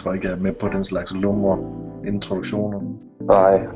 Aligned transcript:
tror 0.00 0.12
ikke, 0.12 0.26
jeg 0.26 0.34
er 0.34 0.40
med 0.40 0.52
på 0.52 0.68
den 0.68 0.84
slags 0.84 1.12
lumre 1.14 1.58
introduktioner. 2.06 2.80
Nej. 3.20 3.66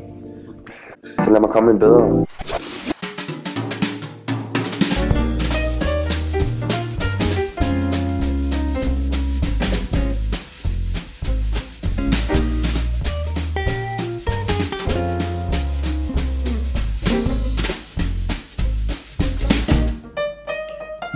Så 1.05 1.31
lad 1.31 1.41
mig 1.41 1.51
komme 1.51 1.71
en 1.71 1.79
bedre. 1.79 2.27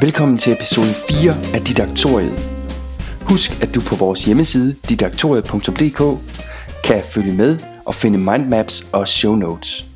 Velkommen 0.03 0.39
til 0.39 0.53
episode 0.53 0.87
4 1.23 1.35
af 1.55 1.61
Didaktoriet. 1.61 2.48
Husk, 3.29 3.63
at 3.63 3.75
du 3.75 3.81
på 3.81 3.97
vores 3.97 4.25
hjemmeside 4.25 4.77
didaktoriet.dk 4.89 6.01
kan 6.85 7.03
følge 7.15 7.37
med 7.37 7.59
og 7.87 7.95
finde 7.95 8.19
mindmaps 8.19 8.87
og 8.93 9.09
show 9.09 9.35
notes. 9.35 9.87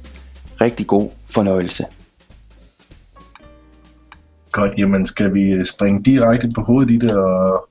Rigtig 0.60 0.86
god 0.86 1.10
fornøjelse. 1.30 1.84
Godt, 4.50 4.78
jamen 4.78 5.06
skal 5.06 5.34
vi 5.34 5.64
springe 5.64 6.02
direkte 6.02 6.48
på 6.54 6.62
hovedet 6.62 6.90
i 6.90 6.96
det 6.96 7.16
og 7.16 7.68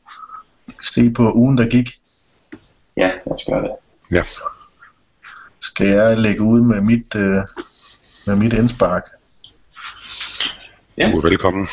se 0.82 1.12
på 1.12 1.32
ugen, 1.32 1.58
der 1.58 1.70
gik? 1.70 1.90
Ja, 2.98 3.08
lad 3.08 3.34
os 3.34 3.46
gøre 3.48 3.62
det. 3.62 3.72
Ja. 4.12 4.24
Skal 5.60 5.88
jeg 5.88 6.18
lægge 6.18 6.42
ud 6.42 6.62
med 6.62 6.82
mit, 6.82 7.16
øh, 7.16 7.44
med 8.28 8.36
mit 8.36 8.54
indspark? 8.54 9.04
Ja. 10.98 11.12
Du 11.12 11.18
er 11.18 11.22
velkommen. 11.22 11.68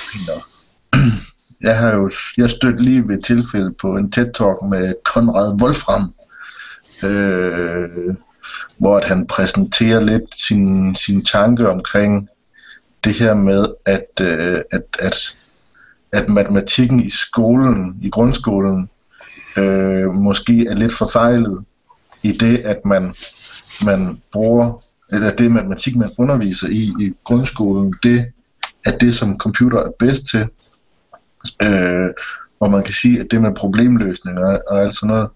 Jeg 1.61 1.78
har 1.78 1.95
jo 1.97 2.11
jeg 2.37 2.51
stødt 2.51 2.81
lige 2.81 3.09
ved 3.09 3.23
tilfælde 3.23 3.73
på 3.81 3.97
en 3.97 4.12
TED-talk 4.17 4.69
med 4.70 4.95
Konrad 5.05 5.62
Wolfram, 5.62 6.15
øh, 7.05 8.15
hvor 8.77 8.97
at 8.97 9.05
han 9.05 9.27
præsenterer 9.27 10.00
lidt 10.00 10.34
sin, 10.34 10.95
sin 10.95 11.25
tanke 11.25 11.69
omkring 11.70 12.28
det 13.05 13.19
her 13.19 13.34
med, 13.34 13.67
at, 13.87 14.06
øh, 14.20 14.61
at, 14.70 14.83
at, 14.98 15.37
at 16.12 16.28
matematikken 16.28 17.00
i 17.00 17.11
skolen, 17.11 17.97
i 18.03 18.11
grundskolen, 18.11 18.89
øh, 19.56 20.15
måske 20.15 20.67
er 20.67 20.75
lidt 20.75 20.93
forfejlet 20.93 21.65
i 22.22 22.33
det, 22.33 22.59
at 22.59 22.84
man, 22.84 23.15
man 23.84 24.19
bruger, 24.33 24.83
eller 25.12 25.31
det 25.31 25.53
matematik, 25.53 25.97
man 25.97 26.11
underviser 26.19 26.69
i 26.69 26.93
i 27.00 27.12
grundskolen, 27.25 27.95
det 28.03 28.33
er 28.84 28.98
det, 28.98 29.15
som 29.15 29.39
computer 29.39 29.78
er 29.78 29.91
bedst 29.98 30.27
til. 30.27 30.48
Øh, 31.62 32.11
og 32.61 32.70
man 32.70 32.83
kan 32.83 32.94
sige, 32.94 33.20
at 33.20 33.27
det 33.31 33.42
med 33.42 33.55
problemløsninger 33.55 34.58
og 34.70 34.81
alt 34.81 34.94
sådan 34.94 35.08
noget, 35.08 35.28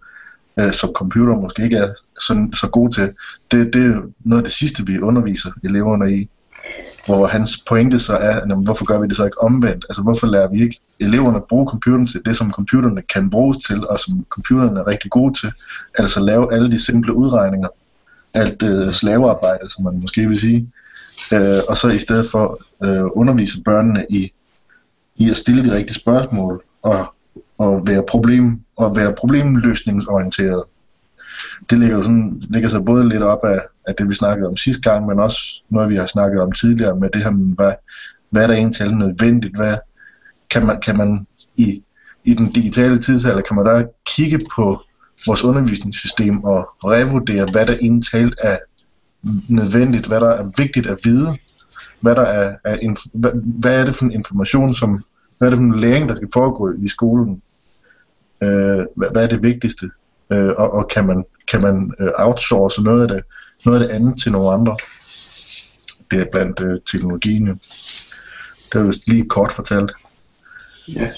øh, 0.58 0.72
som 0.72 0.90
computer 0.94 1.36
måske 1.36 1.64
ikke 1.64 1.76
er 1.76 1.88
så, 2.20 2.48
så 2.54 2.68
god 2.68 2.90
til, 2.90 3.12
det, 3.50 3.74
det 3.74 3.86
er 3.86 4.00
noget 4.24 4.40
af 4.40 4.44
det 4.44 4.52
sidste, 4.52 4.86
vi 4.86 4.98
underviser 4.98 5.50
eleverne 5.64 6.16
i. 6.16 6.28
Hvor 7.06 7.26
hans 7.26 7.64
pointe 7.68 7.98
så 7.98 8.16
er, 8.16 8.34
jamen, 8.48 8.64
hvorfor 8.64 8.84
gør 8.84 9.00
vi 9.00 9.06
det 9.06 9.16
så 9.16 9.24
ikke 9.24 9.42
omvendt? 9.42 9.84
Altså 9.88 10.02
hvorfor 10.02 10.26
lærer 10.26 10.48
vi 10.48 10.62
ikke 10.62 10.80
eleverne 11.00 11.36
at 11.36 11.44
bruge 11.48 11.68
computeren 11.68 12.06
til 12.06 12.20
det, 12.24 12.36
som 12.36 12.52
computerne 12.52 13.02
kan 13.02 13.30
bruges 13.30 13.56
til, 13.66 13.88
og 13.88 13.98
som 13.98 14.26
computerne 14.28 14.80
er 14.80 14.86
rigtig 14.86 15.10
gode 15.10 15.34
til? 15.40 15.52
Altså 15.98 16.20
lave 16.20 16.54
alle 16.54 16.70
de 16.70 16.84
simple 16.84 17.14
udregninger, 17.14 17.68
alt 18.34 18.62
øh, 18.62 18.92
slavearbejde, 18.92 19.68
som 19.68 19.84
man 19.84 20.00
måske 20.02 20.28
vil 20.28 20.40
sige, 20.40 20.70
øh, 21.32 21.60
og 21.68 21.76
så 21.76 21.88
i 21.88 21.98
stedet 21.98 22.26
for 22.30 22.58
øh, 22.84 23.04
undervise 23.14 23.62
børnene 23.64 24.06
i, 24.10 24.32
i 25.16 25.30
at 25.30 25.36
stille 25.36 25.64
de 25.64 25.74
rigtige 25.74 25.94
spørgsmål 25.94 26.62
og, 26.82 27.14
og 27.58 27.86
være 27.86 28.04
problem 28.08 28.60
og 28.76 28.96
være 28.96 29.14
problemløsningsorienteret. 29.18 30.62
Det 31.70 31.78
ligger 31.78 31.96
jo 31.96 32.02
sådan 32.02 32.42
ligger 32.50 32.68
sig 32.68 32.84
både 32.84 33.08
lidt 33.08 33.22
op 33.22 33.44
af, 33.44 33.60
af 33.86 33.94
det 33.94 34.08
vi 34.08 34.14
snakkede 34.14 34.48
om 34.48 34.56
sidste 34.56 34.82
gang, 34.82 35.06
men 35.06 35.18
også 35.18 35.62
noget 35.68 35.90
vi 35.90 35.96
har 35.96 36.06
snakket 36.06 36.40
om 36.40 36.52
tidligere 36.52 36.96
med 36.96 37.10
det 37.10 37.22
her 37.22 37.30
med 37.30 37.56
hvad, 37.56 37.72
hvad 38.30 38.42
er 38.42 38.46
der 38.46 38.54
egentlig 38.54 38.76
til 38.76 38.96
nødvendigt, 38.96 39.56
hvad 39.56 39.76
kan 40.50 40.66
man 40.66 40.80
kan 40.80 40.96
man 40.96 41.26
i 41.56 41.82
i 42.24 42.34
den 42.34 42.52
digitale 42.52 42.98
tidsalder 42.98 43.40
kan 43.40 43.56
man 43.56 43.66
der 43.66 43.84
kigge 44.06 44.40
på 44.56 44.82
vores 45.26 45.44
undervisningssystem 45.44 46.44
og 46.44 46.68
revurdere, 46.84 47.50
hvad 47.52 47.66
der 47.66 47.74
egentlig 47.74 48.32
er 48.42 48.58
nødvendigt, 49.48 50.06
hvad 50.06 50.20
der 50.20 50.30
er 50.30 50.50
vigtigt 50.56 50.86
at 50.86 50.98
vide, 51.04 51.36
hvad, 52.02 52.14
der 52.14 52.22
er, 52.22 52.56
er 52.64 52.76
inf- 52.76 53.10
hvad, 53.14 53.30
hvad 53.34 53.80
er 53.80 53.84
det 53.84 53.94
for 53.94 54.04
en 54.04 54.12
information, 54.12 54.74
som, 54.74 55.04
hvad 55.38 55.48
er 55.48 55.50
det 55.50 55.56
for 55.56 55.64
en 55.64 55.78
læring, 55.78 56.08
der 56.08 56.14
skal 56.14 56.28
foregå 56.34 56.72
i 56.78 56.88
skolen, 56.88 57.42
øh, 58.42 58.86
hvad, 58.96 59.08
hvad 59.12 59.22
er 59.24 59.28
det 59.28 59.42
vigtigste, 59.42 59.90
øh, 60.32 60.48
og, 60.58 60.72
og 60.72 60.88
kan 60.88 61.06
man, 61.06 61.24
kan 61.50 61.60
man 61.60 61.94
øh, 62.00 62.10
outsource 62.14 62.82
noget 62.82 63.02
af, 63.02 63.08
det, 63.08 63.24
noget 63.64 63.82
af 63.82 63.88
det 63.88 63.94
andet 63.94 64.20
til 64.20 64.32
nogle 64.32 64.50
andre. 64.50 64.76
Det 66.10 66.20
er 66.20 66.26
blandt 66.32 66.60
øh, 66.60 66.80
teknologien. 66.86 67.46
jo. 67.46 67.56
Det 68.72 68.80
er 68.80 68.84
jo 68.84 68.92
lige 69.06 69.28
kort 69.28 69.52
fortalt. 69.52 69.92
Ja. 70.88 71.10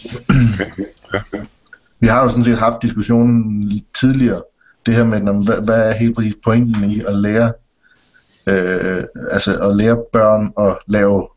Vi 2.01 2.07
har 2.07 2.23
jo 2.23 2.29
sådan 2.29 2.43
set 2.43 2.59
haft 2.59 2.83
diskussionen 2.83 3.81
tidligere, 4.01 4.43
det 4.87 4.95
her 4.95 5.05
med, 5.05 5.45
hvad, 5.45 5.57
hvad 5.65 5.89
er 5.89 5.93
helt 5.93 6.15
præcis 6.17 6.37
pointen 6.45 6.85
i 6.85 7.01
at 7.01 7.17
lære, 7.17 7.53
øh, 8.47 9.05
altså 9.31 9.59
at 9.59 9.77
lære 9.77 10.03
børn 10.13 10.53
at 10.59 10.77
lave, 10.87 11.29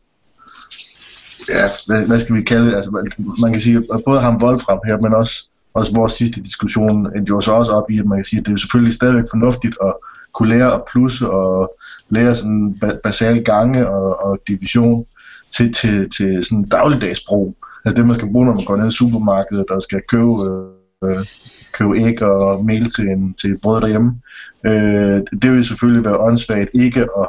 ja, 1.48 1.68
hvad, 1.86 2.06
hvad 2.06 2.18
skal 2.18 2.36
vi 2.36 2.42
kalde 2.42 2.66
det, 2.66 2.74
altså 2.74 2.90
man, 2.90 3.10
man 3.40 3.52
kan 3.52 3.60
sige, 3.60 3.76
at 3.94 4.02
både 4.06 4.20
ham 4.20 4.42
Wolfram 4.42 4.80
her, 4.86 4.96
men 4.96 5.14
også, 5.14 5.48
også 5.74 5.94
vores 5.94 6.12
sidste 6.12 6.42
diskussion, 6.42 7.16
endte 7.16 7.30
jo 7.30 7.40
så 7.40 7.52
også 7.52 7.72
op 7.72 7.90
i, 7.90 7.98
at 7.98 8.06
man 8.06 8.18
kan 8.18 8.24
sige, 8.24 8.40
at 8.40 8.46
det 8.46 8.50
er 8.50 8.54
jo 8.54 8.56
selvfølgelig 8.56 8.94
stadigvæk 8.94 9.24
fornuftigt 9.30 9.76
at 9.82 9.94
kunne 10.32 10.48
lære 10.48 10.74
at 10.74 10.82
plusse 10.92 11.30
og 11.30 11.76
lære 12.10 12.34
sådan 12.34 12.80
basale 13.02 13.44
gange 13.44 13.88
og, 13.88 14.22
og 14.26 14.38
division 14.48 15.06
til, 15.50 15.72
til, 15.72 16.10
til 16.10 16.44
sådan 16.44 16.64
dagligdagsbrug. 16.64 17.56
Altså 17.84 17.96
det, 17.96 18.06
man 18.06 18.14
skal 18.14 18.32
bruge, 18.32 18.46
når 18.46 18.54
man 18.54 18.64
går 18.64 18.76
ned 18.76 18.88
i 18.88 18.90
supermarkedet 18.90 19.70
og 19.70 19.82
skal 19.82 20.00
købe, 20.08 20.32
øh, 20.50 20.77
Øh, 21.04 21.26
købe 21.72 21.98
æg 21.98 22.22
og 22.22 22.64
mel 22.64 22.90
til, 22.90 23.04
en, 23.04 23.34
til 23.34 23.58
brød 23.58 23.80
derhjemme. 23.80 24.20
Øh, 24.66 25.22
det 25.42 25.52
vil 25.52 25.64
selvfølgelig 25.64 26.04
være 26.04 26.18
åndssvagt 26.18 26.70
ikke 26.74 27.00
at 27.00 27.28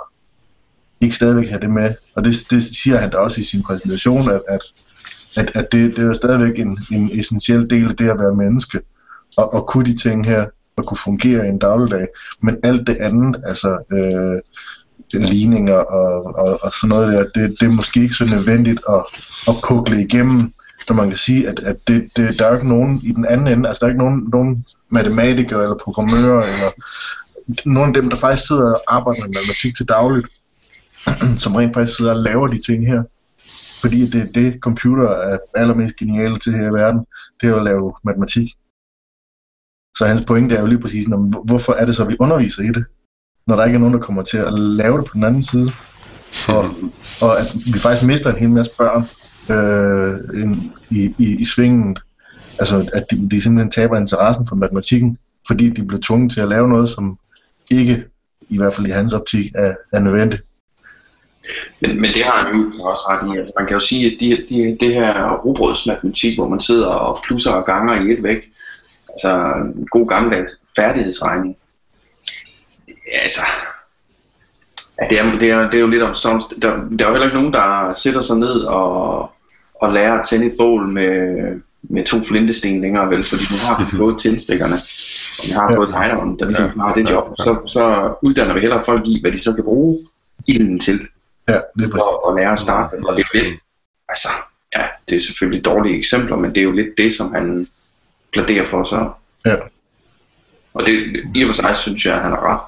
ikke 1.02 1.16
stadigvæk 1.16 1.50
have 1.50 1.62
det 1.62 1.70
med. 1.70 1.94
Og 2.16 2.26
det, 2.26 2.34
det 2.52 2.64
siger 2.64 2.98
han 2.98 3.10
da 3.10 3.18
også 3.18 3.42
i 3.42 3.44
sin 3.44 3.64
præsentation, 3.64 4.32
at, 4.32 4.42
at, 4.48 4.62
at, 5.36 5.52
at 5.56 5.72
det, 5.72 5.98
det 5.98 6.06
er 6.06 6.14
stadigvæk 6.14 6.60
en, 6.60 6.80
en 6.92 7.20
essentiel 7.20 7.70
del 7.70 7.86
af 7.86 7.96
det 7.96 8.10
at 8.10 8.20
være 8.20 8.36
menneske. 8.36 8.80
Og, 9.38 9.54
og 9.54 9.68
kunne 9.68 9.86
de 9.86 9.98
ting 9.98 10.26
her, 10.26 10.46
og 10.78 10.86
kunne 10.86 10.98
fungere 10.98 11.46
i 11.46 11.50
en 11.50 11.60
dagligdag. 11.60 12.08
Men 12.42 12.58
alt 12.64 12.88
det 12.88 12.98
andet, 13.00 13.42
altså 13.46 13.78
øh, 13.92 14.42
ligninger 15.14 15.78
og, 15.78 16.26
og, 16.26 16.60
og 16.62 16.72
sådan 16.74 16.90
noget 16.90 17.14
der, 17.14 17.42
det, 17.42 17.60
det 17.60 17.66
er 17.66 17.72
måske 17.72 18.02
ikke 18.02 18.16
så 18.16 18.26
nødvendigt 18.26 18.82
at, 18.90 19.04
at 19.48 19.56
pukle 19.68 20.02
igennem, 20.02 20.54
så 20.88 20.94
man 20.94 21.08
kan 21.08 21.18
sige, 21.18 21.48
at, 21.48 21.60
at 21.60 21.88
det, 21.88 22.10
det, 22.16 22.40
der 22.40 22.46
er 22.46 22.50
jo 22.50 22.56
ikke 22.56 22.70
nogen 22.70 23.02
i 23.04 23.12
den 23.12 23.26
anden 23.26 23.48
ende, 23.48 23.68
altså 23.70 23.80
der 23.80 23.86
er 23.86 23.92
ikke 23.92 24.04
nogen, 24.04 24.30
nogen 24.34 24.66
matematikere 24.90 25.64
eller 25.64 25.78
programmører, 25.84 26.44
eller 26.44 26.72
nogen 27.66 27.90
af 27.90 28.02
dem, 28.02 28.10
der 28.10 28.18
faktisk 28.18 28.48
sidder 28.48 28.74
og 28.74 28.84
arbejder 28.88 29.22
med 29.22 29.28
matematik 29.28 29.76
til 29.76 29.86
dagligt, 29.86 30.28
som 31.44 31.56
rent 31.56 31.74
faktisk 31.74 31.98
sidder 31.98 32.12
og 32.12 32.24
laver 32.24 32.48
de 32.48 32.62
ting 32.62 32.88
her. 32.88 33.04
Fordi 33.82 34.10
det 34.10 34.22
er 34.22 34.32
det, 34.32 34.60
computer 34.62 35.10
er 35.10 35.38
allermest 35.56 35.96
geniale 35.96 36.40
til 36.40 36.54
her 36.54 36.68
i 36.68 36.74
verden, 36.74 37.06
det 37.42 37.50
er 37.50 37.56
at 37.56 37.64
lave 37.64 37.94
matematik. 38.04 38.54
Så 39.98 40.06
hans 40.06 40.22
pointe 40.28 40.56
er 40.56 40.60
jo 40.60 40.66
lige 40.66 40.80
præcis, 40.80 41.08
når, 41.08 41.44
hvorfor 41.46 41.74
er 41.74 41.86
det 41.86 41.96
så, 41.96 42.06
vi 42.06 42.16
underviser 42.20 42.64
i 42.64 42.68
det? 42.68 42.86
Når 43.48 43.56
der 43.56 43.66
ikke 43.66 43.76
er 43.76 43.80
nogen, 43.80 43.94
der 43.94 44.00
kommer 44.00 44.24
til 44.24 44.38
at 44.38 44.54
lave 44.54 44.98
det 44.98 45.06
på 45.06 45.14
den 45.14 45.24
anden 45.24 45.44
side. 45.44 45.72
Og, 46.48 46.74
og 47.22 47.40
at 47.40 47.56
vi 47.66 47.80
faktisk 47.80 48.06
mister 48.06 48.30
en 48.30 48.40
hel 48.40 48.50
masse 48.50 48.72
børn 48.78 49.04
øh, 49.50 50.20
i, 50.92 51.14
i, 51.18 51.36
i 51.40 51.46
svingen. 51.46 51.98
Altså 52.60 52.90
at 52.94 53.06
de, 53.12 53.30
de 53.30 53.42
simpelthen 53.42 53.72
taber 53.72 53.98
interessen 53.98 54.48
for 54.48 54.56
matematikken, 54.56 55.18
fordi 55.48 55.70
de 55.70 55.84
bliver 55.84 56.02
tvunget 56.04 56.32
til 56.32 56.42
at 56.42 56.50
lave 56.50 56.70
noget, 56.70 56.90
som 56.90 57.20
ikke, 57.72 58.06
i 58.50 58.58
hvert 58.58 58.74
fald 58.74 58.88
i 58.88 58.92
hans 58.92 59.14
optik, 59.14 59.52
er, 59.56 59.74
er 59.94 60.00
nødvendigt. 60.00 60.44
Men, 61.82 62.02
men 62.02 62.14
det 62.14 62.24
har 62.24 62.46
han 62.46 62.56
jo 62.56 62.66
også 62.66 63.04
ret 63.10 63.36
i. 63.36 63.38
Altså, 63.38 63.54
man 63.58 63.68
kan 63.68 63.74
jo 63.74 63.80
sige, 63.80 64.06
at 64.06 64.18
de, 64.20 64.46
de, 64.50 64.78
det 64.80 64.94
her 64.94 65.34
robrødsmatematik, 65.34 66.38
hvor 66.38 66.48
man 66.48 66.60
sidder 66.60 66.88
og 66.88 67.18
plusser 67.28 67.52
og 67.52 67.66
ganger 67.66 68.02
i 68.02 68.12
et 68.12 68.24
væk, 68.24 68.46
altså 69.10 69.54
en 69.76 69.88
god 69.92 70.08
gammeldags 70.08 70.52
færdighedsregning, 70.76 71.58
altså, 73.14 73.42
det, 75.10 75.20
er, 75.20 75.40
det, 75.40 75.50
er, 75.50 75.62
det 75.70 75.76
er 75.76 75.80
jo 75.82 75.88
lidt 75.88 76.04
om 76.04 76.14
sådan, 76.14 76.42
der, 76.62 76.76
der 77.00 77.06
er 77.06 77.10
jo 77.10 77.14
heller 77.14 77.26
ikke 77.28 77.38
nogen, 77.38 77.54
der 77.54 77.94
sætter 77.94 78.22
sig 78.22 78.38
ned 78.38 78.56
og, 78.62 79.32
og 79.82 79.94
lærer 79.94 80.20
at 80.20 80.26
tænde 80.26 80.46
et 80.46 80.56
bål 80.58 80.88
med, 80.88 81.62
med 81.84 82.06
to 82.06 82.18
flintesten 82.24 82.82
længere, 82.82 83.10
vel, 83.10 83.24
fordi 83.24 83.44
nu 83.52 83.58
har 83.58 83.84
vi 83.86 83.90
fået 83.98 84.20
tændstikkerne, 84.20 84.76
og 85.40 85.46
vi 85.48 85.52
har 85.52 85.68
Ja. 85.72 85.78
fået 85.78 85.90
lejderen, 85.90 86.40
der 86.40 86.46
ligesom 86.46 86.66
Ja, 86.66 86.82
har 86.82 86.94
det 86.94 87.10
ja, 87.10 87.14
job, 87.14 87.28
ja. 87.40 87.44
så, 87.44 87.60
så 87.68 88.14
uddanner 88.22 88.54
vi 88.54 88.60
hellere 88.60 88.84
folk 88.84 89.02
i, 89.08 89.22
hvad 89.22 89.32
de 89.32 89.44
så 89.44 89.54
kan 89.54 89.64
bruge 89.64 90.00
ilden 90.48 90.80
til, 90.80 91.00
Ja, 91.50 91.54
det 91.80 91.86
er 91.86 91.90
for 91.92 92.30
at 92.30 92.36
lære 92.36 92.52
at 92.52 92.60
starte 92.60 92.96
den, 92.96 93.06
og 93.08 93.18
det 93.18 93.24
er 93.24 93.28
jo 93.40 93.44
lidt, 93.44 93.60
altså, 94.10 94.28
ja, 94.78 94.84
det 95.10 95.16
er 95.16 95.20
selvfølgelig 95.22 95.66
dårlige 95.66 95.98
eksempler, 95.98 96.36
men 96.36 96.50
det 96.50 96.58
er 96.58 96.64
jo 96.64 96.72
lidt 96.72 96.98
det, 96.98 97.14
som 97.14 97.34
han 97.34 97.68
plæderer 98.34 98.66
for 98.66 98.84
så. 98.84 99.10
Ja. 99.46 99.56
Og 100.74 100.86
det, 100.88 100.94
i 101.36 101.44
og 101.44 101.48
for 101.48 101.54
sig 101.54 101.78
synes 101.78 102.06
jeg, 102.06 102.16
at 102.16 102.22
han 102.22 102.32
har 102.32 102.54
ret. 102.54 102.60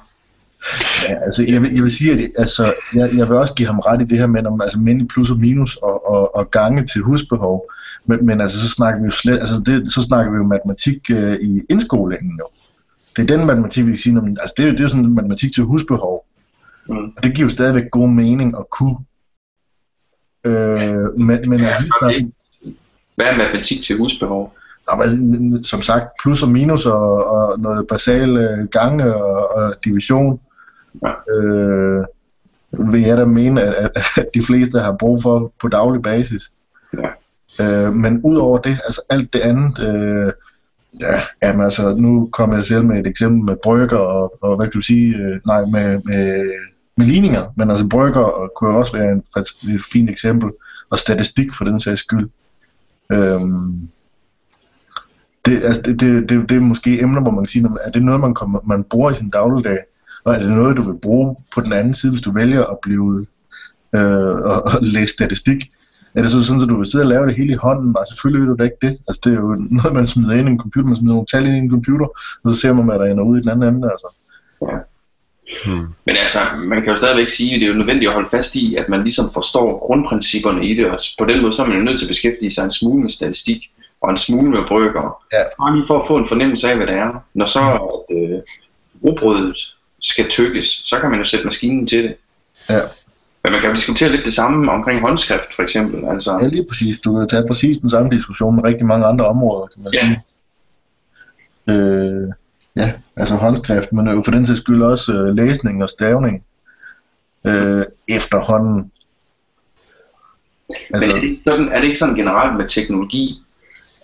Ja, 1.08 1.14
altså 1.14 1.44
jeg 1.48 1.62
vil, 1.62 1.74
jeg 1.74 1.82
vil 1.82 1.90
sige, 1.90 2.12
at 2.12 2.30
altså, 2.38 2.74
jeg, 2.94 3.10
jeg 3.16 3.28
vil 3.28 3.36
også 3.36 3.54
give 3.54 3.66
ham 3.68 3.78
ret 3.78 4.02
i 4.02 4.04
det 4.04 4.18
her 4.18 4.26
med, 4.26 4.46
om 4.46 4.60
altså 4.60 4.78
mænd 4.78 5.08
plus 5.08 5.30
og 5.30 5.38
minus 5.38 5.76
og, 5.76 6.08
og, 6.10 6.36
og 6.36 6.50
gange 6.50 6.86
til 6.86 7.00
husbehov. 7.02 7.70
Men, 8.06 8.26
men 8.26 8.40
altså, 8.40 8.60
så 8.60 8.68
snakker 8.68 9.00
vi 9.00 9.04
jo 9.04 9.10
slet, 9.10 9.34
altså 9.34 9.62
det, 9.66 9.92
så 9.92 10.02
snakker 10.02 10.32
vi 10.32 10.36
jo 10.36 10.42
matematik 10.46 11.10
øh, 11.10 11.34
i 11.40 11.62
indskolingen 11.70 12.38
jo. 12.38 12.46
Det 13.16 13.30
er 13.30 13.36
den 13.36 13.46
matematik, 13.46 13.84
vi 13.86 13.90
kan 13.90 13.96
sige, 13.96 14.18
om, 14.18 14.26
altså 14.28 14.54
det, 14.56 14.62
er 14.62 14.66
jo- 14.66 14.72
det 14.72 14.80
er 14.80 14.84
jo 14.84 14.88
sådan 14.88 15.14
matematik 15.14 15.54
til 15.54 15.64
husbehov. 15.64 16.24
Mm. 16.88 16.96
Og 16.96 17.22
det 17.22 17.34
giver 17.34 17.46
jo 17.46 17.50
stadigvæk 17.50 17.90
god 17.90 18.08
mening 18.08 18.54
at 18.58 18.64
kunne. 18.70 18.96
Øh, 20.44 21.18
men, 21.18 21.48
men 21.50 21.60
Ja, 21.60 21.66
altså, 21.74 22.26
Hvad 23.16 23.26
er 23.26 23.36
matematik 23.36 23.82
til 23.82 23.98
husbehov? 23.98 24.54
Nå, 24.90 24.96
men 24.96 25.52
altså, 25.56 25.70
som 25.70 25.82
sagt, 25.82 26.04
plus 26.22 26.42
og 26.42 26.48
minus 26.48 26.86
og, 26.86 27.24
og 27.26 27.60
noget 27.60 27.86
basal 27.86 28.36
øh, 28.36 28.68
gange 28.68 29.14
og, 29.14 29.56
og 29.56 29.74
division, 29.84 30.40
Ja. 31.02 31.34
øh, 31.34 32.04
vil 32.92 33.00
jeg 33.00 33.16
da 33.16 33.24
mene, 33.24 33.62
at, 33.62 33.90
at, 33.94 34.26
de 34.34 34.42
fleste 34.42 34.78
har 34.78 34.96
brug 34.96 35.22
for 35.22 35.52
på 35.60 35.68
daglig 35.68 36.02
basis. 36.02 36.52
Ja. 36.98 37.08
Øh, 37.60 37.92
men 37.92 38.20
udover 38.24 38.58
det, 38.58 38.78
altså 38.84 39.02
alt 39.10 39.32
det 39.32 39.40
andet, 39.40 39.80
øh, 39.80 40.32
ja, 41.00 41.20
jamen 41.42 41.62
altså, 41.62 41.94
nu 41.94 42.28
kommer 42.32 42.56
jeg 42.56 42.64
selv 42.64 42.84
med 42.84 43.00
et 43.00 43.06
eksempel 43.06 43.44
med 43.44 43.56
brygger 43.62 43.98
og, 43.98 44.38
og 44.40 44.56
hvad 44.56 44.66
kan 44.66 44.72
du 44.72 44.80
sige, 44.80 45.16
øh, 45.16 45.40
nej, 45.46 45.60
med, 45.60 46.00
med, 46.04 46.52
med 46.96 47.06
ligninger, 47.06 47.52
men 47.56 47.70
altså 47.70 47.88
brygger 47.88 48.20
og 48.20 48.52
kunne 48.56 48.76
også 48.76 48.96
være 48.96 49.12
en, 49.12 49.24
et 49.74 49.82
fint 49.92 50.10
eksempel, 50.10 50.50
og 50.90 50.98
statistik 50.98 51.52
for 51.52 51.64
den 51.64 51.80
sags 51.80 52.00
skyld. 52.00 52.28
Øhm, 53.12 53.88
det, 55.46 55.64
altså, 55.64 55.82
det, 55.82 56.00
det, 56.00 56.28
det, 56.28 56.48
det 56.48 56.56
er 56.56 56.60
måske 56.60 57.02
emner, 57.02 57.20
hvor 57.20 57.30
man 57.30 57.44
kan 57.44 57.50
sige, 57.50 57.68
er 57.84 57.90
det 57.90 58.02
noget, 58.02 58.20
man, 58.20 58.34
kommer, 58.34 58.60
man 58.66 58.84
bruger 58.84 59.10
i 59.10 59.14
sin 59.14 59.30
dagligdag? 59.30 59.78
Og 60.24 60.34
er 60.34 60.38
det 60.38 60.50
noget, 60.50 60.76
du 60.76 60.82
vil 60.82 60.98
bruge 60.98 61.36
på 61.54 61.60
den 61.60 61.72
anden 61.72 61.94
side, 61.94 62.12
hvis 62.12 62.22
du 62.22 62.32
vælger 62.32 62.64
at 62.64 62.78
blive 62.82 63.26
øh, 63.94 64.36
og, 64.52 64.62
og 64.62 64.72
læse 64.80 65.14
statistik? 65.14 65.70
Er 66.14 66.22
det 66.22 66.30
så 66.30 66.44
sådan, 66.44 66.62
at 66.62 66.68
du 66.68 66.76
vil 66.76 66.86
sidde 66.86 67.04
og 67.04 67.08
lave 67.08 67.26
det 67.26 67.36
hele 67.36 67.52
i 67.52 67.56
hånden? 67.56 67.96
Og 67.96 68.06
selvfølgelig 68.06 68.40
vil 68.40 68.50
du 68.50 68.56
da 68.58 68.64
ikke 68.64 68.82
det. 68.82 68.98
Altså, 69.08 69.20
det 69.24 69.32
er 69.32 69.40
jo 69.40 69.56
noget, 69.70 69.92
man 69.92 70.06
smider 70.06 70.32
ind 70.32 70.48
i 70.48 70.52
en 70.52 70.58
computer. 70.58 70.88
Man 70.88 70.96
smider 70.96 71.14
nogle 71.14 71.26
tal 71.32 71.46
ind 71.46 71.56
i 71.56 71.58
en 71.58 71.70
computer, 71.70 72.06
og 72.44 72.50
så 72.50 72.60
ser 72.60 72.72
man, 72.72 72.84
hvad 72.84 72.98
der 72.98 73.04
ender 73.04 73.24
ud 73.24 73.38
i 73.38 73.40
den 73.40 73.48
anden 73.48 73.74
ende. 73.74 73.90
Altså. 73.90 74.08
Hmm. 75.66 75.86
Men 76.06 76.16
altså, 76.16 76.38
man 76.62 76.82
kan 76.82 76.90
jo 76.90 76.96
stadigvæk 76.96 77.28
sige, 77.28 77.54
at 77.54 77.60
det 77.60 77.66
er 77.66 77.72
jo 77.72 77.78
nødvendigt 77.78 78.08
at 78.08 78.14
holde 78.14 78.30
fast 78.30 78.56
i, 78.56 78.74
at 78.74 78.88
man 78.88 79.02
ligesom 79.02 79.24
forstår 79.32 79.86
grundprincipperne 79.86 80.66
i 80.68 80.74
det, 80.74 80.90
og 80.90 80.98
på 81.18 81.24
den 81.24 81.42
måde 81.42 81.52
så 81.52 81.62
er 81.62 81.66
man 81.66 81.78
jo 81.78 81.84
nødt 81.84 81.98
til 81.98 82.06
at 82.06 82.08
beskæftige 82.08 82.50
sig 82.50 82.64
en 82.64 82.70
smule 82.70 83.02
med 83.02 83.10
statistik, 83.10 83.62
og 84.00 84.10
en 84.10 84.16
smule 84.16 84.50
med 84.50 84.58
brygger. 84.68 85.24
Ja. 85.32 85.42
Bare 85.60 85.76
lige 85.76 85.86
for 85.86 85.98
at 85.98 86.06
få 86.06 86.16
en 86.16 86.26
fornemmelse 86.26 86.68
af, 86.70 86.76
hvad 86.76 86.86
det 86.86 86.94
er. 86.94 87.24
Når 87.34 87.46
så 87.46 87.60
øh, 88.10 88.38
rugbrødet 89.04 89.56
skal 90.02 90.28
tykkes, 90.28 90.66
så 90.66 90.98
kan 91.00 91.10
man 91.10 91.18
jo 91.18 91.24
sætte 91.24 91.44
maskinen 91.44 91.86
til 91.86 92.02
det. 92.02 92.16
Ja. 92.70 92.80
Men 93.44 93.52
man 93.52 93.60
kan 93.60 93.70
jo 93.70 93.74
diskutere 93.76 94.08
lidt 94.08 94.26
det 94.26 94.34
samme 94.34 94.72
omkring 94.72 95.00
håndskrift, 95.00 95.54
for 95.54 95.62
eksempel. 95.62 96.04
Altså, 96.08 96.38
ja, 96.42 96.46
lige 96.46 96.66
præcis. 96.68 97.00
Du 97.00 97.18
kan 97.18 97.28
tage 97.28 97.46
præcis 97.48 97.78
den 97.78 97.90
samme 97.90 98.10
diskussion 98.10 98.54
med 98.56 98.64
rigtig 98.64 98.86
mange 98.86 99.06
andre 99.06 99.26
områder, 99.26 99.66
kan 99.66 99.82
man 99.82 99.92
Ja. 99.92 100.00
sige. 100.00 100.20
Øh, 101.68 102.28
ja, 102.76 102.92
altså 103.16 103.34
håndskrift, 103.34 103.92
men 103.92 104.08
jo 104.08 104.22
for 104.24 104.32
den 104.32 104.46
sags 104.46 104.60
skyld 104.60 104.82
også 104.82 105.12
øh, 105.12 105.36
læsning 105.36 105.82
og 105.82 105.88
stavning 105.88 106.44
øh, 107.46 107.82
efterhånden. 108.08 108.90
Men 110.90 111.02
er 111.10 111.20
det, 111.20 111.38
sådan, 111.46 111.68
er 111.68 111.78
det 111.80 111.84
ikke 111.86 111.98
sådan 111.98 112.14
generelt 112.14 112.56
med 112.56 112.68
teknologi, 112.68 113.42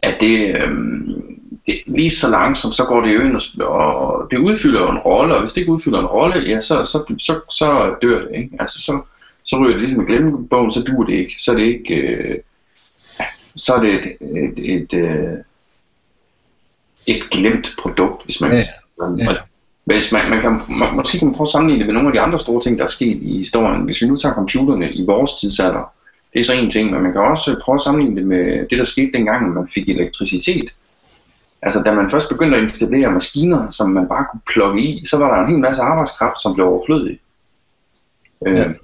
at 0.02 0.14
det, 0.20 0.56
øhm, 0.62 1.37
det 1.66 1.80
lige 1.86 2.10
så 2.10 2.30
langsomt, 2.30 2.76
så 2.76 2.84
går 2.84 3.00
det 3.00 3.14
jo 3.14 3.20
ind 3.20 3.36
og, 3.60 3.72
og 3.72 4.28
det 4.30 4.38
udfylder 4.38 4.80
jo 4.80 4.90
en 4.90 4.98
rolle, 4.98 5.34
og 5.34 5.40
hvis 5.40 5.52
det 5.52 5.60
ikke 5.60 5.72
udfylder 5.72 6.00
en 6.00 6.06
rolle, 6.06 6.40
ja, 6.48 6.60
så, 6.60 6.84
så, 6.84 7.14
så, 7.18 7.40
så 7.50 7.94
dør 8.02 8.20
det, 8.20 8.30
ikke? 8.36 8.50
Altså, 8.60 8.82
så, 8.82 9.00
så 9.44 9.56
ryger 9.58 9.72
det 9.72 9.80
ligesom 9.80 10.02
i 10.02 10.06
glemmebogen, 10.06 10.72
så 10.72 10.82
duer 10.82 11.04
det 11.06 11.12
ikke. 11.14 11.34
Så 11.38 11.52
er 11.52 11.56
det 11.56 11.64
ikke, 11.64 11.94
øh, 11.94 12.36
så 13.56 13.74
er 13.74 13.80
det 13.80 13.94
et, 13.94 14.06
et, 14.20 14.74
et, 14.74 14.92
et, 14.92 15.44
et 17.06 17.22
glemt 17.30 17.74
produkt, 17.78 18.24
hvis 18.24 18.40
man 18.40 18.50
Ja, 18.50 18.56
kan 18.56 18.64
sige 18.64 18.74
sådan. 19.00 19.18
ja. 19.18 19.36
Hvis 19.84 20.12
man, 20.12 20.30
man 20.30 20.40
kan, 20.40 20.60
man, 20.68 20.94
måske 20.94 21.18
kan 21.18 21.26
man 21.28 21.34
prøve 21.34 21.44
at 21.44 21.48
sammenligne 21.52 21.78
det 21.78 21.86
med 21.86 21.94
nogle 21.94 22.08
af 22.08 22.12
de 22.12 22.20
andre 22.20 22.38
store 22.38 22.60
ting, 22.60 22.78
der 22.78 22.84
er 22.84 22.88
sket 22.88 23.18
i 23.22 23.36
historien. 23.36 23.82
Hvis 23.82 24.02
vi 24.02 24.06
nu 24.06 24.16
tager 24.16 24.34
computerne 24.34 24.92
i 24.92 25.04
vores 25.06 25.30
tidsalder, 25.40 25.92
det 26.32 26.40
er 26.40 26.44
så 26.44 26.52
en 26.54 26.70
ting, 26.70 26.90
men 26.90 27.02
man 27.02 27.12
kan 27.12 27.20
også 27.20 27.60
prøve 27.64 27.74
at 27.74 27.80
sammenligne 27.80 28.16
det 28.16 28.26
med 28.26 28.68
det, 28.70 28.78
der 28.78 28.84
skete 28.84 29.10
dengang, 29.12 29.54
man 29.54 29.68
fik 29.74 29.88
elektricitet. 29.88 30.70
Altså, 31.62 31.82
da 31.82 31.94
man 31.94 32.10
først 32.10 32.28
begyndte 32.28 32.56
at 32.56 32.62
installere 32.62 33.10
maskiner, 33.10 33.70
som 33.70 33.90
man 33.90 34.08
bare 34.08 34.26
kunne 34.30 34.40
plukke 34.46 34.82
i, 34.82 35.04
så 35.04 35.18
var 35.18 35.34
der 35.34 35.42
en 35.42 35.50
hel 35.50 35.58
masse 35.58 35.82
arbejdskraft, 35.82 36.42
som 36.42 36.54
blev 36.54 36.66
overflødig. 36.66 37.20
Ja. 38.46 38.50
Øh, 38.50 38.74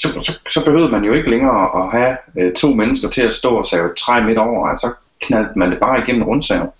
så, 0.00 0.08
så, 0.22 0.38
så 0.50 0.64
behøvede 0.64 0.90
man 0.90 1.04
jo 1.04 1.12
ikke 1.12 1.30
længere 1.30 1.84
at 1.84 1.90
have 1.90 2.16
øh, 2.38 2.52
to 2.52 2.68
mennesker 2.68 3.08
til 3.08 3.22
at 3.22 3.34
stå 3.34 3.56
og 3.56 3.64
save 3.64 3.90
et 3.90 3.96
træ 3.96 4.20
midt 4.20 4.38
over, 4.38 4.68
altså 4.68 4.92
knaldte 5.20 5.58
man 5.58 5.70
det 5.70 5.80
bare 5.80 6.00
igennem 6.02 6.22
rundsav. 6.22 6.74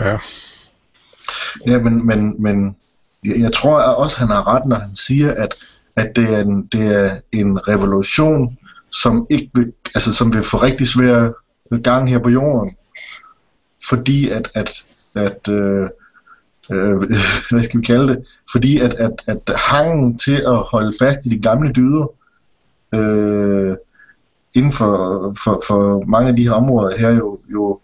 Ja. 0.00 0.18
Ja, 1.66 1.78
men, 1.78 2.06
men, 2.06 2.42
men 2.42 2.76
jeg, 3.24 3.40
jeg 3.40 3.52
tror 3.52 3.80
også, 3.80 4.18
han 4.18 4.28
har 4.28 4.54
ret, 4.54 4.66
når 4.66 4.76
han 4.76 4.96
siger, 4.96 5.34
at, 5.34 5.54
at 5.96 6.16
det, 6.16 6.34
er 6.34 6.40
en, 6.40 6.66
det 6.66 6.80
er 6.80 7.20
en 7.32 7.68
revolution, 7.68 8.58
som 8.90 9.26
ikke 9.30 9.50
vil, 9.54 9.72
altså, 9.94 10.12
som 10.12 10.34
vil 10.34 10.42
få 10.42 10.56
rigtig 10.56 10.88
svær 10.88 11.32
gang 11.82 12.08
her 12.08 12.18
på 12.18 12.30
jorden. 12.30 12.76
Fordi 13.88 14.30
at, 14.30 14.50
at, 14.54 14.84
at 15.14 15.48
øh, 15.48 15.88
øh, 16.72 16.96
hvad 17.50 17.62
skal 17.62 17.80
vi 17.80 17.84
kalde 17.84 18.08
det? 18.08 18.24
Fordi 18.52 18.78
at, 18.78 18.94
at, 18.94 19.12
at 19.26 19.56
hangen 19.56 20.18
til 20.18 20.36
at 20.46 20.56
holde 20.56 20.92
fast 21.00 21.26
i 21.26 21.28
de 21.28 21.38
gamle 21.38 21.72
dyder, 21.72 22.12
øh, 22.94 23.76
inden 24.54 24.72
for, 24.72 24.94
for, 25.44 25.62
for 25.66 26.04
mange 26.06 26.28
af 26.28 26.36
de 26.36 26.42
her 26.42 26.52
områder 26.52 26.98
her 26.98 27.10
jo, 27.10 27.38
jo 27.52 27.80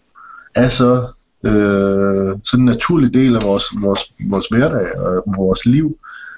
er 0.55 0.67
så 0.67 1.07
øh, 1.43 2.37
sådan 2.43 2.59
en 2.59 2.65
naturlig 2.65 3.13
del 3.13 3.35
af 3.35 3.41
vores, 3.43 3.65
vores, 3.81 3.99
vores 4.29 4.47
hverdag 4.47 4.97
og 4.97 5.23
vores 5.37 5.65
liv. 5.65 5.97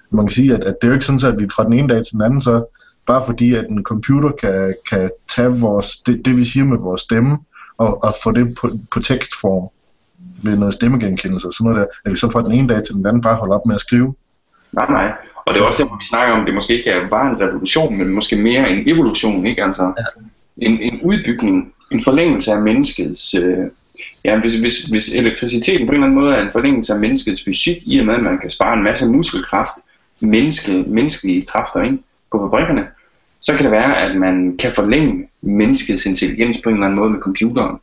Man 0.09 0.27
kan 0.27 0.33
sige, 0.33 0.53
at, 0.53 0.63
at 0.63 0.75
det 0.81 0.87
er 0.87 0.87
jo 0.87 0.93
ikke 0.93 1.05
sådan, 1.05 1.33
at 1.33 1.41
vi 1.41 1.49
fra 1.55 1.63
den 1.63 1.73
ene 1.73 1.87
dag 1.87 2.05
til 2.05 2.13
den 2.13 2.21
anden, 2.21 2.41
så 2.41 2.65
bare 3.05 3.23
fordi, 3.25 3.55
at 3.55 3.65
en 3.69 3.83
computer 3.83 4.31
kan, 4.31 4.75
kan 4.89 5.09
tage 5.35 5.59
vores, 5.59 5.97
det, 5.97 6.25
det, 6.25 6.37
vi 6.37 6.45
siger 6.45 6.65
med 6.65 6.77
vores 6.79 7.01
stemme, 7.01 7.37
og, 7.77 8.03
og 8.03 8.13
få 8.23 8.31
det 8.31 8.55
på, 8.61 8.69
på 8.91 8.99
tekstform 8.99 9.69
ved 10.43 10.55
noget 10.57 10.73
stemmegenkendelse 10.73 11.47
og 11.47 11.53
sådan 11.53 11.71
noget 11.71 11.81
der, 11.81 11.95
at 12.05 12.11
vi 12.11 12.17
så 12.17 12.29
fra 12.29 12.43
den 12.43 12.51
ene 12.51 12.67
dag 12.67 12.83
til 12.83 12.95
den 12.95 13.05
anden 13.05 13.21
bare 13.21 13.35
holder 13.35 13.55
op 13.55 13.65
med 13.65 13.75
at 13.75 13.81
skrive. 13.81 14.13
Nej, 14.71 14.87
nej. 14.89 15.11
Og 15.45 15.53
det 15.53 15.61
er 15.61 15.65
også 15.65 15.83
derfor, 15.83 15.97
vi 15.97 16.05
snakker 16.05 16.33
om, 16.33 16.41
at 16.41 16.47
det 16.47 16.55
måske 16.55 16.77
ikke 16.77 16.89
er 16.89 17.09
bare 17.09 17.29
en 17.29 17.41
revolution, 17.41 17.97
men 17.97 18.09
måske 18.09 18.35
mere 18.35 18.69
en 18.69 18.89
evolution, 18.89 19.45
ikke? 19.45 19.63
Altså, 19.63 19.93
en, 20.57 20.81
en 20.81 20.99
udbygning, 21.03 21.73
en 21.91 22.03
forlængelse 22.03 22.51
af 22.51 22.61
menneskets... 22.61 23.33
Øh, 23.33 23.57
ja, 24.25 24.39
hvis, 24.39 24.53
hvis, 24.53 24.79
hvis 24.79 25.15
elektriciteten 25.15 25.87
på 25.87 25.91
en 25.91 25.95
eller 25.95 26.07
anden 26.07 26.19
måde 26.19 26.35
er 26.35 26.41
en 26.41 26.51
forlængelse 26.51 26.93
af 26.93 26.99
menneskets 26.99 27.43
fysik, 27.45 27.77
i 27.85 27.99
og 27.99 28.05
med, 28.05 28.15
at 28.15 28.23
man 28.23 28.39
kan 28.39 28.49
spare 28.49 28.77
en 28.77 28.83
masse 28.83 29.11
muskelkraft, 29.11 29.77
menneske, 30.19 30.83
menneskelige 30.87 31.43
kræfter 31.43 31.81
ikke, 31.81 31.97
på 32.31 32.39
fabrikkerne, 32.45 32.87
så 33.43 33.53
kan 33.53 33.63
det 33.63 33.71
være, 33.71 33.97
at 33.97 34.15
man 34.15 34.57
kan 34.57 34.71
forlænge 34.71 35.29
menneskets 35.41 36.05
intelligens 36.05 36.57
på 36.63 36.69
en 36.69 36.75
eller 36.75 36.85
anden 36.85 36.99
måde 36.99 37.09
med 37.09 37.19
computeren. 37.19 37.77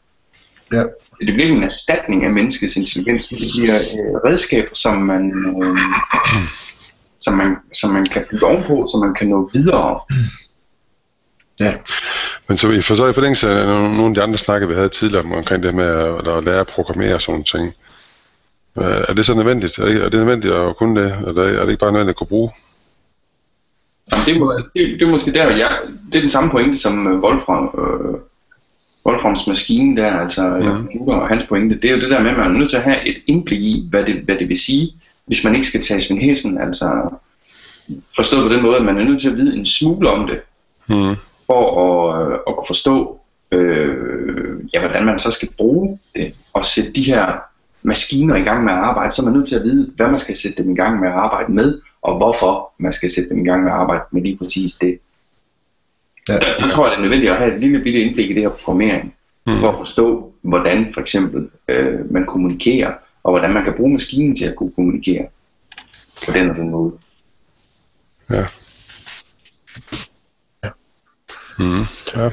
Ja. 0.73 0.83
Det 1.27 1.35
bliver 1.35 1.43
ikke 1.43 1.57
en 1.57 1.63
erstatning 1.63 2.25
af 2.25 2.31
menneskets 2.31 2.77
intelligens, 2.77 3.33
men 3.33 3.41
det 3.41 3.49
bliver 3.57 3.79
øh, 3.79 4.31
redskaber, 4.31 4.69
som 4.73 4.97
man, 4.97 5.33
øh, 5.63 5.79
som, 7.19 7.35
man, 7.35 7.57
som 7.75 7.91
man 7.91 8.07
kan 8.07 8.25
bygge 8.31 8.47
ovenpå, 8.47 8.87
så 8.87 9.01
man 9.05 9.15
kan 9.15 9.29
nå 9.29 9.51
videre. 9.55 10.01
Ja, 11.61 11.75
Men 12.49 12.57
så 12.57 12.71
i 12.71 12.81
for, 12.81 12.95
så 12.95 13.07
i 13.09 13.13
forlængelse 13.13 13.51
af 13.51 13.67
nogle 13.67 14.07
af 14.07 14.15
de 14.15 14.23
andre 14.23 14.39
snakke, 14.39 14.69
vi 14.69 14.75
havde 14.75 14.89
tidligere 14.89 15.25
om, 15.25 15.33
omkring 15.33 15.63
det 15.63 15.75
med 15.75 15.85
at, 15.85 16.29
at 16.29 16.45
lære 16.45 16.61
at 16.61 16.67
programmere 16.67 17.15
og 17.15 17.23
sådan 17.23 17.45
ting. 17.45 17.73
Øh, 18.79 19.05
Er 19.09 19.13
det 19.13 19.27
så 19.27 19.35
nødvendigt? 19.35 19.79
Er 19.79 19.85
det, 19.85 19.97
er 19.97 20.09
det 20.09 20.21
nødvendigt 20.21 20.55
at 20.55 20.77
kunne 20.77 21.03
det? 21.03 21.11
Er 21.13 21.33
det, 21.33 21.59
er 21.59 21.61
det 21.61 21.69
ikke 21.69 21.81
bare 21.81 21.93
nødvendigt 21.93 22.15
at 22.15 22.19
kunne 22.19 22.27
bruge? 22.27 22.51
Det, 24.27 24.35
er 24.35 24.39
måske, 24.39 24.63
det, 24.75 25.01
det 25.01 25.03
er 25.03 25.11
måske 25.11 25.33
der, 25.33 25.57
jeg, 25.57 25.79
det 26.13 26.15
er 26.15 26.21
den 26.21 26.29
samme 26.29 26.51
pointe 26.51 26.79
som 26.79 27.07
øh, 27.07 27.21
Wolfram, 27.21 27.75
øh, 27.79 28.15
Wolframs 29.07 29.47
maskine 29.47 29.97
der, 30.03 30.13
altså 30.13 30.49
mm. 30.49 30.65
computer 30.65 31.15
og 31.15 31.29
hans 31.29 31.45
pointe. 31.49 31.75
Det 31.75 31.85
er 31.91 31.95
jo 31.95 32.01
det 32.01 32.11
der 32.11 32.23
med, 32.23 32.31
at 32.31 32.37
man 32.37 32.55
er 32.55 32.59
nødt 32.59 32.71
til 32.71 32.77
at 32.77 32.83
have 32.83 33.09
et 33.09 33.19
indblik 33.27 33.61
i, 33.61 33.87
hvad 33.91 34.05
det, 34.05 34.23
hvad 34.25 34.39
det 34.39 34.49
vil 34.49 34.59
sige, 34.59 34.93
hvis 35.27 35.45
man 35.45 35.55
ikke 35.55 35.67
skal 35.67 35.83
tage 35.83 36.01
sin 36.01 36.21
hæsen, 36.21 36.59
altså 36.59 37.15
forstået 38.17 38.49
på 38.49 38.55
den 38.55 38.63
måde, 38.63 38.77
at 38.77 38.85
man 38.85 38.99
er 38.99 39.05
nødt 39.05 39.21
til 39.21 39.31
at 39.31 39.37
vide 39.37 39.57
en 39.57 39.67
smule 39.67 40.11
om 40.11 40.27
det, 40.27 40.41
Hmm. 40.91 41.17
for 41.47 41.63
at, 41.83 42.33
øh, 42.33 42.39
at 42.49 42.57
kunne 42.57 42.67
forstå, 42.67 43.21
øh, 43.53 44.61
ja, 44.75 44.81
hvordan 44.81 45.05
man 45.05 45.19
så 45.19 45.31
skal 45.31 45.49
bruge 45.57 45.99
det, 46.15 46.35
og 46.53 46.67
sætte 46.67 46.93
de 46.93 47.03
her 47.03 47.39
maskiner 47.83 48.37
i 48.37 48.41
gang 48.41 48.65
med 48.65 48.73
at 48.73 48.79
arbejde, 48.79 49.15
så 49.15 49.23
er 49.23 49.25
man 49.25 49.35
nødt 49.35 49.49
til 49.49 49.57
at 49.57 49.63
vide, 49.63 49.91
hvad 49.97 50.09
man 50.09 50.19
skal 50.19 50.37
sætte 50.37 50.63
dem 50.63 50.73
i 50.73 50.75
gang 50.75 51.01
med 51.01 51.09
at 51.09 51.15
arbejde 51.15 51.53
med, 51.53 51.81
og 52.03 52.17
hvorfor 52.17 52.73
man 52.79 52.93
skal 52.93 53.11
sætte 53.11 53.31
dem 53.31 53.39
i 53.39 53.45
gang 53.45 53.63
med 53.63 53.71
at 53.71 53.77
arbejde 53.77 54.03
med 54.11 54.23
lige 54.23 54.37
præcis 54.37 54.73
det. 54.73 54.99
ja, 56.29 56.33
Der, 56.39 56.55
jeg 56.61 56.71
tror, 56.71 56.87
det 56.87 56.97
er 56.97 57.01
nødvendigt 57.01 57.33
at 57.33 57.39
have 57.39 57.55
et 57.55 57.61
lille 57.61 57.83
bitte 57.83 58.01
indblik 58.01 58.31
i 58.31 58.35
det 58.35 58.43
her 58.43 58.51
programmering, 58.51 59.15
Hmm. 59.47 59.61
for 59.61 59.69
at 59.73 59.79
forstå, 59.79 60.33
hvordan 60.43 60.93
for 60.95 61.01
eksempel 61.01 61.49
øh, 61.69 62.13
man 62.13 62.27
kommunikerer, 62.27 62.95
og 63.25 63.33
hvordan 63.33 63.53
man 63.53 63.65
kan 63.65 63.75
bruge 63.77 63.93
maskinen 63.93 64.37
til 64.37 64.45
at 64.47 64.57
kunne 64.57 64.73
kommunikere 64.73 65.27
på 66.27 66.33
den 66.33 66.51
og 66.51 66.57
den 66.57 66.71
måde. 66.71 66.93
Ja. 68.31 68.45
Mm, 71.59 71.85
ja. 72.17 72.31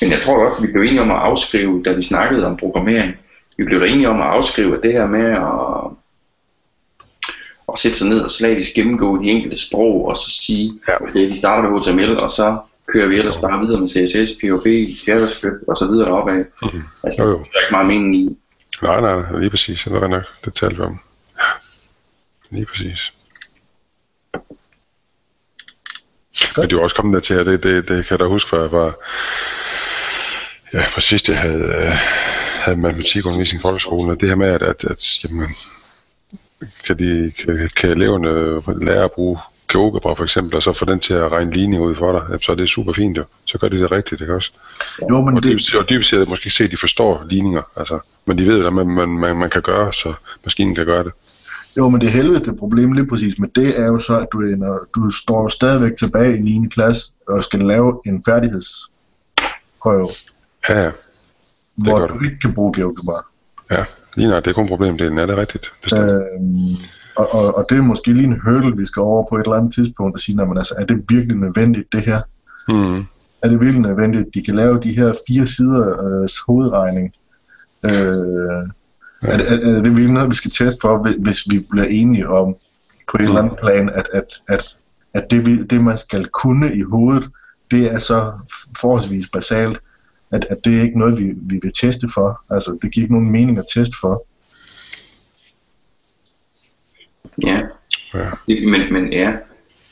Men 0.00 0.10
jeg 0.10 0.20
tror 0.20 0.44
også, 0.44 0.58
at 0.62 0.66
vi 0.66 0.72
blev 0.72 0.82
enige 0.82 1.00
om 1.00 1.10
at 1.10 1.16
afskrive, 1.16 1.82
da 1.82 1.92
vi 1.92 2.02
snakkede 2.02 2.46
om 2.46 2.56
programmering, 2.56 3.14
vi 3.56 3.64
blev 3.64 3.80
da 3.80 3.86
enige 3.86 4.08
om 4.08 4.20
at 4.20 4.26
afskrive 4.26 4.76
at 4.76 4.82
det 4.82 4.92
her 4.92 5.06
med 5.06 5.24
at, 5.32 5.90
at 7.72 7.78
sætte 7.78 7.98
sig 7.98 8.08
ned 8.08 8.20
og 8.20 8.30
slavisk 8.30 8.74
gennemgå 8.74 9.22
de 9.22 9.28
enkelte 9.28 9.56
sprog, 9.56 10.08
og 10.08 10.16
så 10.16 10.30
sige, 10.42 10.80
Ja. 10.88 11.02
okay, 11.02 11.28
vi 11.28 11.36
starter 11.36 11.70
med 11.70 11.80
HTML, 11.82 12.16
og 12.18 12.30
så 12.30 12.58
kører 12.92 13.08
vi 13.08 13.14
ellers 13.18 13.36
bare 13.36 13.60
videre 13.60 13.80
med 13.80 13.88
CSS, 13.88 14.32
PHP, 14.40 14.66
JavaScript 15.08 15.56
og 15.68 15.76
så 15.76 15.86
videre 15.90 16.08
deropad. 16.08 16.44
Mhm. 16.62 16.82
Altså, 17.04 17.22
Jo, 17.24 17.28
det 17.30 17.34
jo. 17.38 17.40
er 17.40 17.44
der 17.52 17.60
ikke 17.60 17.72
meget 17.72 17.86
mening 17.86 18.16
i. 18.16 18.36
Nej, 18.82 19.00
nej, 19.00 19.20
nej, 19.30 19.38
lige 19.40 19.50
præcis. 19.50 19.84
Det 19.84 19.92
er 19.92 20.08
nok, 20.08 20.22
det 20.44 20.54
talte 20.54 20.76
vi 20.76 20.82
om. 20.82 20.98
Lige 22.50 22.66
præcis. 22.66 23.12
Men 26.56 26.62
det 26.64 26.72
er 26.72 26.76
jo 26.76 26.82
også 26.82 26.96
kommet 26.96 27.14
der 27.14 27.20
til, 27.20 27.34
at 27.34 27.46
det, 27.46 27.62
det, 27.62 27.88
det 27.88 28.06
kan 28.06 28.10
jeg 28.10 28.18
da 28.18 28.24
huske, 28.24 28.56
var, 28.56 28.68
var 28.68 28.94
ja, 30.74 30.80
fra 30.86 31.00
sidst 31.00 31.28
jeg 31.28 31.38
havde, 31.38 31.64
øh, 31.64 31.92
havde 32.64 32.76
matematikundervisning 32.78 33.60
i 33.60 33.62
folkeskolen, 33.62 34.10
og 34.10 34.20
det 34.20 34.28
her 34.28 34.36
med, 34.36 34.48
at, 34.48 34.62
at, 34.62 34.84
at 34.84 35.24
jamen, 35.24 35.48
kan, 36.86 36.98
de, 36.98 37.32
kan, 37.38 37.70
kan 37.76 37.90
eleverne 37.90 38.84
lære 38.86 39.04
at 39.04 39.12
bruge 39.12 39.38
GeoGebra 39.72 40.14
for 40.14 40.22
eksempel, 40.24 40.56
og 40.56 40.62
så 40.62 40.72
få 40.72 40.84
den 40.84 41.00
til 41.00 41.14
at 41.14 41.32
regne 41.32 41.52
ligning 41.52 41.82
ud 41.82 41.94
for 41.94 42.12
dig, 42.12 42.42
så 42.44 42.52
er 42.52 42.56
det 42.56 42.68
super 42.68 42.92
fint 42.92 43.16
jo. 43.16 43.24
Så 43.44 43.58
gør 43.58 43.68
de 43.68 43.78
det 43.80 43.92
rigtigt, 43.92 44.20
ikke 44.20 44.34
også? 44.34 44.50
Jo, 45.10 45.20
men 45.20 45.36
Og 45.36 45.42
det, 45.42 45.50
dybest, 45.52 45.74
og 45.74 45.90
dybest 45.90 46.10
set 46.10 46.16
er 46.16 46.20
det 46.20 46.28
måske 46.28 46.46
ikke 46.46 46.54
se, 46.56 46.64
at 46.64 46.70
de 46.70 46.76
forstår 46.76 47.24
ligninger, 47.30 47.62
altså, 47.76 47.98
men 48.26 48.38
de 48.38 48.46
ved, 48.46 48.60
hvad 48.60 48.70
man, 48.70 48.86
man, 48.86 49.08
man, 49.08 49.36
man 49.36 49.50
kan 49.50 49.62
gøre, 49.62 49.92
så 49.92 50.14
maskinen 50.44 50.74
kan 50.74 50.86
gøre 50.86 51.04
det. 51.04 51.12
jo, 51.76 51.88
men 51.88 52.00
det 52.00 52.10
helvede 52.10 52.56
problem 52.56 52.92
lige 52.92 53.06
præcis 53.06 53.38
med 53.38 53.48
det 53.48 53.80
er 53.80 53.86
jo 53.86 53.98
så, 54.00 54.18
at 54.20 54.26
du, 54.32 54.40
er, 54.40 54.56
når 54.56 54.86
du 54.94 55.10
står 55.10 55.48
stadigvæk 55.48 55.96
tilbage 55.98 56.36
i 56.36 56.40
9. 56.40 56.68
klasse 56.70 57.12
og 57.28 57.44
skal 57.44 57.60
lave 57.60 58.00
en 58.06 58.22
færdighedsprøve, 58.28 60.08
Ja, 60.68 60.84
ja, 60.84 60.90
hvor 61.74 61.98
gør 61.98 62.06
du 62.06 62.18
du. 62.18 62.24
ikke 62.24 62.38
kan 62.42 62.54
bruge 62.54 62.72
GeoGebra. 62.76 63.24
ja. 63.70 63.84
Lige 64.16 64.28
nok, 64.28 64.44
det 64.44 64.50
er 64.50 64.54
kun 64.54 64.68
problemdelen, 64.68 65.18
er 65.18 65.26
det 65.26 65.36
rigtigt? 65.36 65.72
Bestemt. 65.82 66.12
Øhm, 66.12 66.74
og, 67.16 67.34
og, 67.34 67.54
og 67.56 67.66
det 67.70 67.78
er 67.78 67.82
måske 67.82 68.12
lige 68.12 68.26
en 68.26 68.40
hurdle, 68.44 68.76
vi 68.76 68.86
skal 68.86 69.00
over 69.00 69.26
på 69.30 69.36
et 69.36 69.42
eller 69.42 69.56
andet 69.56 69.74
tidspunkt 69.74 70.14
og 70.14 70.20
sige, 70.20 70.36
men 70.36 70.58
altså, 70.58 70.74
er 70.78 70.84
det 70.84 71.04
virkelig 71.08 71.36
nødvendigt 71.36 71.92
det 71.92 72.00
her? 72.00 72.20
Mm. 72.68 72.98
Er 73.42 73.48
det 73.48 73.60
virkelig 73.60 73.80
nødvendigt, 73.82 74.26
at 74.26 74.34
de 74.34 74.42
kan 74.44 74.54
lave 74.54 74.80
de 74.80 74.92
her 74.96 75.12
fire 75.28 75.46
sider 75.46 76.04
øh, 76.22 76.28
hovedregning? 76.46 77.12
Øh, 77.84 78.68
Ja. 79.22 79.28
er, 79.28 79.36
det, 79.38 79.46
er, 79.52 79.76
er 79.76 79.82
det 79.82 79.90
virkelig 79.90 80.12
noget, 80.12 80.30
vi 80.30 80.34
skal 80.36 80.50
teste 80.50 80.78
for, 80.80 80.98
hvis- 81.22 81.46
vi 81.52 81.66
bliver 81.70 81.86
enige 81.86 82.28
om 82.28 82.56
på 83.10 83.16
et 83.16 83.22
eller 83.22 83.42
andet 83.42 83.58
plan, 83.58 83.90
at, 83.94 84.08
at, 84.12 84.24
at, 84.48 84.76
at 85.14 85.30
det, 85.30 85.46
vi, 85.46 85.62
det, 85.62 85.84
man 85.84 85.96
skal 85.96 86.26
kunne 86.28 86.74
i 86.74 86.82
hovedet, 86.82 87.28
det 87.70 87.92
er 87.92 87.98
så 87.98 88.32
forholdsvis 88.80 89.28
basalt, 89.32 89.80
at, 90.30 90.46
at 90.50 90.64
det 90.64 90.78
er 90.78 90.82
ikke 90.82 90.98
noget, 90.98 91.18
vi, 91.18 91.32
vi 91.36 91.58
vil 91.62 91.72
teste 91.80 92.08
for. 92.14 92.44
Altså, 92.50 92.78
det 92.82 92.92
giver 92.92 93.04
ikke 93.04 93.14
nogen 93.14 93.30
mening 93.30 93.58
at 93.58 93.64
teste 93.74 93.96
for. 94.00 94.26
Ja, 97.42 97.62
Ja. 98.14 98.30
Men, 98.46 98.92
men 98.92 99.12
ja, 99.12 99.32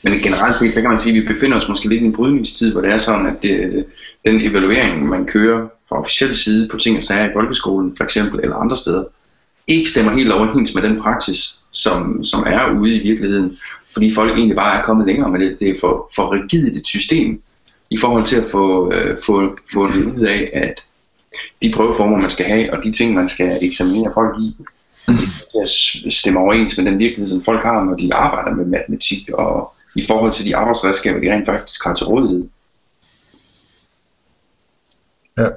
men 0.03 0.19
generelt 0.19 0.55
set, 0.55 0.73
så 0.73 0.81
kan 0.81 0.89
man 0.89 0.99
sige, 0.99 1.17
at 1.17 1.23
vi 1.23 1.33
befinder 1.33 1.57
os 1.57 1.69
måske 1.69 1.89
lidt 1.89 2.03
i 2.03 2.05
en 2.05 2.13
brydningstid, 2.13 2.71
hvor 2.71 2.81
det 2.81 2.93
er 2.93 2.97
sådan, 2.97 3.25
at 3.25 3.43
det, 3.43 3.85
den 4.25 4.41
evaluering, 4.41 5.07
man 5.07 5.25
kører 5.25 5.67
fra 5.89 5.99
officiel 5.99 6.35
side 6.35 6.69
på 6.71 6.77
ting 6.77 6.97
og 6.97 7.03
sager 7.03 7.29
i 7.29 7.33
folkeskolen, 7.33 7.97
for 7.97 8.03
eksempel, 8.03 8.39
eller 8.43 8.55
andre 8.55 8.77
steder, 8.77 9.03
ikke 9.67 9.89
stemmer 9.89 10.11
helt 10.11 10.31
overens 10.31 10.75
med 10.75 10.83
den 10.83 11.01
praksis, 11.01 11.59
som, 11.71 12.23
som 12.23 12.43
er 12.47 12.79
ude 12.79 12.95
i 12.95 13.07
virkeligheden, 13.07 13.57
fordi 13.93 14.13
folk 14.13 14.37
egentlig 14.37 14.55
bare 14.55 14.79
er 14.79 14.83
kommet 14.83 15.07
længere 15.07 15.31
med 15.31 15.39
det. 15.39 15.59
Det 15.59 15.69
er 15.69 15.75
for, 15.79 16.11
for 16.15 16.33
rigidt 16.33 16.77
et 16.77 16.87
system 16.87 17.41
i 17.89 17.97
forhold 17.99 18.25
til 18.25 18.35
at 18.41 18.51
få, 18.51 18.91
øh, 18.93 19.17
få, 19.25 19.57
få 19.73 19.87
det 19.87 20.05
ud 20.05 20.21
af, 20.21 20.49
at 20.53 20.85
de 21.61 21.71
prøveformer, 21.75 22.17
man 22.17 22.29
skal 22.29 22.45
have, 22.45 22.73
og 22.73 22.83
de 22.83 22.91
ting, 22.91 23.13
man 23.13 23.27
skal 23.27 23.59
eksaminere 23.61 24.11
folk 24.13 24.35
i, 24.39 24.55
til 25.51 25.59
at 26.07 26.13
stemme 26.13 26.39
overens 26.39 26.77
med 26.77 26.85
den 26.85 26.99
virkelighed, 26.99 27.27
som 27.27 27.41
folk 27.43 27.63
har, 27.63 27.83
når 27.83 27.95
de 27.95 28.13
arbejder 28.13 28.55
med 28.55 28.65
matematik, 28.65 29.29
og 29.29 29.73
i 29.95 30.05
forhold 30.07 30.33
til 30.33 30.45
de 30.45 30.55
arbejdsredskaber, 30.55 31.19
de 31.19 31.33
rent 31.33 31.45
faktisk 31.45 31.83
har 31.85 31.93
til 31.95 32.05
rådighed. 32.05 32.47
Ja. 35.37 35.47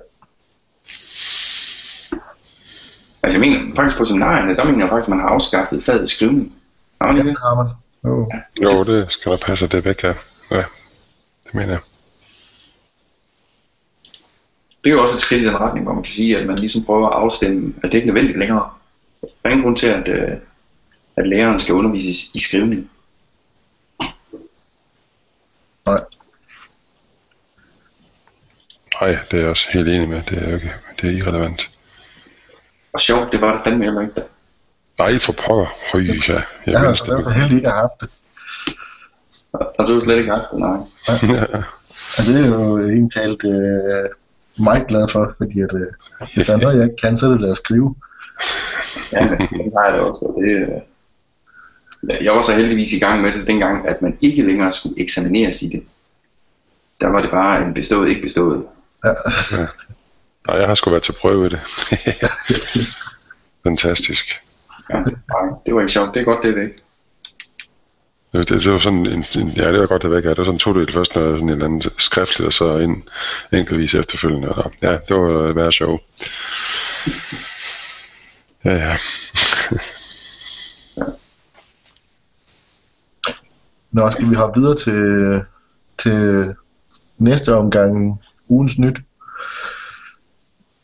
Altså 3.22 3.32
jeg 3.32 3.40
mener, 3.40 3.74
faktisk 3.76 3.98
på 3.98 4.04
seminarierne, 4.04 4.56
der 4.56 4.64
mener 4.64 4.78
jeg 4.78 4.88
faktisk, 4.88 5.06
at 5.06 5.10
man 5.10 5.20
har 5.20 5.28
afskaffet 5.28 5.84
faget 5.84 6.10
skrivning. 6.10 6.56
Har 7.00 7.06
man 7.12 7.16
Ja, 7.16 7.22
ikke 7.22 7.30
det? 7.30 7.38
har 7.38 7.54
man. 7.54 7.66
Jo. 8.04 8.30
Jo, 8.62 8.84
det 8.84 9.12
skal 9.12 9.32
der 9.32 9.38
passe, 9.38 9.66
det 9.66 9.84
væk 9.84 10.02
her. 10.02 10.14
Ja, 10.50 10.64
det 11.44 11.54
mener 11.54 11.68
jeg. 11.68 11.80
Det 14.84 14.90
er 14.90 14.94
jo 14.94 15.02
også 15.02 15.14
et 15.14 15.20
skridt 15.20 15.42
i 15.42 15.44
den 15.44 15.60
retning, 15.60 15.84
hvor 15.84 15.94
man 15.94 16.02
kan 16.02 16.12
sige, 16.12 16.38
at 16.38 16.46
man 16.46 16.58
ligesom 16.58 16.84
prøver 16.84 17.08
at 17.08 17.14
afstemme, 17.14 17.66
altså 17.66 17.82
det 17.82 17.94
er 17.94 17.98
ikke 17.98 18.06
nødvendigt 18.06 18.38
længere. 18.38 18.70
Der 19.20 19.28
er 19.44 19.48
ingen 19.48 19.62
grund 19.62 19.76
til, 19.76 19.86
at, 19.86 20.08
øh, 20.08 20.36
at 21.16 21.28
læreren 21.28 21.60
skal 21.60 21.74
undervises 21.74 22.34
i 22.34 22.38
skrivning. 22.38 22.90
Nej. 25.86 26.00
Nej, 29.00 29.18
det 29.30 29.36
er 29.36 29.40
jeg 29.40 29.48
også 29.48 29.68
helt 29.72 29.88
enig 29.88 30.08
med. 30.08 30.22
Det 30.22 30.38
er 30.38 30.48
jo 30.48 30.54
ikke, 30.54 30.72
det 31.00 31.10
er 31.10 31.16
irrelevant. 31.16 31.70
Og 32.92 33.00
sjovt, 33.00 33.32
det 33.32 33.40
var 33.40 33.52
det 33.52 33.60
fandme 33.64 33.84
heller 33.84 34.00
ikke 34.00 34.14
der. 34.14 34.24
Nej, 34.98 35.18
for 35.18 35.32
pokker. 35.32 35.66
Høj, 35.92 36.00
ja. 36.00 36.34
Jeg 36.34 36.44
Jeg 36.66 36.82
mindst 36.82 37.06
har 37.06 37.18
så 37.18 37.30
heldig 37.30 37.56
ikke 37.56 37.68
at 37.68 37.74
have 37.74 37.80
haft 37.80 38.00
det. 38.00 38.10
Og 39.52 39.86
du 39.86 39.94
har 39.94 40.00
slet 40.00 40.18
ikke 40.18 40.32
haft 40.32 40.50
det, 40.50 40.58
nej. 40.58 40.78
ja. 41.34 41.44
Og 42.18 42.24
det 42.26 42.44
er 42.44 42.46
jo 42.46 42.76
en 42.76 43.10
talt 43.10 43.44
øh, 43.44 44.08
meget 44.58 44.86
glad 44.86 45.08
for, 45.08 45.34
fordi 45.38 45.60
at, 45.60 45.74
øh, 45.74 45.86
hvis 46.34 46.44
der 46.44 46.52
er 46.52 46.56
noget, 46.56 46.76
jeg 46.76 46.84
ikke 46.84 46.96
kan, 47.02 47.16
så 47.16 47.26
er 47.26 47.30
det 47.30 47.50
at 47.50 47.56
skrive. 47.56 47.94
Ja, 49.12 49.22
det 49.40 49.72
har 49.76 49.84
jeg 49.84 49.94
da 49.94 50.00
også. 50.00 50.24
og 50.26 50.42
Det, 50.42 50.50
øh, 52.02 52.24
jeg 52.24 52.32
var 52.32 52.40
så 52.40 52.54
heldigvis 52.54 52.92
i 52.92 52.98
gang 52.98 53.22
med 53.22 53.32
det 53.32 53.46
dengang, 53.46 53.88
at 53.88 54.02
man 54.02 54.18
ikke 54.20 54.42
længere 54.42 54.72
skulle 54.72 55.00
eksamineres 55.00 55.62
i 55.62 55.68
det. 55.68 55.82
Der 57.00 57.08
var 57.08 57.20
det 57.20 57.30
bare 57.30 57.62
en 57.62 57.74
bestået, 57.74 58.08
ikke 58.08 58.22
bestået. 58.22 58.64
Nej, 60.46 60.56
jeg 60.56 60.66
har 60.66 60.74
sgu 60.74 60.90
været 60.90 61.02
til 61.02 61.14
prøve 61.20 61.46
i 61.46 61.48
det. 61.48 61.60
Fantastisk. 63.64 64.40
Ja, 64.90 64.98
nej, 64.98 65.58
det 65.66 65.74
var 65.74 65.80
ikke 65.80 65.92
sjovt. 65.92 66.14
Det 66.14 66.20
er 66.20 66.24
godt, 66.24 66.42
det 66.42 66.50
er 66.50 66.54
væk. 66.54 66.82
Det, 68.32 68.48
det, 68.48 68.62
det 68.64 68.72
var 68.72 68.78
sådan 68.78 69.06
en, 69.06 69.24
en, 69.38 69.48
ja, 69.48 69.72
det 69.72 69.80
var 69.80 69.86
godt, 69.86 70.02
det 70.02 70.10
væk. 70.10 70.24
Ja. 70.24 70.28
Det 70.28 70.38
var 70.38 70.44
sådan 70.44 70.58
to 70.58 70.74
del. 70.74 70.92
Først 70.92 71.14
noget 71.14 71.34
sådan 71.34 71.48
en 71.48 71.50
eller 71.50 71.64
anden 71.64 71.82
skriftligt, 71.98 72.46
og 72.46 72.52
så 72.52 72.76
en 72.76 73.08
enkeltvis 73.52 73.94
efterfølgende. 73.94 74.48
Og, 74.48 74.72
ja, 74.82 74.92
det 74.92 75.16
var 75.16 75.52
værd 75.52 75.72
show. 75.72 75.98
Ja, 78.64 78.74
ja. 78.74 78.96
Nå, 83.92 84.10
skal 84.10 84.30
vi 84.30 84.34
hoppe 84.34 84.60
videre 84.60 84.76
til, 84.76 85.40
til 85.98 86.54
næste 87.18 87.54
omgang 87.54 88.20
ugens 88.48 88.78
nyt? 88.78 88.98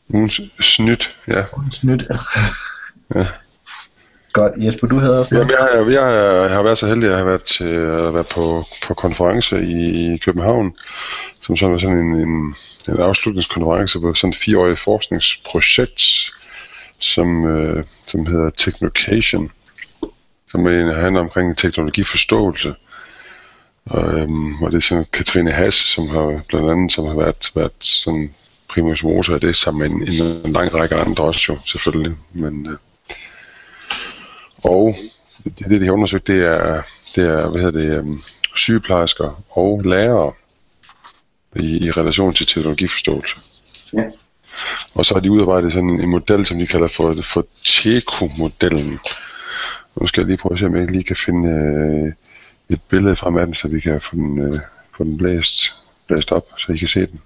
Ugens 0.08 0.40
snydt, 0.60 1.16
ja. 1.28 1.44
Ugens 1.56 1.84
nyt. 1.84 2.04
Ja. 3.14 3.26
Godt, 4.34 4.52
Jesper, 4.56 4.86
du 4.86 4.98
havde 4.98 5.20
også 5.20 5.34
Jamen, 5.34 5.50
jeg, 5.50 5.58
har, 5.58 5.90
jeg, 5.90 6.02
har, 6.02 6.12
jeg 6.12 6.50
har 6.50 6.62
været 6.62 6.78
så 6.78 6.86
heldig, 6.86 7.04
at 7.04 7.10
jeg 7.10 7.18
har 7.18 7.24
været, 7.24 7.42
til, 7.42 7.64
at 7.64 8.14
være 8.14 8.24
på, 8.24 8.64
på 8.82 8.94
konference 8.94 9.66
i 9.66 10.16
København, 10.16 10.74
som 11.42 11.56
sådan 11.56 11.72
var 11.72 11.80
sådan 11.80 11.98
en, 11.98 12.20
en, 12.20 12.54
en 12.88 13.00
afslutningskonference 13.00 14.00
på 14.00 14.14
sådan 14.14 14.30
et 14.30 14.36
fireårigt 14.36 14.80
forskningsprojekt, 14.80 16.02
som, 17.00 17.46
øh, 17.46 17.84
som 18.06 18.26
hedder 18.26 18.50
Technocation, 18.50 19.50
som 20.48 20.66
handler 20.66 21.20
omkring 21.20 21.58
teknologiforståelse. 21.58 22.74
Og, 23.86 24.18
øhm, 24.18 24.62
og 24.62 24.70
det 24.70 24.76
er 24.76 24.82
sådan 24.82 25.06
Katrine 25.12 25.50
Hass, 25.50 25.76
som 25.76 26.08
har 26.08 26.40
blandt 26.48 26.70
andet 26.70 26.92
som 26.92 27.04
har 27.06 27.14
været, 27.14 27.50
været 27.54 27.72
sådan 27.80 28.34
primus 28.68 29.02
motor 29.04 29.34
af 29.34 29.40
det, 29.40 29.56
sammen 29.56 29.80
med 29.80 29.90
en, 29.90 30.02
en, 30.02 30.46
en 30.46 30.52
lang 30.52 30.74
række 30.74 30.94
andre 30.94 31.24
også 31.24 31.52
jo, 31.52 31.58
selvfølgelig. 31.64 32.16
Men, 32.32 32.66
øh, 32.66 32.78
og 34.64 34.94
det, 35.44 35.68
det, 35.68 35.80
de 35.80 35.84
har 35.84 35.92
undersøgt, 35.92 36.26
det 36.26 36.44
er, 36.44 36.82
det 37.16 37.24
er 37.24 37.50
hvad 37.50 37.62
hedder 37.62 37.80
det, 37.80 38.00
um, 38.00 38.20
sygeplejersker 38.56 39.42
og 39.50 39.82
lærere 39.84 40.32
i, 41.56 41.86
i 41.86 41.90
relation 41.90 42.34
til 42.34 42.46
teknologiforståelse. 42.46 43.36
Ja. 43.92 44.04
Og 44.94 45.04
så 45.04 45.14
har 45.14 45.20
de 45.20 45.30
udarbejdet 45.30 45.72
sådan 45.72 45.90
en, 45.90 46.00
en 46.00 46.08
model, 46.08 46.46
som 46.46 46.58
de 46.58 46.66
kalder 46.66 46.88
for, 46.88 47.14
for 47.22 47.46
TECO-modellen. 47.64 48.98
Nu 50.00 50.06
skal 50.06 50.20
jeg 50.20 50.26
lige 50.26 50.36
prøve 50.36 50.52
at 50.52 50.58
se, 50.58 50.66
om 50.66 50.76
jeg 50.76 50.90
lige 50.90 51.04
kan 51.04 51.16
finde 51.16 51.48
øh, 51.48 52.12
et 52.74 52.80
billede 52.88 53.16
frem 53.16 53.36
af 53.36 53.46
den, 53.46 53.54
så 53.54 53.68
vi 53.68 53.80
kan 53.80 54.00
få 54.00 54.16
den, 54.16 54.38
øh, 54.38 54.60
få 54.96 55.04
den 55.04 55.18
blæst, 55.18 55.74
blæst 56.06 56.32
op, 56.32 56.46
så 56.58 56.72
I 56.72 56.76
kan 56.76 56.88
se 56.88 57.00
den. 57.00 57.20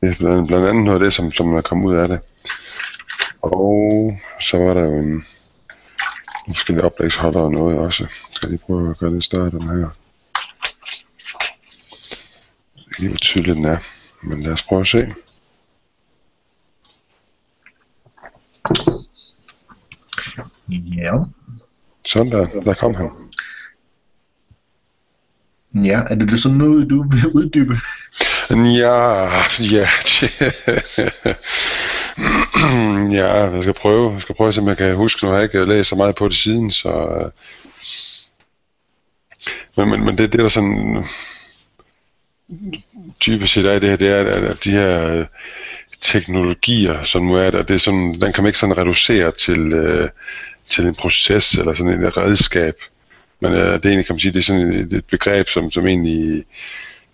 Det 0.00 0.10
er 0.10 0.14
blandt 0.18 0.36
andet, 0.36 0.46
blandt 0.46 0.68
andet 0.68 0.84
noget 0.84 1.00
af 1.00 1.04
det, 1.04 1.14
som, 1.14 1.32
som 1.32 1.54
er 1.54 1.60
kommet 1.60 1.90
ud 1.90 1.96
af 1.96 2.08
det. 2.08 2.20
Og 3.42 4.16
så 4.40 4.58
var 4.58 4.74
der 4.74 4.84
jo 4.84 4.98
en, 4.98 5.24
forskellige 6.46 6.84
oplægsholder 6.84 7.40
og 7.40 7.52
noget 7.52 7.78
også. 7.78 8.06
Skal 8.32 8.46
jeg 8.46 8.50
lige 8.50 8.66
prøve 8.66 8.90
at 8.90 8.98
gøre 8.98 9.10
det 9.10 9.24
større, 9.24 9.50
den 9.50 9.62
her. 9.62 9.88
Det 12.74 12.96
er 12.96 13.00
lige, 13.00 13.08
hvor 13.08 13.18
tydelig 13.18 13.56
den 13.56 13.64
er. 13.64 13.78
Men 14.22 14.42
lad 14.42 14.52
os 14.52 14.62
prøve 14.62 14.80
at 14.80 14.88
se. 14.88 15.14
Ja. 20.70 21.12
Sådan 22.04 22.32
der, 22.32 22.46
der 22.46 22.74
kom 22.74 22.94
han. 22.94 23.10
Ja, 25.74 26.02
er 26.10 26.14
det, 26.14 26.30
det 26.30 26.42
sådan 26.42 26.58
noget, 26.58 26.90
du 26.90 27.02
vil 27.02 27.26
uddybe? 27.34 27.74
Ja, 28.50 29.24
ja. 29.60 29.88
ja, 33.18 33.34
jeg 33.34 33.62
skal 33.62 33.74
prøve. 33.74 34.12
Jeg 34.12 34.20
skal 34.20 34.34
prøve, 34.34 34.52
så 34.52 34.64
jeg 34.66 34.76
kan 34.76 34.96
huske. 34.96 35.24
Nu 35.24 35.30
har 35.30 35.38
jeg 35.38 35.44
ikke 35.44 35.64
læst 35.64 35.88
så 35.88 35.96
meget 35.96 36.14
på 36.14 36.28
det 36.28 36.36
siden, 36.36 36.70
så... 36.70 36.88
øh. 36.88 37.30
Men, 39.76 39.88
men, 39.88 40.04
men 40.04 40.18
det, 40.18 40.32
det 40.32 40.38
er 40.38 40.42
der 40.42 40.48
sådan... 40.48 41.04
Typisk 43.20 43.52
set 43.52 43.66
er 43.66 43.78
det 43.78 43.88
her, 43.88 43.96
det 43.96 44.08
er, 44.08 44.20
at, 44.20 44.44
at 44.44 44.64
de 44.64 44.70
her 44.70 45.14
øh, 45.14 45.26
teknologier, 46.00 47.04
som 47.04 47.22
nu 47.22 47.34
er 47.34 47.50
der, 47.50 47.62
det 47.62 47.74
er 47.74 47.78
sådan, 47.78 48.20
den 48.20 48.32
kan 48.32 48.44
man 48.44 48.46
ikke 48.46 48.58
sådan 48.58 48.78
reducere 48.78 49.32
til, 49.32 49.72
øh, 49.72 50.08
til 50.68 50.86
en 50.86 50.94
proces 50.94 51.54
eller 51.54 51.72
sådan 51.72 52.04
et 52.04 52.16
redskab. 52.16 52.74
Men 53.40 53.52
øh, 53.52 53.58
det 53.58 53.86
er 53.86 53.88
egentlig, 53.88 54.06
kan 54.06 54.14
man 54.14 54.20
sige, 54.20 54.32
det 54.32 54.38
er 54.38 54.42
sådan 54.42 54.72
et, 54.72 54.92
et 54.92 55.04
begreb, 55.04 55.48
som, 55.48 55.70
som 55.70 55.86
egentlig 55.86 56.44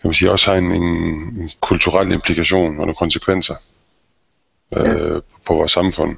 kan 0.00 0.08
man 0.08 0.14
sige, 0.14 0.30
også 0.30 0.50
har 0.50 0.58
en, 0.58 0.72
en, 0.72 0.82
en 0.82 1.50
kulturel 1.60 2.12
implikation 2.12 2.68
og 2.68 2.74
nogle 2.76 2.94
konsekvenser 2.94 3.54
øh, 4.76 5.22
på 5.46 5.54
vores 5.54 5.72
samfund. 5.72 6.16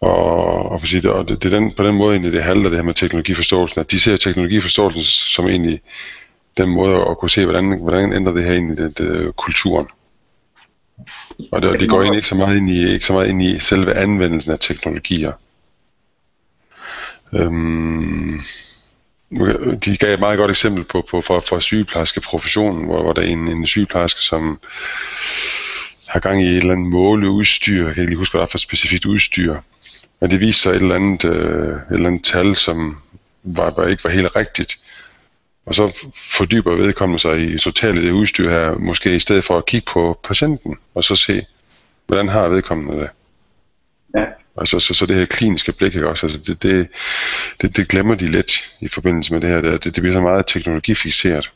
Og, 0.00 0.72
og, 0.72 0.86
sige, 0.86 1.12
og 1.12 1.28
det, 1.28 1.42
det 1.42 1.54
er 1.54 1.58
den, 1.58 1.72
på 1.72 1.82
den 1.82 1.94
måde 1.94 2.10
egentlig, 2.10 2.32
det 2.32 2.42
handler 2.42 2.68
det 2.68 2.78
her 2.78 2.84
med 2.84 2.94
teknologiforståelsen, 2.94 3.80
at 3.80 3.90
de 3.90 4.00
ser 4.00 4.16
teknologiforståelsen 4.16 5.02
som 5.02 5.48
egentlig 5.48 5.80
den 6.56 6.70
måde 6.70 7.06
at 7.10 7.18
kunne 7.18 7.30
se, 7.30 7.44
hvordan, 7.44 7.78
hvordan 7.80 8.12
ændrer 8.12 8.32
det 8.32 8.44
her 8.44 8.54
ind 8.54 8.72
i 8.72 8.82
det, 8.82 8.98
det, 8.98 9.36
kulturen. 9.36 9.86
Og 11.52 11.62
det, 11.62 11.80
de 11.80 11.88
går 11.88 12.02
ind 12.02 12.14
ikke 12.14 12.28
så 12.28 12.34
meget 12.34 12.56
ind 12.56 12.70
i, 12.70 12.92
ikke 12.92 13.06
så 13.06 13.12
meget 13.12 13.28
ind 13.28 13.42
i 13.42 13.58
selve 13.58 13.94
anvendelsen 13.94 14.52
af 14.52 14.58
teknologier. 14.58 15.32
Øhm, 17.32 18.40
de 19.84 19.96
gav 19.96 20.14
et 20.14 20.20
meget 20.20 20.38
godt 20.38 20.50
eksempel 20.50 20.84
på, 20.84 21.04
på 21.10 21.20
for, 21.20 21.40
for 21.40 21.60
sygeplejerskeprofessionen, 21.60 22.84
hvor, 22.84 23.02
hvor 23.02 23.12
der 23.12 23.22
er 23.22 23.26
en, 23.26 23.48
en 23.48 23.66
sygeplejerske, 23.66 24.20
som 24.20 24.58
har 26.08 26.20
gang 26.20 26.42
i 26.42 26.46
et 26.46 26.56
eller 26.56 26.72
andet 26.72 26.90
måleudstyr. 26.90 27.86
Jeg 27.86 27.94
kan 27.94 28.02
ikke 28.02 28.10
lige 28.10 28.18
huske, 28.18 28.32
hvad 28.32 28.40
der 28.40 28.46
er 28.46 28.50
for 28.50 28.58
specifikt 28.58 29.06
udstyr. 29.06 29.56
Men 30.20 30.30
det 30.30 30.40
viser 30.40 30.60
sig 30.60 30.70
et 30.70 30.76
eller 30.76 30.94
andet, 30.94 31.24
øh, 31.24 31.68
et 31.68 31.82
eller 31.90 32.06
andet 32.06 32.24
tal, 32.24 32.56
som 32.56 32.96
var, 33.42 33.70
var 33.76 33.86
ikke 33.86 34.04
var 34.04 34.10
helt 34.10 34.36
rigtigt. 34.36 34.78
Og 35.66 35.74
så 35.74 36.08
fordyber 36.30 36.74
vedkommende 36.74 37.20
sig 37.20 37.40
i 37.40 37.58
totalt 37.58 38.02
det 38.02 38.10
udstyr 38.10 38.50
her, 38.50 38.74
måske 38.74 39.16
i 39.16 39.20
stedet 39.20 39.44
for 39.44 39.58
at 39.58 39.66
kigge 39.66 39.86
på 39.92 40.20
patienten, 40.24 40.76
og 40.94 41.04
så 41.04 41.16
se, 41.16 41.46
hvordan 42.06 42.28
har 42.28 42.48
vedkommende 42.48 43.00
det. 43.00 43.10
Ja. 44.14 44.26
Altså, 44.56 44.80
så, 44.80 44.94
så 44.94 45.06
det 45.06 45.16
her 45.16 45.26
kliniske 45.26 45.72
blik, 45.72 45.94
ikke 45.94 46.08
også? 46.08 46.26
Altså, 46.26 46.40
det, 46.40 46.62
det, 46.62 46.88
det, 47.60 47.76
det 47.76 47.88
glemmer 47.88 48.14
de 48.14 48.28
lidt 48.28 48.52
i 48.80 48.88
forbindelse 48.88 49.32
med 49.32 49.40
det 49.40 49.50
her. 49.50 49.60
Det, 49.60 49.84
det 49.84 50.02
bliver 50.02 50.14
så 50.14 50.20
meget 50.20 50.46
teknologifixeret. 50.46 51.50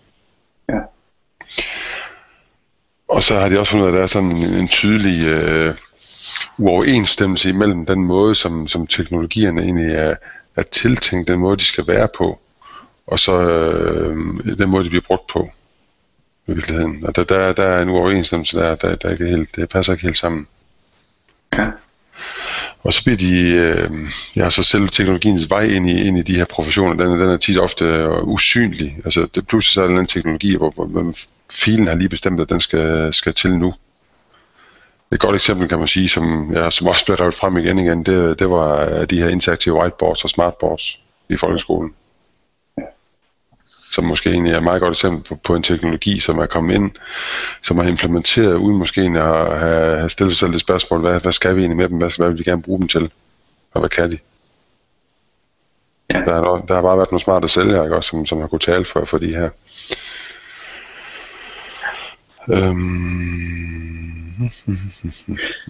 Ja. 0.69 0.79
Og 3.13 3.23
så 3.23 3.39
har 3.39 3.49
de 3.49 3.59
også 3.59 3.73
fundet, 3.73 3.87
at 3.87 3.93
der 3.93 4.03
er 4.03 4.07
sådan 4.07 4.37
en, 4.37 4.55
en 4.55 4.69
tydelig 4.69 5.27
øh, 5.27 5.75
uoverensstemmelse 6.59 7.49
imellem 7.49 7.87
den 7.87 8.05
måde, 8.05 8.35
som, 8.35 8.69
som 8.69 8.87
teknologierne 8.87 9.63
egentlig 9.63 9.95
er, 9.95 10.15
er 10.57 10.63
tiltænkt, 10.63 11.29
den 11.29 11.39
måde, 11.39 11.57
de 11.57 11.65
skal 11.65 11.87
være 11.87 12.09
på, 12.19 12.39
og 13.07 13.19
så 13.19 13.51
øh, 13.51 14.17
den 14.59 14.69
måde, 14.69 14.85
de 14.85 14.89
bliver 14.89 15.05
brugt 15.07 15.27
på 15.27 15.51
i 16.47 16.53
virkeligheden. 16.53 17.07
Og 17.07 17.17
der, 17.17 17.25
der, 17.25 17.53
der 17.53 17.65
er 17.65 17.83
en 17.83 17.89
uoverensstemmelse 17.89 18.59
der, 18.59 18.75
der, 18.75 18.97
der 18.97 19.11
ikke 19.11 19.27
helt, 19.27 19.57
det 19.57 19.69
passer 19.69 19.93
ikke 19.93 20.05
helt 20.05 20.19
sammen. 20.19 20.47
Ja. 21.59 21.71
Og 22.83 22.93
så 22.93 23.05
bliver 23.05 23.17
de, 23.17 23.41
øh, 23.41 23.91
ja, 24.37 24.51
så 24.51 24.63
selv 24.63 24.89
teknologiens 24.89 25.51
vej 25.51 25.63
ind 25.63 25.91
i, 25.91 26.03
ind 26.03 26.19
i 26.19 26.23
de 26.23 26.37
her 26.37 26.45
professioner, 26.45 27.05
den, 27.05 27.21
den 27.21 27.31
er 27.31 27.37
tit 27.37 27.59
ofte 27.59 27.85
øh, 27.85 28.29
usynlig. 28.29 28.99
Altså 29.05 29.27
det, 29.35 29.47
pludselig 29.47 29.75
så 29.75 29.83
er 29.83 29.89
der 29.89 29.99
en 29.99 30.07
teknologi, 30.07 30.57
hvor, 30.57 30.71
hvor 30.71 31.15
filen 31.53 31.87
har 31.87 31.95
lige 31.95 32.09
bestemt, 32.09 32.41
at 32.41 32.49
den 32.49 32.61
skal, 32.61 33.15
skal 33.15 33.35
til 33.35 33.59
nu. 33.59 33.75
Et 35.13 35.21
godt 35.21 35.37
eksempel 35.37 35.69
kan 35.69 35.79
man 35.79 35.89
sige, 35.89 36.09
som, 36.09 36.53
ja, 36.55 36.71
som 36.71 36.87
også 36.87 37.05
blev 37.05 37.17
revet 37.17 37.35
frem 37.35 37.57
igen 37.57 37.79
igen, 37.79 38.03
det, 38.03 38.39
det 38.39 38.51
var 38.51 38.89
øh, 38.89 39.07
de 39.11 39.23
her 39.23 39.29
interaktive 39.29 39.75
whiteboards 39.75 40.25
og 40.25 40.31
smartboards 40.31 41.01
i 41.29 41.37
folkeskolen. 41.37 41.95
Som 43.93 44.05
måske 44.05 44.31
egentlig 44.31 44.53
er 44.53 44.57
et 44.57 44.63
meget 44.63 44.83
godt 44.83 44.93
eksempel 44.93 45.25
på, 45.29 45.35
på 45.35 45.55
en 45.55 45.63
teknologi, 45.63 46.21
som 46.21 46.39
er 46.39 46.47
kommet 46.47 46.75
ind, 46.75 46.91
som 47.63 47.79
er 47.79 47.83
implementeret, 47.83 48.55
uden 48.55 48.79
måske 48.79 49.01
egentlig 49.01 49.23
at 49.23 49.59
have, 49.61 49.97
have 49.99 50.09
stillet 50.09 50.33
sig 50.33 50.39
selv 50.39 50.53
det 50.53 50.61
spørgsmål, 50.61 51.01
hvad, 51.01 51.21
hvad 51.21 51.33
skal 51.33 51.57
vi 51.57 51.61
egentlig 51.61 51.77
med 51.77 51.89
dem, 51.89 51.99
hvad, 51.99 52.11
hvad 52.17 52.29
vil 52.29 52.39
vi 52.39 52.45
gerne 52.45 52.63
bruge 52.63 52.79
dem 52.81 52.89
til, 52.89 53.11
og 53.73 53.81
hvad 53.81 53.91
kan 53.91 54.11
de? 54.11 54.19
Ja. 56.13 56.19
Der, 56.19 56.35
har, 56.35 56.65
der 56.69 56.75
har 56.75 56.83
bare 56.83 56.97
været 56.97 57.11
nogle 57.11 57.21
smarte 57.21 57.49
sælgere, 57.49 57.85
ikke, 57.85 57.97
også, 57.97 58.09
som, 58.09 58.27
som 58.27 58.41
har 58.41 58.47
kunnet 58.47 58.63
tale 58.63 58.85
for, 58.85 59.05
for 59.05 59.19
de 59.19 59.35
her. 59.35 59.51
Øhm, 62.49 64.03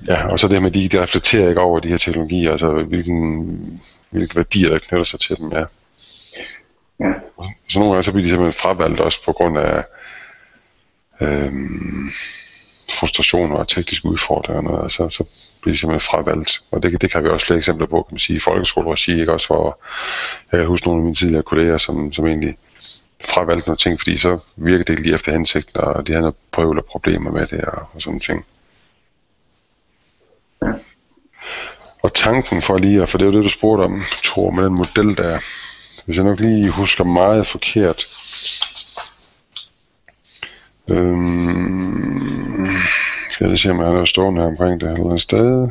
ja, 0.09 0.29
og 0.29 0.41
så 0.41 0.49
det 0.49 0.63
med, 0.63 0.71
de, 0.71 0.89
de 0.89 1.03
reflekterer 1.03 1.49
ikke 1.49 1.61
over 1.61 1.81
de 1.81 1.89
her 1.89 1.97
teknologier, 1.97 2.51
altså 2.51 2.73
hvilken, 2.73 3.81
hvilke 4.11 4.37
værdier, 4.37 4.69
der 4.69 4.79
knytter 4.79 5.05
sig 5.05 5.21
til 5.21 5.37
dem, 5.37 5.53
ja. 5.53 5.65
Ja. 7.03 7.13
Så 7.69 7.79
nogle 7.79 7.93
gange 7.93 8.03
så 8.03 8.13
bliver 8.13 8.25
de 8.25 8.31
simpelthen 8.31 8.61
fravalgt 8.61 9.01
også 9.01 9.25
på 9.25 9.33
grund 9.33 9.59
af 9.59 9.85
øhm, 11.21 12.11
frustrationer 12.91 13.57
og 13.57 13.69
tekniske 13.69 14.07
udfordringer, 14.09 14.71
og 14.71 14.91
så, 14.91 15.09
så 15.09 15.25
bliver 15.61 15.75
de 15.75 15.79
simpelthen 15.79 16.07
fravalgt. 16.11 16.63
Og 16.71 16.83
det, 16.83 17.03
det 17.03 17.11
kan 17.11 17.25
vi 17.25 17.29
også 17.29 17.47
flere 17.47 17.59
eksempler 17.59 17.87
på, 17.87 18.03
kan 18.03 18.15
man 18.15 18.19
sige, 18.19 18.37
i 18.37 18.41
folkeskoleregi, 18.41 19.21
ikke 19.21 19.33
også, 19.33 19.47
hvor 19.47 19.79
jeg 20.53 20.61
kan 20.61 20.69
huske 20.69 20.87
nogle 20.87 21.01
af 21.01 21.05
mine 21.05 21.15
tidligere 21.15 21.43
kolleger, 21.43 21.79
som, 21.79 22.13
som 22.13 22.27
egentlig 22.27 22.57
fravalgte 23.25 23.69
nogle 23.69 23.79
ting, 23.79 24.01
fordi 24.01 24.19
så 24.19 24.39
virker 24.57 24.85
det 24.85 24.93
ikke 24.93 25.03
lige 25.03 25.15
efter 25.15 25.33
hensigt, 25.33 25.77
og 25.77 26.07
de 26.07 26.13
har 26.13 26.21
noget 26.21 26.37
prøvel 26.53 26.79
og 26.79 26.85
problemer 26.85 27.31
med 27.31 27.47
det, 27.47 27.65
og, 27.65 27.83
og 27.93 28.03
sådan 28.03 28.21
ting. 28.21 28.45
Ja. 30.63 30.73
Og 32.03 32.15
tanken 32.15 32.63
for 32.63 32.79
lige, 32.79 33.07
for 33.07 33.19
det 33.19 33.25
er 33.25 33.31
jo 33.31 33.37
det, 33.37 33.45
du 33.45 33.49
spurgte 33.49 33.83
om, 33.83 34.03
tror 34.25 34.51
med 34.51 34.65
den 34.65 34.75
model 34.75 35.17
der, 35.17 35.41
hvis 36.05 36.17
jeg 36.17 36.25
nok 36.25 36.41
lige 36.41 36.71
husker 36.71 37.05
meget 37.05 37.47
forkert, 37.47 38.07
øhm, 40.91 42.67
skal 43.31 43.49
jeg 43.49 43.59
se, 43.59 43.71
om 43.71 43.79
jeg 43.79 43.87
har 43.87 43.93
noget 43.93 44.09
stående 44.09 44.41
her 44.41 44.49
omkring 44.49 44.81
det 44.81 44.89
eller 44.89 45.05
andet 45.05 45.23
sted. 45.23 45.69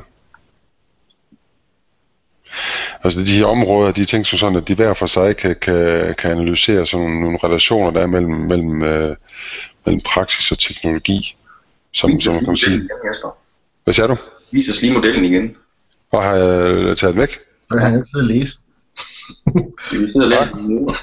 Altså 3.03 3.21
de 3.21 3.37
her 3.37 3.45
områder, 3.45 3.91
de 3.91 4.01
er 4.01 4.05
tænkt 4.05 4.27
som 4.27 4.37
sådan, 4.37 4.55
at 4.55 4.67
de 4.67 4.75
hver 4.75 4.93
for 4.93 5.05
sig 5.05 5.37
kan, 5.37 5.55
kan, 5.55 6.15
kan 6.17 6.31
analysere 6.31 6.85
sådan 6.85 7.05
nogle, 7.05 7.21
nogle 7.21 7.39
relationer, 7.43 7.91
der 7.91 8.01
er 8.01 8.07
mellem, 8.07 8.33
mellem, 8.33 8.83
øh, 8.83 9.15
mellem 9.85 10.01
praksis 10.05 10.51
og 10.51 10.59
teknologi. 10.59 11.35
Som, 11.91 12.11
Vis 12.11 12.23
som 12.23 12.33
man 12.33 12.45
kan 12.45 12.57
sige. 12.57 12.75
igen. 12.75 12.89
Hvad 13.83 13.93
siger 13.93 14.07
du? 14.07 14.17
Vis 14.51 14.69
os 14.69 14.81
lige 14.81 14.93
modellen 14.93 15.25
igen. 15.25 15.55
Og 16.11 16.23
har 16.23 16.35
jeg 16.35 16.97
taget 16.97 17.13
den 17.13 17.21
væk? 17.21 17.39
Kan 17.71 17.79
han 17.79 17.93
altid 17.93 18.21
læse. 18.21 18.57
Vi 19.91 20.11
sidder 20.11 20.25
og 20.25 20.29
læser. 20.29 20.95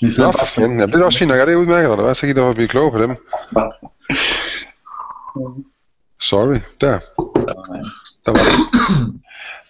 Vi 0.00 0.10
sidder 0.10 0.28
Nå, 0.28 0.32
for 0.32 0.38
bare 0.38 0.46
fanden. 0.46 0.80
Jamen, 0.80 0.92
det 0.92 1.00
er 1.00 1.04
også 1.04 1.18
fint 1.18 1.28
nok, 1.28 1.40
er 1.40 1.44
det 1.44 1.54
udmærket, 1.54 1.90
eller 1.90 2.04
hvad? 2.04 2.14
Så 2.14 2.26
kan 2.26 2.54
blive 2.54 2.68
kloge 2.68 2.92
på 2.92 3.02
dem. 3.02 3.10
Sorry, 6.20 6.58
der. 6.80 6.98
Der 8.26 8.32
var 8.32 8.34
det. 8.34 9.22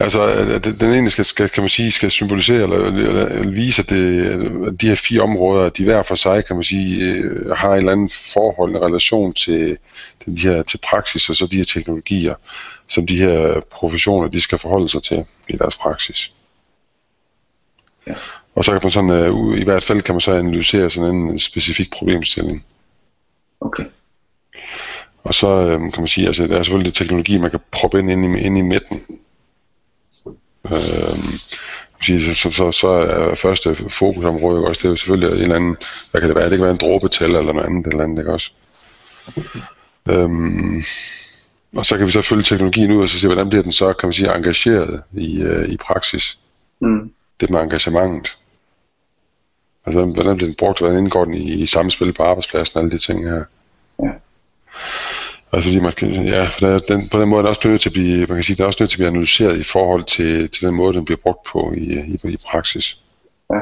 Altså, 0.03 0.23
at 0.23 0.65
den 0.65 0.93
egentlig 0.93 1.13
skal, 1.13 1.25
skal, 1.25 1.49
kan 1.49 1.63
man 1.63 1.71
sige, 1.71 1.91
skal 1.91 2.11
symbolisere 2.11 2.63
eller, 2.63 2.77
eller, 2.77 3.27
eller 3.27 3.51
vise, 3.51 3.83
at, 3.83 3.91
det, 3.91 4.27
at 4.67 4.81
de 4.81 4.89
her 4.89 4.97
fire 4.97 5.21
områder, 5.21 5.69
de 5.69 5.85
hver 5.85 6.03
for 6.03 6.15
sig, 6.15 6.45
kan 6.45 6.57
man 6.57 6.65
sige, 6.65 7.05
øh, 7.05 7.51
har 7.51 7.73
en 7.73 7.79
eller 7.79 7.93
anden 7.93 8.11
forhold, 8.11 8.71
en 8.71 8.83
relation 8.83 9.33
til, 9.33 9.79
til, 10.25 10.37
de 10.37 10.49
her, 10.49 10.63
til 10.63 10.79
praksis, 10.91 11.29
og 11.29 11.37
så 11.37 11.47
de 11.47 11.57
her 11.57 11.65
teknologier, 11.65 12.35
som 12.89 13.07
de 13.07 13.17
her 13.17 13.61
professioner, 13.71 14.29
de 14.29 14.41
skal 14.41 14.59
forholde 14.59 14.89
sig 14.89 15.03
til 15.03 15.25
i 15.49 15.57
deres 15.57 15.77
praksis. 15.77 16.33
Ja. 18.07 18.15
Og 18.55 18.65
så 18.65 18.73
kan 18.73 18.81
man 18.83 18.91
sådan, 18.91 19.11
øh, 19.11 19.61
i 19.61 19.65
hvert 19.65 19.85
fald 19.85 20.03
kan 20.03 20.15
man 20.15 20.21
så 20.21 20.33
analysere 20.33 20.91
sådan 20.91 21.15
en 21.15 21.39
specifik 21.39 21.91
problemstilling. 21.91 22.65
Okay. 23.61 23.85
Og 25.25 25.35
så 25.35 25.49
øh, 25.49 25.79
kan 25.79 26.03
man 26.03 26.09
sige, 26.09 26.27
altså 26.27 26.47
der 26.47 26.59
er 26.59 26.63
selvfølgelig 26.63 26.95
teknologi, 26.95 27.39
man 27.39 27.51
kan 27.51 27.61
proppe 27.71 27.99
ind, 27.99 28.11
ind, 28.11 28.39
i, 28.39 28.41
ind 28.41 28.59
i 28.59 28.61
midten. 28.61 29.03
Øh, 30.73 31.19
sige, 32.03 32.35
så, 32.35 32.51
så, 32.51 32.73
så 32.73 32.89
er 32.89 33.35
første 33.35 33.77
fokusområde 33.91 34.65
også, 34.65 34.79
det 34.79 34.85
er 34.85 34.91
jo 34.91 34.97
selvfølgelig 34.97 35.29
en 35.29 35.43
eller 35.43 35.57
anden, 35.57 35.77
hvad 36.11 36.21
kan 36.21 36.29
det 36.29 36.37
være, 36.37 36.51
det 36.51 36.59
kan 36.59 36.65
være 36.65 36.71
en 36.71 36.81
dråbetal 36.81 37.31
eller 37.31 37.53
noget 37.53 37.67
andet, 37.67 37.87
eller 37.87 38.05
andet, 38.05 38.19
ikke 38.19 38.33
også? 38.33 38.53
Øhm, 40.09 40.83
og 41.77 41.87
så 41.87 41.97
kan 41.97 42.07
vi 42.07 42.13
så 42.13 42.23
følge 42.23 42.43
teknologien 42.43 42.91
ud 42.93 43.03
og 43.03 43.09
så 43.09 43.19
se, 43.19 43.27
hvordan 43.27 43.49
bliver 43.49 43.63
den 43.63 43.73
så, 43.73 43.93
kan 43.93 44.07
man 44.07 44.15
sige, 44.15 44.37
engageret 44.37 45.03
i, 45.13 45.43
øh, 45.43 45.69
i 45.69 45.77
praksis 45.77 46.39
Mm. 46.81 47.13
Det 47.43 47.51
med 47.51 47.61
engagementet. 47.61 48.37
Altså, 49.87 50.05
hvordan 50.05 50.37
bliver 50.37 50.49
den 50.49 50.57
brugt, 50.57 50.79
hvordan 50.79 50.99
indgår 50.99 51.25
den 51.25 51.35
i, 51.35 51.53
i 51.63 51.67
samspil 51.67 52.13
på 52.13 52.23
arbejdspladsen, 52.23 52.79
alle 52.79 52.91
de 52.91 52.99
ting 52.99 53.25
her. 53.29 53.45
Ja. 54.03 54.11
Altså, 55.53 55.69
fordi 55.69 55.81
man, 55.81 55.93
kan- 55.93 56.27
ja, 56.27 56.49
for 56.49 56.61
der, 56.61 56.69
er 56.69 56.79
den, 56.79 57.09
på 57.09 57.21
den 57.21 57.29
måde 57.29 57.39
er 57.39 57.43
det 57.43 57.49
også 57.57 57.69
nødt 57.69 57.81
til 57.81 57.89
at 57.89 57.93
blive, 57.93 58.27
man 58.27 58.37
kan 58.37 58.43
sige, 58.43 58.57
det 58.57 58.63
er 58.63 58.67
også 58.67 58.77
nødt 58.83 58.91
til 58.91 58.97
at 58.97 58.99
blive 58.99 59.09
analyseret 59.09 59.61
i 59.61 59.65
forhold 59.65 60.05
til, 60.05 60.49
til 60.51 60.67
den 60.67 60.75
måde, 60.75 60.95
den 60.95 61.05
bliver 61.05 61.19
brugt 61.23 61.47
på 61.53 61.73
i, 61.77 62.01
i, 62.01 62.19
i 62.25 62.37
praksis. 62.37 62.99
Ja. 63.51 63.61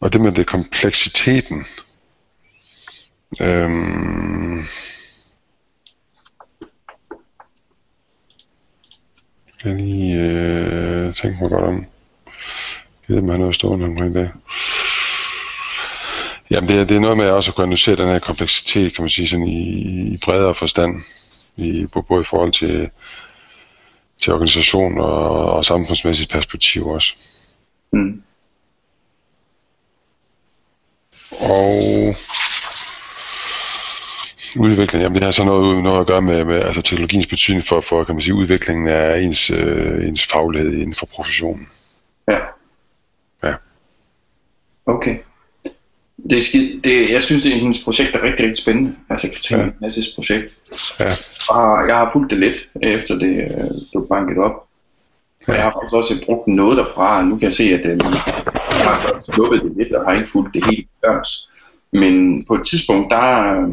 Og 0.00 0.12
det 0.12 0.20
med 0.20 0.32
det 0.32 0.46
kompleksiteten. 0.46 1.64
Øhm, 3.40 4.62
skal 9.64 9.76
jeg 9.76 9.80
lige 9.86 10.14
øh, 10.20 11.14
tænke 11.14 11.38
mig 11.42 11.50
godt 11.50 11.64
om. 11.64 11.86
Jeg 13.08 13.16
ved, 13.16 13.22
jeg 13.24 13.32
har 13.32 13.38
noget 13.38 13.54
stående 13.54 13.84
omkring 13.86 14.14
det. 14.14 14.30
Jamen 16.50 16.68
det, 16.68 16.80
er- 16.80 16.84
det 16.84 16.96
er 16.96 17.00
noget 17.00 17.16
med 17.16 17.30
også 17.30 17.50
at 17.50 17.54
kunne 17.54 17.64
analysere 17.64 17.96
den 17.96 18.08
her 18.08 18.18
kompleksitet, 18.18 18.94
kan 18.94 19.02
man 19.02 19.10
sige, 19.10 19.28
sådan 19.28 19.46
i, 19.46 19.70
i 20.14 20.18
bredere 20.24 20.54
forstand. 20.54 21.00
I, 21.56 21.86
både 22.08 22.20
i 22.20 22.24
forhold 22.24 22.52
til, 22.52 22.90
til 24.20 24.32
organisation 24.32 24.98
og, 25.00 25.52
og 25.52 25.64
samfundsmæssigt 25.64 26.30
perspektiv 26.32 26.86
også. 26.86 27.14
Mm. 27.92 28.22
Og 31.30 32.14
udvikling, 34.56 35.02
jamen 35.02 35.14
det 35.14 35.24
har 35.24 35.30
så 35.30 35.44
noget, 35.44 35.82
noget 35.82 36.00
at 36.00 36.06
gøre 36.06 36.22
med, 36.22 36.44
med 36.44 36.62
altså 36.62 36.82
teknologiens 36.82 37.26
betydning 37.26 37.66
for, 37.66 37.80
for 37.80 38.04
kan 38.04 38.14
man 38.14 38.22
sige, 38.22 38.34
udviklingen 38.34 38.88
af 38.88 39.20
ens, 39.20 39.50
øh, 39.50 40.08
ens 40.08 40.26
faglighed 40.26 40.72
inden 40.72 40.94
for 40.94 41.06
professionen. 41.06 41.68
Ja. 42.30 42.38
Ja. 43.42 43.54
Okay. 44.86 45.18
Det 46.30 46.38
er 46.38 46.42
skid, 46.42 46.80
det, 46.80 47.10
jeg 47.10 47.22
synes, 47.22 47.42
det 47.42 47.52
er 47.52 47.56
hendes 47.56 47.84
projekt 47.84 48.16
er 48.16 48.22
rigtig, 48.22 48.46
rigtig 48.46 48.62
spændende. 48.62 48.94
Altså 49.10 49.28
Katrine 49.30 49.72
Ja. 49.80 49.86
ja. 49.86 50.02
Projekt. 50.14 50.54
Ja. 51.00 51.12
Og 51.48 51.88
jeg 51.88 51.96
har 51.96 52.10
fulgt 52.12 52.30
det 52.30 52.38
lidt, 52.38 52.56
efter 52.82 53.14
det 53.14 53.36
øh, 53.36 53.70
blev 53.92 54.08
banket 54.08 54.38
op. 54.38 54.66
Og 55.46 55.54
jeg 55.54 55.62
har 55.62 55.70
faktisk 55.70 55.94
også 55.94 56.24
brugt 56.26 56.46
noget 56.46 56.76
derfra. 56.76 57.24
Nu 57.24 57.36
kan 57.36 57.42
jeg 57.42 57.52
se, 57.52 57.64
at 57.64 57.86
øh, 57.86 57.98
jeg 58.70 58.84
har 58.84 59.22
sluppet 59.34 59.62
det 59.62 59.72
lidt, 59.76 59.92
og 59.92 60.04
har 60.06 60.18
ikke 60.18 60.30
fulgt 60.30 60.54
det 60.54 60.66
helt 60.66 60.88
dørs. 61.02 61.50
Men 61.92 62.44
på 62.44 62.54
et 62.54 62.66
tidspunkt, 62.66 63.10
der, 63.10 63.60
øh, 63.60 63.68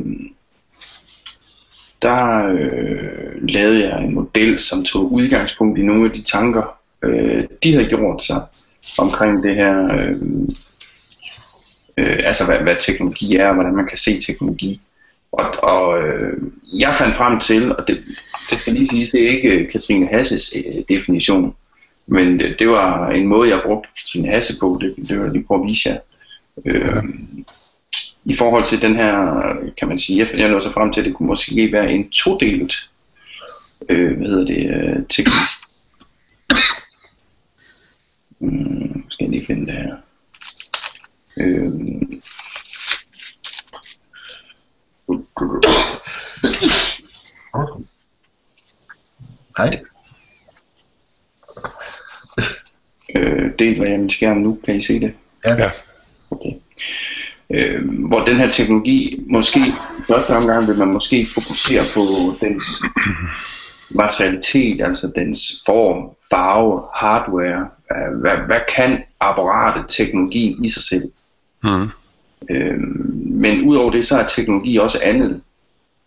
der 2.02 2.48
øh, 2.48 3.48
lavede 3.50 3.90
jeg 3.90 4.04
en 4.04 4.14
model, 4.14 4.60
som 4.60 4.84
tog 4.84 5.12
udgangspunkt 5.12 5.80
i 5.80 5.82
nogle 5.82 6.06
af 6.06 6.12
de 6.12 6.22
tanker, 6.22 6.78
øh, 7.04 7.44
de 7.64 7.74
havde 7.74 7.90
gjort 7.90 8.24
sig 8.24 8.42
omkring 9.00 9.44
det 9.44 9.56
her, 9.56 9.94
øh, 9.94 10.18
øh, 11.98 12.20
altså 12.26 12.46
hvad, 12.46 12.58
hvad 12.58 12.76
teknologi 12.80 13.36
er, 13.36 13.48
og 13.48 13.54
hvordan 13.54 13.76
man 13.76 13.88
kan 13.88 13.98
se 13.98 14.20
teknologi. 14.20 14.82
Og, 15.32 15.46
og 15.64 16.04
øh, 16.04 16.38
jeg 16.80 16.94
fandt 16.94 17.16
frem 17.16 17.40
til, 17.40 17.76
og 17.76 17.88
det, 17.88 18.04
det 18.50 18.60
skal 18.60 18.74
lige 18.74 18.88
siges, 18.88 19.10
det 19.10 19.24
er 19.24 19.30
ikke 19.30 19.50
øh, 19.50 19.70
Katrine 19.70 20.08
Hasses 20.08 20.54
øh, 20.58 20.98
definition, 20.98 21.56
men 22.08 22.40
det, 22.40 22.56
det 22.60 22.68
var 22.68 23.10
en 23.10 23.28
måde, 23.28 23.50
jeg 23.50 23.62
brugte 23.66 23.90
Katrine 23.98 24.30
Hasse 24.30 24.60
på, 24.60 24.80
det, 24.82 24.96
det 25.10 25.20
var 25.20 25.30
lige 25.30 25.46
på 25.48 25.56
at 25.56 25.68
vise 25.68 25.90
jer. 25.90 25.98
Øh, 26.66 27.04
i 28.26 28.36
forhold 28.36 28.66
til 28.66 28.82
den 28.82 28.96
her, 28.96 29.42
kan 29.78 29.88
man 29.88 29.98
sige, 29.98 30.20
jeg, 30.20 30.40
jeg 30.40 30.48
nåede 30.48 30.64
så 30.64 30.72
frem 30.72 30.94
til, 30.94 31.02
at 31.02 31.06
det 31.06 31.16
kunne 31.16 31.28
måske 31.28 31.72
være 31.72 31.92
en 31.92 32.10
todelt, 32.10 32.74
øh, 33.90 34.18
hvad 34.18 34.28
hedder 34.28 34.46
det, 34.46 34.70
øh, 34.70 35.06
teknologi. 35.10 35.48
Mm, 38.40 39.04
skal 39.10 39.24
jeg 39.24 39.32
lige 39.32 39.46
finde 39.46 39.66
det 39.66 39.74
her. 39.74 39.96
Øh, 41.38 41.72
Hej. 49.58 49.82
øh, 53.16 53.52
del, 53.60 53.78
hvad 53.78 53.88
jeg 53.88 54.00
min 54.00 54.10
skærm 54.10 54.38
nu, 54.38 54.60
kan 54.66 54.76
I 54.76 54.82
se 54.82 55.00
det? 55.00 55.14
Ja. 55.46 55.54
Ja. 55.54 55.72
Okay. 56.32 56.52
Øh, 57.54 58.08
hvor 58.08 58.20
den 58.26 58.36
her 58.36 58.50
teknologi 58.50 59.24
måske 59.30 59.60
i 60.00 60.04
første 60.08 60.36
omgang 60.36 60.68
vil 60.68 60.78
man 60.78 60.88
måske 60.88 61.28
fokusere 61.34 61.84
på 61.94 62.36
dens 62.42 62.64
materialitet, 63.90 64.82
altså 64.82 65.12
dens 65.16 65.40
form, 65.66 66.10
farve, 66.32 66.82
hardware. 66.96 67.68
Hvad, 68.22 68.38
hvad 68.46 68.60
kan 68.76 69.04
apparatet, 69.20 69.86
teknologien 69.90 70.66
i 70.66 70.70
sig 70.70 70.84
selv? 70.84 71.12
Mm. 71.64 71.90
Øh, 72.50 72.80
men 73.26 73.68
udover 73.68 73.92
det, 73.92 74.06
så 74.06 74.18
er 74.18 74.26
teknologi 74.26 74.78
også 74.78 75.00
andet. 75.04 75.42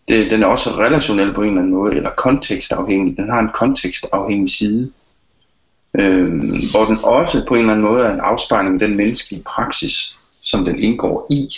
Det, 0.07 0.31
den 0.31 0.43
er 0.43 0.47
også 0.47 0.69
relationel 0.69 1.33
på 1.33 1.41
en 1.41 1.47
eller 1.47 1.61
anden 1.61 1.75
måde, 1.75 1.95
eller 1.95 2.09
kontekstafhængig. 2.17 3.17
Den 3.17 3.29
har 3.29 3.39
en 3.39 3.49
kontekstafhængig 3.53 4.49
side, 4.49 4.91
øh, 5.99 6.27
hvor 6.71 6.85
den 6.85 6.97
også 7.03 7.45
på 7.47 7.53
en 7.53 7.59
eller 7.59 7.73
anden 7.73 7.85
måde 7.85 8.05
er 8.05 8.13
en 8.13 8.19
afspejling 8.19 8.73
af 8.73 8.87
den 8.87 8.97
menneskelige 8.97 9.43
praksis, 9.43 10.19
som 10.45 10.65
den 10.65 10.79
indgår 10.79 11.27
i. 11.31 11.49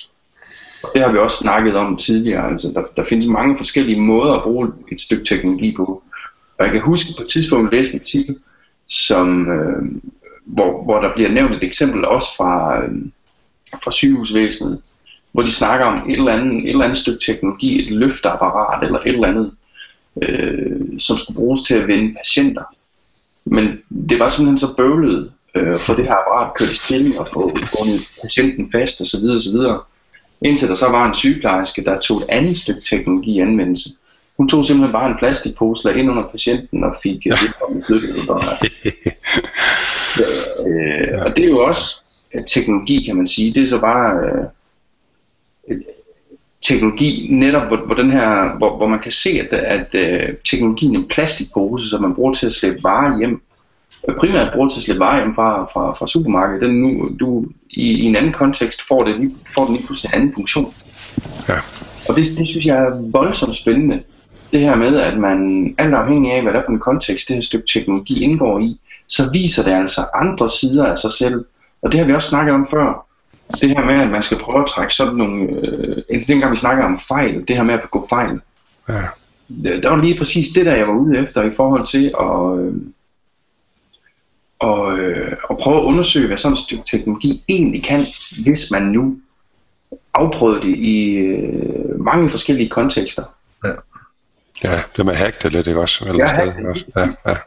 Og 0.84 0.90
det 0.94 1.02
har 1.02 1.12
vi 1.12 1.18
også 1.18 1.38
snakket 1.38 1.76
om 1.76 1.98
tidligere. 1.98 2.52
Altså, 2.52 2.72
der, 2.74 2.84
der 2.96 3.04
findes 3.04 3.28
mange 3.28 3.58
forskellige 3.58 4.02
måder 4.02 4.34
at 4.34 4.44
bruge 4.44 4.72
et 4.92 5.02
stykke 5.02 5.26
teknologi 5.26 5.76
på. 5.76 6.04
Og 6.60 6.66
jeg 6.66 6.72
kan 6.72 6.82
huske 6.82 7.10
på 7.18 7.24
et 7.24 7.30
tidspunkt 7.30 7.74
læste 7.74 7.94
en 7.94 8.00
artikel, 8.00 8.38
som, 8.88 9.52
øh, 9.52 9.84
hvor, 10.46 10.84
hvor 10.84 11.02
der 11.02 11.14
bliver 11.14 11.32
nævnt 11.32 11.56
et 11.56 11.64
eksempel 11.64 12.06
også 12.06 12.28
fra, 12.38 12.84
øh, 12.84 12.92
fra 13.84 13.92
sygehusvæsenet, 13.92 14.82
hvor 15.32 15.42
de 15.42 15.52
snakker 15.52 15.86
om 15.86 16.10
et 16.10 16.18
eller 16.18 16.34
andet, 16.34 16.64
et 16.64 16.70
eller 16.70 16.84
andet 16.84 16.98
stykke 16.98 17.20
teknologi, 17.26 17.82
et 17.82 17.92
løfteapparat 17.92 18.84
eller 18.84 19.00
et 19.00 19.08
eller 19.08 19.28
andet, 19.28 19.52
øh, 20.22 21.00
som 21.00 21.18
skulle 21.18 21.38
bruges 21.38 21.62
til 21.62 21.76
at 21.76 21.88
vende 21.88 22.14
patienter. 22.14 22.64
Men 23.46 23.68
det 24.10 24.20
var 24.20 24.30
simpelthen 24.30 24.58
så 24.58 24.76
bøvlet 24.78 25.32
øh, 25.58 25.78
for 25.78 25.94
det 25.94 26.06
her 26.06 26.16
apparat 26.16 26.54
kørt 26.56 26.72
i 26.72 26.76
stilling 26.76 27.20
og 27.20 27.28
få 27.34 27.58
bundet 27.78 28.02
patienten 28.22 28.72
fast 28.72 29.02
osv. 29.02 29.26
osv. 29.36 29.58
Indtil 30.42 30.70
der 30.70 30.76
så 30.76 30.90
var 30.90 31.08
en 31.08 31.14
sygeplejerske, 31.14 31.84
der 31.84 32.00
tog 32.00 32.18
et 32.18 32.26
andet 32.30 32.58
stykke 32.58 32.82
teknologi 32.82 33.32
i 33.32 33.40
anvendelse. 33.40 33.90
Hun 34.38 34.50
tog 34.50 34.66
simpelthen 34.66 34.94
bare 34.94 35.10
en 35.10 35.18
plastikpose, 35.20 36.00
ind 36.00 36.10
under 36.12 36.24
patienten 36.24 36.84
og 36.84 36.94
fik 37.04 37.28
øh, 37.28 37.38
vedkommende 37.44 37.86
flyttet. 37.88 38.30
Og, 38.30 38.44
øh, 40.68 41.22
og 41.26 41.38
det 41.38 41.46
er 41.46 41.50
jo 41.50 41.60
også 41.60 42.04
øh, 42.34 42.44
teknologi, 42.46 43.04
kan 43.04 43.16
man 43.16 43.28
sige. 43.28 43.54
Det 43.54 43.64
er 43.64 43.68
så 43.68 43.80
bare 43.80 44.14
øh, 45.70 45.78
teknologi 46.62 47.28
netop, 47.32 47.68
hvor, 47.68 47.78
hvor, 47.86 47.96
den 47.96 48.12
her, 48.12 48.58
hvor, 48.58 48.78
hvor 48.78 48.88
man 48.88 49.00
kan 49.00 49.12
se, 49.12 49.30
at, 49.30 49.54
at 49.54 49.88
øh, 49.94 50.36
teknologien 50.46 50.96
er 50.96 51.00
en 51.00 51.08
plastikpose, 51.08 51.90
som 51.90 52.02
man 52.02 52.16
bruger 52.16 52.34
til 52.34 52.46
at 52.46 52.54
slæbe 52.54 52.84
varer 52.84 53.20
hjem. 53.20 53.42
Primært 54.20 54.54
bruger 54.54 54.68
til 54.68 54.80
at 54.80 54.84
slæbe 54.84 55.00
varer 55.00 55.34
fra, 55.36 55.66
fra, 55.66 55.94
fra 55.94 56.08
supermarkedet. 56.08 56.62
Den 56.62 56.82
nu, 56.82 57.10
du 57.20 57.46
i, 57.70 57.82
i 57.82 58.04
en 58.04 58.16
anden 58.16 58.34
kontekst 58.34 58.88
får, 58.88 59.04
det, 59.04 59.32
får 59.54 59.66
den 59.66 59.76
lige 59.76 59.86
pludselig 59.86 60.10
en 60.10 60.16
anden 60.16 60.34
funktion. 60.34 60.74
Ja. 61.50 61.58
Og 62.10 62.16
det, 62.16 62.26
det 62.38 62.48
synes 62.48 62.66
jeg 62.66 62.78
er 62.78 63.12
voldsomt 63.12 63.56
spændende. 63.56 64.04
Det 64.52 64.60
her 64.60 64.76
med, 64.76 65.00
at 65.00 65.18
man 65.18 65.76
alt 65.78 65.94
afhængig 65.94 66.32
af, 66.32 66.42
hvad 66.42 66.54
der 66.54 66.60
er 66.60 66.64
for 66.66 66.72
en 66.72 66.80
kontekst 66.80 67.28
det 67.28 67.36
her 67.36 67.42
stykke 67.42 67.68
teknologi 67.74 68.24
indgår 68.24 68.60
i, 68.60 68.80
så 69.08 69.32
viser 69.34 69.64
det 69.64 69.72
altså 69.72 70.02
andre 70.16 70.50
sider 70.50 70.86
af 70.86 70.98
sig 70.98 71.12
selv. 71.12 71.46
Og 71.82 71.92
det 71.92 72.00
har 72.00 72.08
vi 72.08 72.14
også 72.14 72.30
snakket 72.30 72.56
om 72.56 72.68
før. 72.72 73.06
Det 73.62 73.70
her 73.70 73.86
med, 73.86 73.96
at 73.96 74.10
man 74.10 74.22
skal 74.22 74.38
prøve 74.38 74.60
at 74.60 74.66
trække 74.66 74.94
sådan 74.94 75.16
nogle... 75.16 75.44
Øh, 75.44 76.04
eller 76.10 76.26
dengang 76.28 76.52
vi 76.52 76.56
snakker 76.56 76.86
om 76.86 77.00
fejl, 77.00 77.48
det 77.48 77.56
her 77.56 77.64
med 77.64 77.74
at 77.74 77.82
begå 77.82 78.08
fejl. 78.10 78.40
Ja. 78.90 79.02
Det, 79.64 79.84
der 79.84 79.90
var 79.90 80.02
lige 80.02 80.18
præcis 80.18 80.50
det, 80.50 80.66
der 80.66 80.76
jeg 80.76 80.88
var 80.88 80.94
ude 80.94 81.20
efter 81.20 81.44
i 81.44 81.52
forhold 81.52 81.86
til 81.86 82.14
at, 82.20 82.66
øh, 82.66 82.74
og, 84.60 84.98
øh, 84.98 85.32
at 85.50 85.58
prøve 85.58 85.78
at 85.78 85.84
undersøge, 85.84 86.28
hvad 86.28 86.38
sådan 86.38 86.54
et 86.54 86.60
stykke 86.60 86.84
teknologi 86.92 87.44
egentlig 87.50 87.84
kan, 87.84 88.06
hvis 88.44 88.72
man 88.72 88.84
nu 88.84 89.20
afprøvede 90.14 90.62
det 90.62 90.78
i 90.78 91.14
øh, 91.14 92.00
mange 92.00 92.30
forskellige 92.30 92.70
kontekster. 92.70 93.24
Ja, 94.64 94.82
det 94.98 95.06
med 95.06 95.14
at 95.14 95.20
hacke 95.20 95.38
det 95.44 95.52
lidt, 95.52 95.68
ikke 95.68 95.80
også? 95.80 96.06
Eller 96.06 96.24
Ja, 96.24 96.28
sted, 96.28 96.58
ikke 96.58 96.70
også? 96.70 96.86
Ja, 96.96 97.32
ja. 97.32 97.38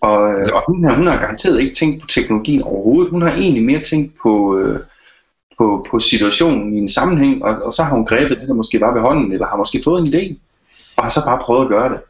Og, 0.00 0.32
øh, 0.32 0.48
og 0.52 0.62
hun, 0.66 0.84
har, 0.84 0.96
hun 0.96 1.06
har 1.06 1.20
garanteret 1.20 1.60
ikke 1.60 1.74
tænkt 1.74 2.00
på 2.00 2.06
teknologien 2.06 2.62
overhovedet. 2.62 3.10
Hun 3.10 3.22
har 3.22 3.32
egentlig 3.32 3.64
mere 3.64 3.80
tænkt 3.80 4.12
på, 4.22 4.58
øh, 4.58 4.80
på, 5.58 5.86
på 5.90 6.00
situationen 6.00 6.74
i 6.74 6.78
en 6.78 6.88
sammenhæng, 6.88 7.44
og, 7.44 7.62
og 7.62 7.72
så 7.72 7.82
har 7.82 7.94
hun 7.94 8.06
grebet 8.06 8.38
det, 8.40 8.48
der 8.48 8.54
måske 8.54 8.80
var 8.80 8.92
ved 8.92 9.00
hånden, 9.00 9.32
eller 9.32 9.46
har 9.46 9.56
måske 9.56 9.80
fået 9.84 10.00
en 10.00 10.14
idé, 10.14 10.40
og 10.96 11.04
har 11.04 11.10
så 11.10 11.24
bare 11.24 11.38
prøvet 11.38 11.62
at 11.62 11.68
gøre 11.68 11.88
det. 11.88 12.00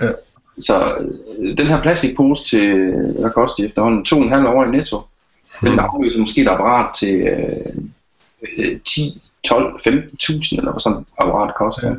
Ja. 0.00 0.12
Så 0.58 0.94
øh, 1.38 1.56
den 1.56 1.66
her 1.66 1.82
plastikpose 1.82 2.44
til, 2.44 2.94
hvad 3.20 3.30
koster 3.30 3.62
det 3.62 3.68
efterhånden, 3.68 4.04
to 4.04 4.16
og 4.18 4.24
en 4.24 4.32
halv 4.32 4.46
år 4.46 4.64
i 4.64 4.70
netto, 4.70 5.00
den 5.60 5.78
afløser 5.78 6.20
måske 6.20 6.40
et 6.40 6.48
apparat 6.48 6.94
til 6.94 7.14
øh, 7.14 7.76
øh, 8.58 8.80
10, 8.80 9.22
12, 9.44 9.80
15.000, 9.88 10.56
eller 10.58 10.72
hvad 10.72 10.80
sådan 10.80 10.98
et 10.98 11.06
apparat 11.18 11.54
koster. 11.58 11.96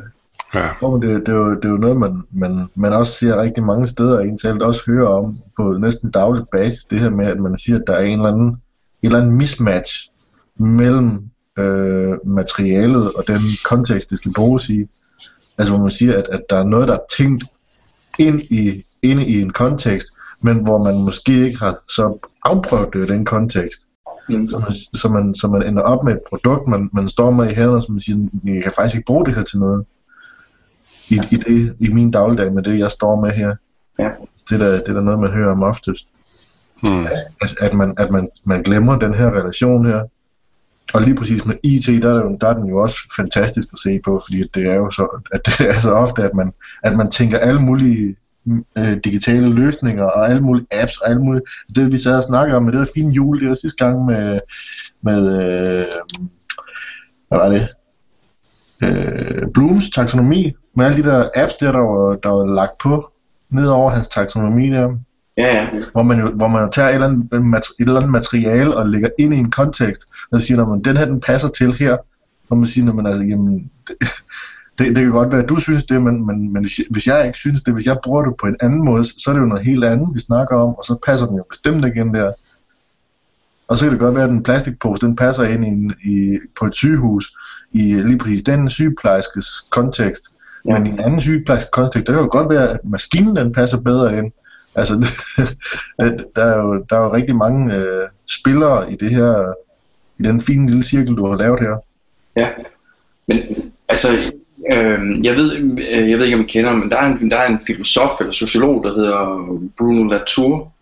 Ja. 0.54 0.68
Og 0.82 1.02
det, 1.02 1.26
det, 1.26 1.28
er 1.28 1.36
jo, 1.36 1.54
det 1.54 1.64
er 1.64 1.68
jo 1.68 1.76
noget, 1.76 1.96
man, 1.96 2.22
man, 2.32 2.66
man 2.74 2.92
også 2.92 3.12
ser 3.12 3.40
rigtig 3.40 3.64
mange 3.64 3.86
steder, 3.86 4.16
og 4.16 4.24
egentlig 4.24 4.66
også 4.66 4.82
hører 4.86 5.08
om 5.08 5.38
på 5.56 5.78
næsten 5.78 6.10
daglig 6.10 6.44
basis, 6.52 6.84
det 6.84 7.00
her 7.00 7.10
med, 7.10 7.26
at 7.26 7.40
man 7.40 7.56
siger, 7.56 7.78
at 7.78 7.84
der 7.86 7.92
er 7.92 8.04
en 8.04 8.18
eller 8.18 8.32
anden, 8.32 8.48
en 8.48 8.58
eller 9.02 9.18
anden 9.18 9.36
mismatch 9.36 10.10
mellem 10.56 11.30
øh, 11.58 12.26
materialet 12.26 13.12
og 13.12 13.24
den 13.26 13.40
kontekst, 13.64 14.10
det 14.10 14.18
skal 14.18 14.32
bruges 14.32 14.68
i. 14.68 14.84
Altså 15.58 15.74
hvor 15.74 15.82
man 15.82 15.90
siger, 15.90 16.18
at, 16.18 16.28
at 16.32 16.40
der 16.50 16.56
er 16.56 16.64
noget, 16.64 16.88
der 16.88 16.94
er 16.94 17.04
tænkt 17.18 17.44
ind 18.18 18.40
i, 18.40 18.84
inde 19.02 19.26
i 19.26 19.40
en 19.40 19.50
kontekst, 19.50 20.06
men 20.40 20.56
hvor 20.56 20.84
man 20.84 21.04
måske 21.04 21.46
ikke 21.46 21.58
har 21.58 21.78
så 21.88 22.28
afprøvet 22.44 22.88
det 22.92 23.10
i 23.10 23.12
den 23.12 23.24
kontekst. 23.24 23.86
Mm. 24.28 24.48
Så 24.48 24.58
man, 24.58 24.72
så, 24.72 25.08
man, 25.08 25.34
så 25.34 25.48
man 25.48 25.62
ender 25.62 25.82
op 25.82 26.04
med 26.04 26.12
et 26.12 26.20
produkt, 26.28 26.68
man, 26.68 26.90
man 26.92 27.08
står 27.08 27.30
med 27.30 27.50
i 27.50 27.54
hænderne, 27.54 27.82
som 27.82 27.92
man 27.92 28.00
siger, 28.00 28.28
jeg 28.44 28.62
kan 28.62 28.72
faktisk 28.72 28.96
ikke 28.96 29.06
bruge 29.06 29.26
det 29.26 29.34
her 29.34 29.42
til 29.42 29.58
noget. 29.58 29.84
I, 31.08 31.20
i, 31.30 31.36
det, 31.36 31.76
i 31.80 31.88
min 31.88 32.10
dagligdag 32.10 32.52
med 32.52 32.62
det, 32.62 32.78
jeg 32.78 32.90
står 32.90 33.20
med 33.20 33.30
her. 33.30 33.56
Ja. 33.98 34.10
Det 34.50 34.54
er 34.54 34.58
da, 34.58 34.72
det 34.72 34.88
er 34.88 34.92
da 34.92 35.00
noget, 35.00 35.20
man 35.20 35.30
hører 35.30 35.52
om 35.52 35.62
oftest. 35.62 36.12
Hmm. 36.82 37.06
At, 37.40 37.56
at, 37.60 37.74
man, 37.74 37.94
at 37.96 38.10
man, 38.10 38.28
man 38.44 38.62
glemmer 38.62 38.98
den 38.98 39.14
her 39.14 39.30
relation 39.30 39.86
her. 39.86 40.04
Og 40.92 41.02
lige 41.02 41.14
præcis 41.16 41.44
med 41.44 41.54
IT, 41.62 42.02
der 42.02 42.10
er, 42.10 42.14
jo, 42.14 42.36
der 42.40 42.48
er 42.48 42.54
den 42.54 42.66
jo 42.66 42.78
også 42.78 42.96
fantastisk 43.16 43.68
at 43.72 43.78
se 43.78 44.00
på, 44.04 44.20
fordi 44.26 44.44
det 44.54 44.66
er 44.66 44.74
jo 44.74 44.90
så, 44.90 45.22
at 45.32 45.46
det 45.46 45.70
er 45.70 45.80
så 45.80 45.92
ofte, 45.92 46.22
at 46.22 46.34
man, 46.34 46.52
at 46.82 46.96
man 46.96 47.10
tænker 47.10 47.38
alle 47.38 47.60
mulige 47.60 48.16
øh, 48.78 48.96
digitale 49.04 49.48
løsninger 49.48 50.04
og 50.04 50.28
alle 50.28 50.40
mulige 50.40 50.66
apps 50.72 50.96
og 50.96 51.10
alle 51.10 51.22
mulige, 51.22 51.42
altså, 51.42 51.82
det 51.82 51.92
vi 51.92 51.98
sad 51.98 52.16
og 52.16 52.22
snakkede 52.22 52.56
om 52.56 52.62
med 52.62 52.72
det 52.72 52.78
der 52.78 52.92
fine 52.94 53.12
jul, 53.12 53.40
det 53.40 53.48
der 53.48 53.54
sidste 53.54 53.84
gang 53.84 54.04
med, 54.04 54.40
med 55.02 55.20
øh, 55.42 55.86
hvad 57.28 57.38
var 57.38 57.48
det, 57.48 57.68
øh, 58.82 59.48
Blooms 59.54 59.90
taksonomi, 59.90 60.52
med 60.76 60.84
alle 60.84 61.02
de 61.02 61.08
der 61.08 61.28
apps 61.34 61.54
der, 61.54 61.72
der 61.72 61.78
var, 61.78 62.16
der 62.16 62.28
var 62.28 62.54
lagt 62.54 62.78
på 62.82 63.10
ned 63.50 63.68
over 63.68 63.90
hans 63.90 64.08
taksonomi 64.08 64.70
der, 64.70 64.98
Ja, 65.36 65.56
ja. 65.56 65.68
hvor 65.92 66.02
man 66.02 66.20
jo 66.20 66.30
hvor 66.30 66.48
man 66.48 66.62
jo 66.62 66.68
tager 66.72 66.88
et 66.88 66.94
eller, 66.94 67.06
andet, 67.08 67.24
et 67.32 67.64
eller 67.80 67.96
andet 67.96 68.10
materiale 68.10 68.76
og 68.76 68.88
lægger 68.88 69.08
ind 69.18 69.34
i 69.34 69.36
en 69.36 69.50
kontekst, 69.50 70.02
og 70.32 70.40
siger, 70.40 70.72
at 70.72 70.84
den 70.84 70.96
her 70.96 71.04
den 71.04 71.20
passer 71.20 71.48
til 71.48 71.72
her, 71.72 71.96
og 72.50 72.58
man 72.58 72.66
siger, 72.66 72.92
at 72.92 73.06
altså, 73.06 73.24
jamen, 73.24 73.70
det, 73.88 73.96
det, 74.78 74.86
det 74.86 74.96
kan 74.96 75.10
godt 75.10 75.32
være, 75.32 75.42
at 75.42 75.48
du 75.48 75.56
synes 75.56 75.84
det, 75.84 76.02
men, 76.02 76.26
men, 76.26 76.52
men 76.52 76.68
hvis 76.90 77.06
jeg- 77.06 77.26
ikke 77.26 77.38
synes 77.38 77.62
det, 77.62 77.74
hvis 77.74 77.86
jeg 77.86 77.98
bruger 78.04 78.22
det 78.24 78.34
på 78.40 78.46
en 78.46 78.56
anden 78.60 78.84
måde, 78.84 79.04
så 79.04 79.24
er 79.28 79.32
det 79.34 79.40
jo 79.40 79.46
noget 79.46 79.64
helt 79.64 79.84
andet, 79.84 80.08
vi 80.14 80.18
snakker 80.20 80.56
om, 80.56 80.68
og 80.74 80.84
så 80.84 80.96
passer 81.06 81.26
den 81.26 81.36
jo 81.36 81.44
bestemt 81.50 81.84
ikke 81.84 82.00
ind 82.00 82.14
der. 82.14 82.32
Og 83.68 83.78
så 83.78 83.84
kan 83.84 83.92
det 83.92 84.00
godt 84.00 84.14
være, 84.14 84.24
at 84.24 84.30
den 84.30 84.42
plastikpose, 84.42 85.06
den 85.06 85.16
passer 85.16 85.44
ind 85.44 85.64
i, 85.64 85.68
en, 85.68 85.94
i, 86.04 86.38
på 86.60 86.66
et 86.66 86.74
sygehus, 86.74 87.36
i 87.72 87.94
lige 87.94 88.18
præcis 88.18 88.42
den 88.42 88.68
sygeplejerskes 88.70 89.46
kontekst. 89.70 90.22
Ja. 90.64 90.78
Men 90.78 90.86
i 90.86 90.90
en 90.90 91.00
anden 91.00 91.20
sygeplejerskes 91.20 91.70
kontekst, 91.72 92.06
der 92.06 92.12
kan 92.12 92.22
jo 92.22 92.28
godt 92.32 92.48
være, 92.48 92.68
at 92.70 92.80
maskinen 92.84 93.36
den 93.36 93.52
passer 93.52 93.80
bedre 93.80 94.18
ind. 94.18 94.32
Altså, 94.76 94.94
at 96.06 96.24
der, 96.36 96.44
er 96.44 96.58
jo, 96.58 96.84
der 96.90 96.96
er 96.96 97.00
jo 97.00 97.12
rigtig 97.12 97.36
mange 97.36 97.74
øh, 97.74 98.08
spillere 98.26 98.92
i 98.92 98.96
det 98.96 99.10
her, 99.10 99.52
i 100.18 100.22
den 100.22 100.40
fine 100.40 100.66
lille 100.66 100.84
cirkel, 100.84 101.16
du 101.16 101.26
har 101.26 101.36
lavet 101.36 101.60
her. 101.60 101.76
Ja, 102.36 102.48
men 103.26 103.38
altså, 103.88 104.08
øh, 104.72 105.24
jeg, 105.24 105.36
ved, 105.36 105.52
øh, 105.90 106.10
jeg 106.10 106.18
ved 106.18 106.24
ikke, 106.24 106.36
om 106.36 106.44
I 106.44 106.46
kender 106.46 106.72
men 106.72 106.90
der 106.90 106.96
er, 106.96 107.06
en, 107.06 107.30
der 107.30 107.36
er 107.36 107.46
en 107.46 107.60
filosof 107.66 108.20
eller 108.20 108.32
sociolog, 108.32 108.84
der 108.84 108.94
hedder 108.94 109.46
Bruno 109.78 110.04
Latour, 110.04 110.72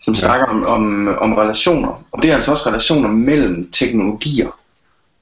som 0.00 0.14
ja. 0.14 0.20
snakker 0.20 0.46
om, 0.46 0.64
om, 0.64 1.08
om 1.18 1.32
relationer. 1.32 2.04
Og 2.12 2.22
det 2.22 2.30
er 2.30 2.34
altså 2.34 2.50
også 2.50 2.68
relationer 2.68 3.08
mellem 3.08 3.70
teknologier, 3.72 4.58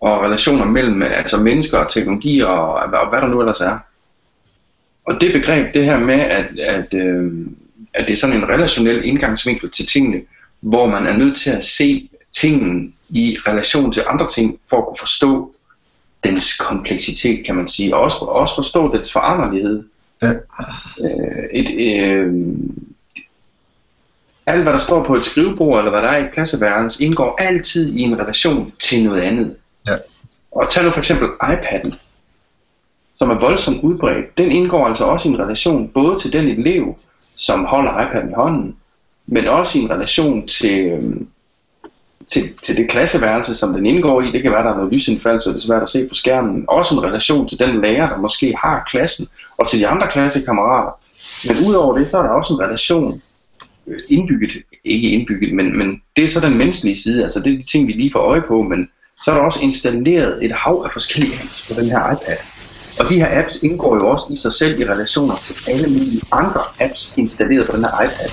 og 0.01 0.23
relationer 0.23 0.65
mellem 0.65 1.03
altså 1.03 1.41
mennesker 1.41 1.79
og 1.79 1.89
teknologier, 1.89 2.47
og, 2.47 2.75
og 2.75 3.09
hvad 3.09 3.21
der 3.21 3.27
nu 3.27 3.41
ellers 3.41 3.61
er. 3.61 3.79
Og 5.05 5.21
det 5.21 5.33
begreb, 5.33 5.75
det 5.75 5.85
her 5.85 5.99
med, 5.99 6.21
at, 6.21 6.59
at, 6.59 6.95
øh, 6.95 7.33
at 7.95 8.09
det 8.09 8.13
er 8.13 8.17
sådan 8.17 8.37
en 8.37 8.51
relationel 8.51 9.05
indgangsvinkel 9.05 9.71
til 9.71 9.87
tingene, 9.87 10.21
hvor 10.61 10.87
man 10.87 11.07
er 11.07 11.17
nødt 11.17 11.37
til 11.37 11.51
at 11.51 11.63
se 11.63 12.09
tingene 12.33 12.93
i 13.09 13.37
relation 13.47 13.93
til 13.93 14.05
andre 14.07 14.29
ting, 14.29 14.59
for 14.71 14.77
at 14.77 14.87
kunne 14.87 14.97
forstå 14.99 15.55
dens 16.25 16.57
kompleksitet, 16.57 17.47
kan 17.47 17.55
man 17.55 17.67
sige, 17.67 17.97
og 17.97 18.03
også, 18.03 18.17
også 18.17 18.55
forstå 18.55 18.97
dens 18.97 19.13
foranderlighed. 19.13 19.85
Ja. 20.23 20.33
Øh, 21.01 21.45
et, 21.53 21.71
øh, 21.81 22.35
alt 24.47 24.63
hvad 24.63 24.73
der 24.73 24.79
står 24.79 25.05
på 25.05 25.15
et 25.15 25.25
skrivebord, 25.25 25.79
eller 25.79 25.91
hvad 25.91 26.03
der 26.03 26.09
er 26.09 26.17
i 26.17 26.25
et 26.25 26.33
klasseværelse, 26.33 27.05
indgår 27.05 27.37
altid 27.39 27.93
i 27.93 28.01
en 28.01 28.19
relation 28.19 28.73
til 28.79 29.05
noget 29.05 29.21
andet. 29.21 29.57
Ja. 29.87 29.97
Og 30.53 30.71
tag 30.71 30.85
nu 30.85 30.91
for 30.91 30.99
eksempel 30.99 31.29
iPad'en, 31.29 31.97
som 33.15 33.31
er 33.31 33.39
voldsomt 33.39 33.83
udbredt. 33.83 34.39
Den 34.39 34.53
indgår 34.53 34.87
altså 34.87 35.05
også 35.05 35.29
i 35.29 35.33
en 35.33 35.41
relation 35.41 35.89
både 35.89 36.19
til 36.19 36.33
den 36.33 36.49
elev, 36.49 36.97
som 37.37 37.65
holder 37.65 37.93
iPad'en 37.93 38.31
i 38.31 38.35
hånden, 38.35 38.77
men 39.27 39.49
også 39.49 39.79
i 39.79 39.83
en 39.83 39.91
relation 39.91 40.47
til, 40.47 40.87
øhm, 40.87 41.27
til, 42.27 42.43
til 42.63 42.77
det 42.77 42.91
klasseværelse, 42.91 43.55
som 43.55 43.75
den 43.75 43.87
indgår 43.87 44.23
i. 44.23 44.33
Det 44.33 44.43
kan 44.43 44.53
være, 44.53 44.63
der 44.63 44.71
er 44.71 44.77
noget 44.77 44.93
lysindfald, 44.93 45.41
så 45.41 45.51
det 45.51 45.57
er 45.57 45.61
svært 45.61 45.83
at 45.83 45.89
se 45.89 46.09
på 46.09 46.15
skærmen. 46.15 46.65
Også 46.69 46.95
en 46.95 47.05
relation 47.05 47.49
til 47.49 47.59
den 47.59 47.81
lærer, 47.81 48.09
der 48.09 48.17
måske 48.17 48.55
har 48.57 48.87
klassen, 48.91 49.27
og 49.59 49.69
til 49.69 49.81
de 49.81 49.87
andre 49.87 50.09
klassekammerater. 50.11 50.93
Men 51.45 51.67
udover 51.67 51.99
det, 51.99 52.11
så 52.11 52.19
er 52.19 52.23
der 52.23 52.31
også 52.31 52.55
en 52.55 52.61
relation 52.61 53.23
øh, 53.87 53.99
indbygget, 54.09 54.57
ikke 54.85 55.09
indbygget, 55.11 55.55
men, 55.55 55.79
men 55.79 56.03
det 56.17 56.25
er 56.25 56.29
så 56.29 56.41
den 56.41 56.59
menneskelige 56.59 56.97
side, 56.97 57.23
altså 57.23 57.41
det 57.41 57.53
er 57.53 57.57
de 57.57 57.71
ting, 57.73 57.89
vi 57.89 57.93
lige 57.93 58.13
får 58.13 58.21
øje 58.21 58.43
på, 58.49 58.63
men 58.63 58.89
så 59.23 59.31
er 59.31 59.35
der 59.35 59.43
også 59.43 59.61
installeret 59.63 60.45
et 60.45 60.53
hav 60.53 60.83
af 60.85 60.93
forskellige 60.93 61.41
apps 61.43 61.69
på 61.69 61.81
den 61.81 61.91
her 61.91 62.13
iPad. 62.13 62.37
Og 63.01 63.09
de 63.09 63.15
her 63.15 63.43
apps 63.43 63.63
indgår 63.63 63.97
jo 63.97 64.09
også 64.09 64.27
i 64.31 64.37
sig 64.37 64.53
selv 64.53 64.81
i 64.81 64.85
relationer 64.85 65.37
til 65.37 65.55
alle 65.69 65.89
mulige 65.89 66.23
andre 66.33 66.63
apps 66.81 67.19
installeret 67.19 67.67
på 67.67 67.77
den 67.77 67.85
her 67.85 68.03
iPad. 68.05 68.31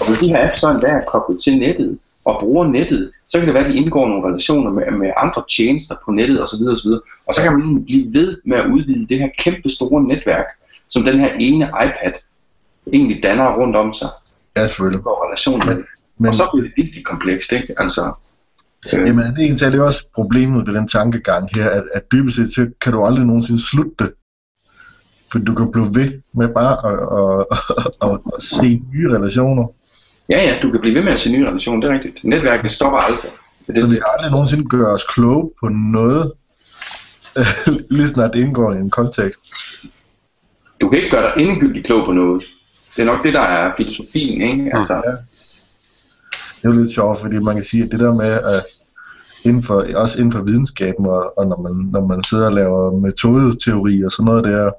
Og 0.00 0.06
hvis 0.06 0.18
de 0.18 0.28
her 0.28 0.48
apps 0.48 0.60
så 0.60 0.70
endda 0.70 0.86
er 0.86 1.04
koblet 1.08 1.40
til 1.42 1.58
nettet 1.58 1.98
og 2.24 2.36
bruger 2.40 2.66
nettet, 2.66 3.10
så 3.28 3.38
kan 3.38 3.46
det 3.46 3.54
være, 3.54 3.64
at 3.64 3.70
de 3.70 3.76
indgår 3.76 4.08
nogle 4.08 4.28
relationer 4.28 4.70
med, 4.70 4.90
med 4.90 5.10
andre 5.16 5.42
tjenester 5.56 5.94
på 6.04 6.10
nettet 6.10 6.42
osv. 6.42 6.62
osv. 6.72 6.90
Og 7.26 7.34
så 7.34 7.42
kan 7.42 7.52
man 7.52 7.84
blive 7.84 8.12
ved 8.12 8.38
med 8.44 8.58
at 8.58 8.66
udvide 8.66 9.06
det 9.08 9.18
her 9.18 9.28
kæmpe 9.38 9.68
store 9.68 10.02
netværk, 10.02 10.46
som 10.88 11.02
den 11.02 11.20
her 11.20 11.32
ene 11.32 11.64
iPad 11.64 12.12
egentlig 12.92 13.22
danner 13.22 13.56
rundt 13.56 13.76
om 13.76 13.92
sig. 13.92 14.08
Ja, 14.56 14.66
selvfølgelig. 14.66 15.06
Og 15.06 15.24
relationer 15.26 15.66
med 15.66 15.76
det. 15.76 15.84
Men, 16.18 16.28
Og 16.28 16.34
så 16.34 16.48
bliver 16.52 16.64
det 16.66 16.72
virkelig 16.76 17.04
komplekst, 17.04 17.52
ikke? 17.52 17.74
Altså, 17.78 18.12
øh, 18.92 19.06
jamen, 19.06 19.24
det 19.24 19.38
er 19.38 19.42
egentlig 19.42 19.72
det 19.72 19.78
er 19.78 19.84
også 19.84 20.10
problemet 20.14 20.66
ved 20.66 20.74
den 20.74 20.88
tankegang 20.88 21.48
her, 21.56 21.70
at, 21.70 21.82
at 21.94 22.02
dybest 22.12 22.36
set 22.36 22.54
så 22.54 22.70
kan 22.80 22.92
du 22.92 23.04
aldrig 23.04 23.26
nogensinde 23.26 23.62
slutte 23.62 23.92
det. 23.98 24.12
For 25.32 25.38
du 25.38 25.54
kan 25.54 25.70
blive 25.72 25.86
ved 25.94 26.20
med 26.34 26.48
bare 26.48 26.76
at, 26.90 26.98
at, 27.18 27.46
at, 27.78 28.10
at, 28.10 28.18
at 28.36 28.42
se 28.42 28.82
nye 28.94 29.08
relationer. 29.16 29.66
ja, 30.28 30.38
ja, 30.48 30.58
du 30.62 30.70
kan 30.70 30.80
blive 30.80 30.94
ved 30.94 31.02
med 31.02 31.12
at 31.12 31.18
se 31.18 31.32
nye 31.32 31.46
relationer, 31.46 31.80
det 31.80 31.90
er 31.90 31.94
rigtigt. 31.94 32.24
Netværket 32.24 32.70
stopper 32.70 32.98
aldrig. 32.98 33.30
Det, 33.66 33.82
Så 33.82 33.86
det, 33.86 33.90
vi 33.90 33.96
kan 33.96 34.04
aldrig 34.18 34.30
nogensinde 34.30 34.64
gøre 34.64 34.92
os 34.92 35.04
kloge 35.04 35.50
på 35.60 35.68
noget, 35.68 36.32
lige 37.90 38.08
snart 38.08 38.32
det 38.34 38.40
indgår 38.40 38.72
i 38.72 38.76
en 38.76 38.90
kontekst. 38.90 39.40
du 40.80 40.88
kan 40.88 40.98
ikke 40.98 41.10
gøre 41.10 41.22
dig 41.22 41.42
endegyldigt 41.42 41.86
klog 41.86 42.04
på 42.06 42.12
noget. 42.12 42.44
Det 42.96 43.02
er 43.02 43.06
nok 43.06 43.24
det, 43.24 43.32
der 43.32 43.40
er 43.40 43.72
filosofien, 43.76 44.42
ikke? 44.42 44.78
Altså, 44.78 44.94
Ja. 44.94 45.12
Det 46.62 46.68
er 46.68 46.74
jo 46.74 46.80
lidt 46.80 46.94
sjovt, 46.94 47.20
fordi 47.20 47.38
man 47.38 47.54
kan 47.54 47.64
sige, 47.64 47.84
at 47.84 47.92
det 47.92 48.00
der 48.00 48.14
med, 48.14 48.26
at 48.26 48.64
inden 49.44 49.62
for, 49.62 49.86
også 49.94 50.18
inden 50.18 50.32
for 50.32 50.42
videnskaben, 50.42 51.06
og, 51.06 51.38
og 51.38 51.46
når, 51.46 51.62
man, 51.62 51.72
når 51.92 52.06
man 52.06 52.24
sidder 52.24 52.46
og 52.46 52.52
laver 52.52 53.00
metodeteori 53.00 54.04
og 54.04 54.12
sådan 54.12 54.24
noget 54.26 54.44
der, 54.44 54.70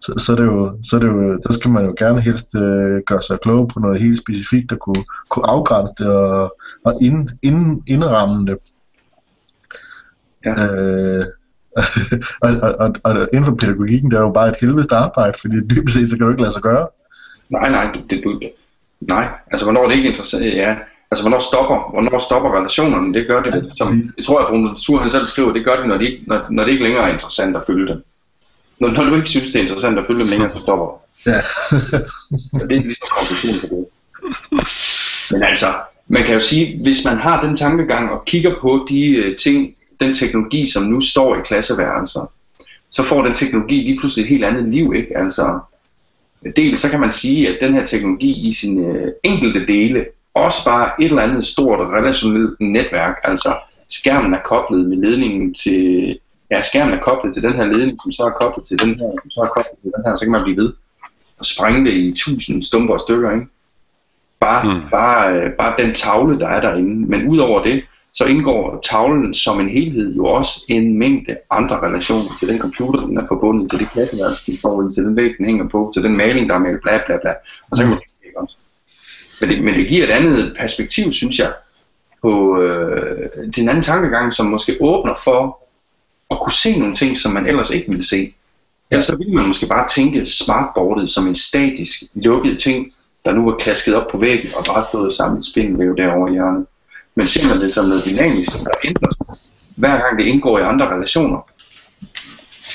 så, 0.00 0.14
så, 0.18 0.32
er 0.32 0.36
det 0.36 0.44
jo, 0.44 0.78
så 0.82 0.96
er 0.96 1.00
det 1.00 1.08
jo, 1.08 1.36
der 1.36 1.52
skal 1.52 1.70
man 1.70 1.84
jo 1.84 1.94
gerne 1.98 2.20
helst 2.20 2.54
øh, 2.56 3.02
gøre 3.06 3.22
sig 3.22 3.38
klog 3.40 3.68
på 3.68 3.80
noget 3.80 4.00
helt 4.00 4.18
specifikt, 4.18 4.70
der 4.70 4.76
kunne, 4.76 5.04
kunne 5.28 5.50
afgrænse 5.50 5.94
det 5.98 6.06
og, 6.06 6.56
og 6.84 6.98
ind, 7.02 7.28
ind, 7.42 7.82
indramme 7.86 8.46
det. 8.46 8.58
Ja. 10.44 10.74
Øh, 10.74 11.26
og, 12.44 12.50
og, 12.62 12.74
og, 12.78 12.94
og 13.04 13.28
inden 13.32 13.44
for 13.44 13.54
pædagogikken, 13.54 14.10
det 14.10 14.16
er 14.16 14.22
jo 14.22 14.32
bare 14.32 14.48
et 14.48 14.56
helvedes 14.60 14.86
arbejde, 14.86 15.38
fordi 15.40 15.56
dybest 15.70 15.96
set, 15.96 16.10
så 16.10 16.16
kan 16.16 16.26
du 16.26 16.32
ikke 16.32 16.42
lade 16.42 16.52
sig 16.52 16.62
gøre. 16.62 16.88
nej, 17.48 17.70
nej, 17.70 17.96
det, 18.10 18.20
du, 18.24 18.40
nej, 19.00 19.28
altså 19.50 19.66
hvornår 19.66 19.84
er 19.84 19.88
det 19.88 19.96
ikke 19.96 20.08
interessant, 20.08 20.44
ja, 20.44 20.76
altså 21.12 21.22
hvornår 21.24 21.38
stopper, 21.50 21.78
hvornår 21.92 22.18
stopper 22.18 22.50
relationerne, 22.58 23.14
det 23.14 23.26
gør 23.26 23.42
det, 23.42 23.54
Ja, 23.54 23.60
som, 23.76 24.04
jeg 24.16 24.24
tror, 24.24 24.38
at 24.38 24.46
Bruno 24.48 24.76
Sur 24.76 24.98
han 24.98 25.10
selv 25.10 25.26
skriver, 25.26 25.52
det 25.52 25.64
gør 25.64 25.76
det, 25.76 25.88
når 25.88 25.96
det 25.98 26.08
ikke, 26.08 26.22
når, 26.26 26.46
når 26.50 26.64
det 26.64 26.72
ikke 26.72 26.84
længere 26.84 27.04
er 27.08 27.12
interessant 27.12 27.56
at 27.56 27.62
følge 27.66 27.88
dem. 27.88 28.04
Når, 28.80 28.88
når 28.88 29.04
du 29.04 29.14
ikke 29.14 29.28
synes, 29.28 29.50
det 29.50 29.56
er 29.56 29.62
interessant 29.62 29.98
at 29.98 30.06
følge 30.06 30.20
dem 30.20 30.28
længere, 30.28 30.50
så 30.50 30.58
stopper 30.58 30.86
du. 30.86 30.92
Ja. 31.30 31.40
Det 32.68 32.76
er 32.76 32.82
ligesom 32.82 33.08
konklusionen 33.18 33.60
på 33.60 33.66
det. 33.74 33.86
Men 35.30 35.42
altså, 35.42 35.66
man 36.08 36.22
kan 36.22 36.34
jo 36.34 36.40
sige, 36.40 36.82
hvis 36.82 37.04
man 37.04 37.18
har 37.18 37.40
den 37.40 37.56
tankegang 37.56 38.10
og 38.10 38.24
kigger 38.24 38.54
på 38.60 38.86
de 38.88 39.16
øh, 39.16 39.36
ting, 39.36 39.74
den 40.00 40.12
teknologi, 40.12 40.66
som 40.66 40.82
nu 40.82 41.00
står 41.00 41.36
i 41.36 41.40
klasseværelser, 41.44 42.32
så 42.90 43.02
får 43.02 43.22
den 43.24 43.34
teknologi 43.34 43.74
lige 43.74 43.98
pludselig 44.00 44.22
et 44.22 44.28
helt 44.28 44.44
andet 44.44 44.68
liv, 44.68 44.92
ikke? 44.96 45.18
Altså, 45.18 45.58
dels 46.56 46.80
så 46.80 46.90
kan 46.90 47.00
man 47.00 47.12
sige, 47.12 47.48
at 47.48 47.58
den 47.60 47.74
her 47.74 47.84
teknologi 47.84 48.48
i 48.48 48.52
sine 48.52 48.86
øh, 48.86 49.12
enkelte 49.24 49.66
dele 49.66 50.04
også 50.34 50.64
bare 50.64 50.90
et 51.00 51.04
eller 51.04 51.22
andet 51.22 51.44
stort 51.44 51.88
relationelt 51.88 52.60
netværk, 52.60 53.16
altså 53.24 53.56
skærmen 53.88 54.34
er 54.34 54.40
koblet 54.44 54.88
med 54.88 54.96
ledningen 54.96 55.54
til 55.54 56.18
ja, 56.50 56.62
skærmen 56.62 56.94
er 56.94 57.00
koblet 57.00 57.34
til 57.34 57.42
den 57.42 57.52
her 57.52 57.64
ledning, 57.64 57.98
som 58.02 58.12
så 58.12 58.22
er 58.22 58.30
koblet 58.30 58.66
til 58.66 58.78
den 58.78 58.88
her, 58.88 59.10
som 59.22 59.30
så 59.30 59.40
er 59.40 59.46
koblet 59.46 59.78
til 59.82 59.92
den 59.96 60.04
her, 60.06 60.14
så 60.14 60.24
kan 60.24 60.32
man 60.32 60.42
blive 60.42 60.56
ved 60.56 60.72
og 61.38 61.44
sprænge 61.44 61.84
det 61.84 61.92
i 61.92 62.14
tusind 62.16 62.62
stumper 62.62 62.94
og 62.94 63.00
stykker, 63.00 63.30
ikke? 63.32 63.46
Bare, 64.40 64.74
mm. 64.74 64.80
bare, 64.90 65.34
øh, 65.34 65.52
bare 65.52 65.74
den 65.78 65.94
tavle, 65.94 66.38
der 66.38 66.48
er 66.48 66.60
derinde. 66.60 67.06
Men 67.10 67.28
udover 67.28 67.62
det, 67.62 67.84
så 68.12 68.24
indgår 68.24 68.80
tavlen 68.90 69.34
som 69.34 69.60
en 69.60 69.68
helhed 69.68 70.14
jo 70.14 70.24
også 70.26 70.64
en 70.68 70.98
mængde 70.98 71.36
andre 71.50 71.80
relationer 71.86 72.30
til 72.38 72.48
den 72.48 72.58
computer, 72.58 73.06
den 73.06 73.18
er 73.18 73.26
forbundet, 73.28 73.70
til 73.70 73.78
det 73.78 73.90
klasseværelse, 73.90 74.46
den 74.46 74.58
får 74.62 74.88
til 74.88 75.04
den 75.04 75.16
væg, 75.16 75.34
den 75.38 75.46
hænger 75.46 75.68
på, 75.68 75.90
til 75.94 76.02
den 76.02 76.16
maling, 76.16 76.48
der 76.48 76.54
er 76.54 76.58
med, 76.58 76.80
bla 76.82 77.00
bla 77.06 77.18
bla. 77.22 77.32
Og 77.70 77.76
så 77.76 77.82
kan 77.82 77.90
man 77.90 77.98
men 79.42 79.50
det, 79.50 79.64
men 79.64 79.74
det 79.74 79.88
giver 79.88 80.04
et 80.04 80.10
andet 80.10 80.56
perspektiv, 80.58 81.12
synes 81.12 81.38
jeg, 81.38 81.52
på 82.22 82.60
øh, 82.60 83.30
til 83.54 83.62
en 83.62 83.68
anden 83.68 83.82
tankegang, 83.82 84.32
som 84.32 84.46
måske 84.46 84.76
åbner 84.80 85.14
for 85.24 85.58
at 86.30 86.38
kunne 86.40 86.52
se 86.52 86.78
nogle 86.78 86.94
ting, 86.94 87.18
som 87.18 87.32
man 87.32 87.46
ellers 87.46 87.70
ikke 87.70 87.88
ville 87.88 88.06
se. 88.08 88.34
Ja, 88.90 89.00
så 89.00 89.16
ville 89.16 89.34
man 89.34 89.46
måske 89.46 89.66
bare 89.66 89.88
tænke 89.88 90.24
smartboardet 90.24 91.10
som 91.10 91.26
en 91.26 91.34
statisk, 91.34 92.02
lukket 92.14 92.58
ting, 92.60 92.92
der 93.24 93.32
nu 93.32 93.48
er 93.48 93.56
klasket 93.56 93.94
op 93.94 94.10
på 94.10 94.18
væggen 94.18 94.50
og 94.56 94.64
bare 94.64 94.84
stået 94.84 95.12
sammen 95.12 95.38
et 95.38 95.44
spindelvæv 95.44 95.96
derovre 95.96 96.30
i 96.30 96.32
hjørnet. 96.32 96.66
Men 97.14 97.26
ser 97.26 97.48
man 97.48 97.60
det 97.60 97.74
som 97.74 97.84
noget 97.84 98.04
dynamisk, 98.04 98.52
der 98.52 98.70
ændrer 98.84 99.10
sig, 99.10 99.36
hver 99.76 100.00
gang 100.00 100.18
det 100.18 100.24
indgår 100.24 100.58
i 100.58 100.62
andre 100.62 100.94
relationer, 100.94 101.40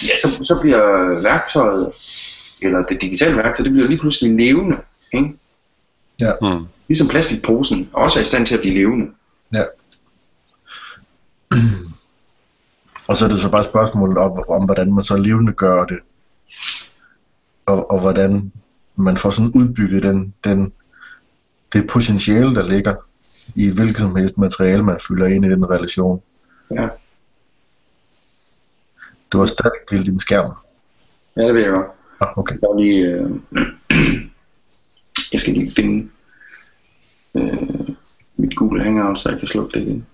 ja, 0.04 0.18
så, 0.22 0.28
så 0.42 0.60
bliver 0.62 1.22
værktøjet, 1.22 1.92
eller 2.62 2.86
det 2.86 3.02
digitale 3.02 3.38
værktøj, 3.38 3.64
det 3.64 3.72
bliver 3.72 3.88
lige 3.88 4.00
pludselig 4.00 4.38
levende. 4.38 4.78
Ikke? 5.14 5.30
Ja. 6.20 6.32
Mm. 6.42 6.66
Ligesom 6.88 7.08
plastikposen 7.08 7.90
også 7.94 8.20
er 8.20 8.24
i 8.24 8.26
stand 8.26 8.46
til 8.46 8.56
at 8.56 8.62
blive 8.62 8.74
levende. 8.74 9.12
Ja. 9.54 9.64
Og 13.08 13.18
så 13.18 13.26
er 13.26 13.30
det 13.30 13.40
så 13.40 13.52
bare 13.52 13.64
spørgsmålet 13.64 14.18
om, 14.18 14.44
om 14.50 14.66
hvordan 14.66 14.94
man 14.94 15.04
så 15.04 15.18
levende 15.18 15.54
gør 15.54 15.86
det. 15.86 16.00
Og, 17.66 17.92
og 17.92 18.02
hvordan 18.02 18.52
man 18.96 19.18
får 19.18 19.30
sådan 19.30 19.52
udbygget 19.52 20.04
den, 20.04 20.34
den, 20.44 20.74
det 21.74 21.88
potentiale, 21.88 22.56
der 22.56 22.68
ligger 22.68 22.96
i 23.56 23.70
hvilket 23.70 23.98
som 23.98 24.16
helst 24.16 24.38
materiale, 24.38 24.84
man 24.84 25.00
fylder 25.08 25.26
ind 25.26 25.46
i 25.46 25.50
den 25.50 25.70
relation. 25.70 26.22
Ja. 26.72 26.88
Det 29.32 29.40
var 29.40 29.46
stadig 29.46 29.72
på 29.90 29.96
din 29.96 30.20
skærm. 30.20 30.54
Ja, 31.36 31.42
det 31.42 31.54
vil 31.54 31.62
jeg 31.62 31.72
godt. 31.72 31.88
Ah, 32.22 32.38
okay. 32.38 32.56
Jeg, 32.62 32.70
lige, 32.78 33.06
øh... 33.06 33.30
jeg 35.32 35.40
skal 35.40 35.54
lige 35.54 35.72
finde 35.76 36.10
øh, 37.36 37.96
mit 38.38 38.56
Google 38.56 38.84
Hangout, 38.84 39.20
så 39.20 39.30
jeg 39.30 39.40
kan 39.40 39.48
slukke 39.48 39.80
det 39.80 39.88
igen. 39.88 40.06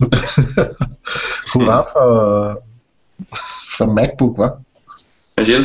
hurra 1.52 1.80
for, 1.92 2.62
for 3.76 3.92
MacBook, 3.92 4.38
hva'? 4.38 4.62
Hvad 5.34 5.46
siger 5.46 5.58
du? 5.58 5.64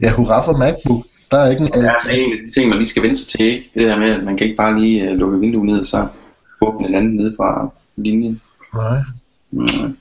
Ja, 0.00 0.12
hurra 0.12 0.44
for 0.44 0.56
MacBook. 0.56 1.04
Der 1.30 1.38
er 1.38 1.50
ikke 1.50 1.62
en 1.62 1.70
Ja, 1.74 1.80
er 1.80 2.10
en 2.10 2.32
af 2.32 2.38
de 2.46 2.52
ting, 2.52 2.68
man 2.68 2.78
lige 2.78 2.88
skal 2.88 3.02
vende 3.02 3.14
sig 3.14 3.28
til. 3.28 3.46
ikke? 3.46 3.70
Det 3.74 3.88
der 3.88 3.98
med, 3.98 4.10
at 4.10 4.24
man 4.24 4.36
kan 4.36 4.46
ikke 4.46 4.56
bare 4.56 4.80
lige 4.80 5.12
uh, 5.12 5.18
lukke 5.18 5.38
vinduet 5.40 5.66
ned, 5.66 5.80
og 5.80 5.86
så 5.86 6.08
åbne 6.60 6.88
et 6.88 6.94
andet 6.94 7.14
ned 7.14 7.36
fra 7.36 7.70
linjen. 7.96 8.40
Nej. 8.74 8.98
Mm. 9.50 9.96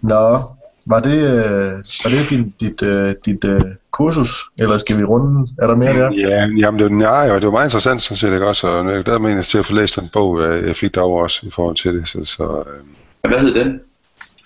Nå, 0.00 0.42
var 0.86 1.00
det, 1.00 1.18
øh, 1.18 1.72
var 2.04 2.10
det 2.10 2.30
din, 2.30 2.54
dit, 2.60 2.82
øh, 2.82 3.14
dit 3.24 3.44
øh, 3.44 3.60
kursus, 3.90 4.44
eller 4.58 4.78
skal 4.78 4.98
vi 4.98 5.04
runde? 5.04 5.48
Er 5.58 5.66
der 5.66 5.74
mere 5.76 5.94
der? 5.94 6.12
Ja, 6.12 6.46
jamen 6.58 6.78
det, 6.80 7.06
var, 7.06 7.24
ja, 7.24 7.34
det 7.34 7.44
var 7.44 7.50
meget 7.50 7.66
interessant, 7.66 8.02
sådan 8.02 8.16
set, 8.16 8.32
ikke 8.32 8.46
også? 8.46 8.66
Og 8.66 8.94
jeg 8.94 9.04
glæder 9.04 9.18
mig 9.18 9.28
egentlig 9.28 9.46
til 9.46 9.58
at 9.58 9.66
få 9.66 9.74
læst 9.74 9.96
den 9.96 10.08
bog, 10.12 10.42
jeg 10.42 10.66
jeg 10.66 10.76
fik 10.76 10.94
derovre 10.94 11.22
også 11.22 11.46
i 11.46 11.50
forhold 11.50 11.76
til 11.76 11.94
det. 11.94 12.08
Så, 12.08 12.24
så 12.24 12.64
øh, 12.66 13.30
Hvad 13.30 13.40
hed 13.40 13.54
den? 13.54 13.80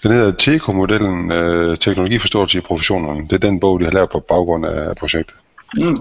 den 0.03 0.13
hedder 0.13 0.33
TECO-modellen, 0.33 1.33
øh, 1.33 1.79
Teknologiforståelse 1.79 2.59
i 2.59 2.61
professionerne. 2.61 3.21
Det 3.21 3.33
er 3.33 3.39
den 3.39 3.61
bog, 3.61 3.81
de 3.81 3.85
har 3.85 3.93
lavet 3.93 4.11
på 4.11 4.21
baggrund 4.21 4.67
af 4.67 4.97
projektet. 4.97 5.37
Mm. 5.75 5.99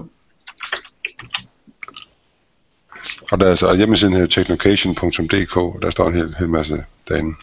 Og 3.32 3.40
der 3.40 3.46
er 3.46 3.54
så 3.54 3.66
og 3.66 3.76
hjemmesiden 3.76 4.14
hedder 4.14 4.28
technocation.dk, 4.28 5.56
og 5.56 5.78
der 5.82 5.90
står 5.90 6.08
en 6.08 6.14
hel, 6.14 6.34
hel 6.38 6.48
masse 6.48 6.84
derinde. 7.08 7.34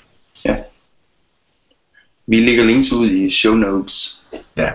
Ja. 0.45 0.55
Vi 2.27 2.39
lægger 2.45 2.63
links 2.63 2.91
ud 2.91 3.09
i 3.09 3.29
show 3.29 3.53
notes. 3.55 4.23
Ja, 4.57 4.71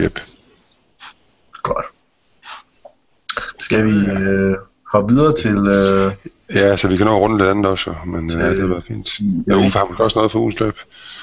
Yep. 0.00 0.20
godt. 1.62 1.86
Skal 3.58 3.86
vi 3.86 3.90
øh, 4.10 4.56
hoppe 4.92 5.14
videre 5.14 5.36
til... 5.36 5.56
Øh, 5.56 6.12
Ja, 6.54 6.76
så 6.76 6.88
vi 6.88 6.96
kan 6.96 7.06
nå 7.06 7.18
runde 7.18 7.38
lidt 7.38 7.48
andet 7.50 7.66
også, 7.66 7.94
men 8.06 8.24
øh, 8.36 8.50
det 8.50 8.60
har 8.60 8.66
været 8.66 8.84
fint. 8.84 9.08
Ja, 9.46 9.54
Uffe 9.66 9.78
har 9.78 9.86
måske 9.86 10.04
også 10.04 10.18
noget 10.18 10.32
for 10.32 10.38
ugens 10.38 10.60
løb. 10.60 10.74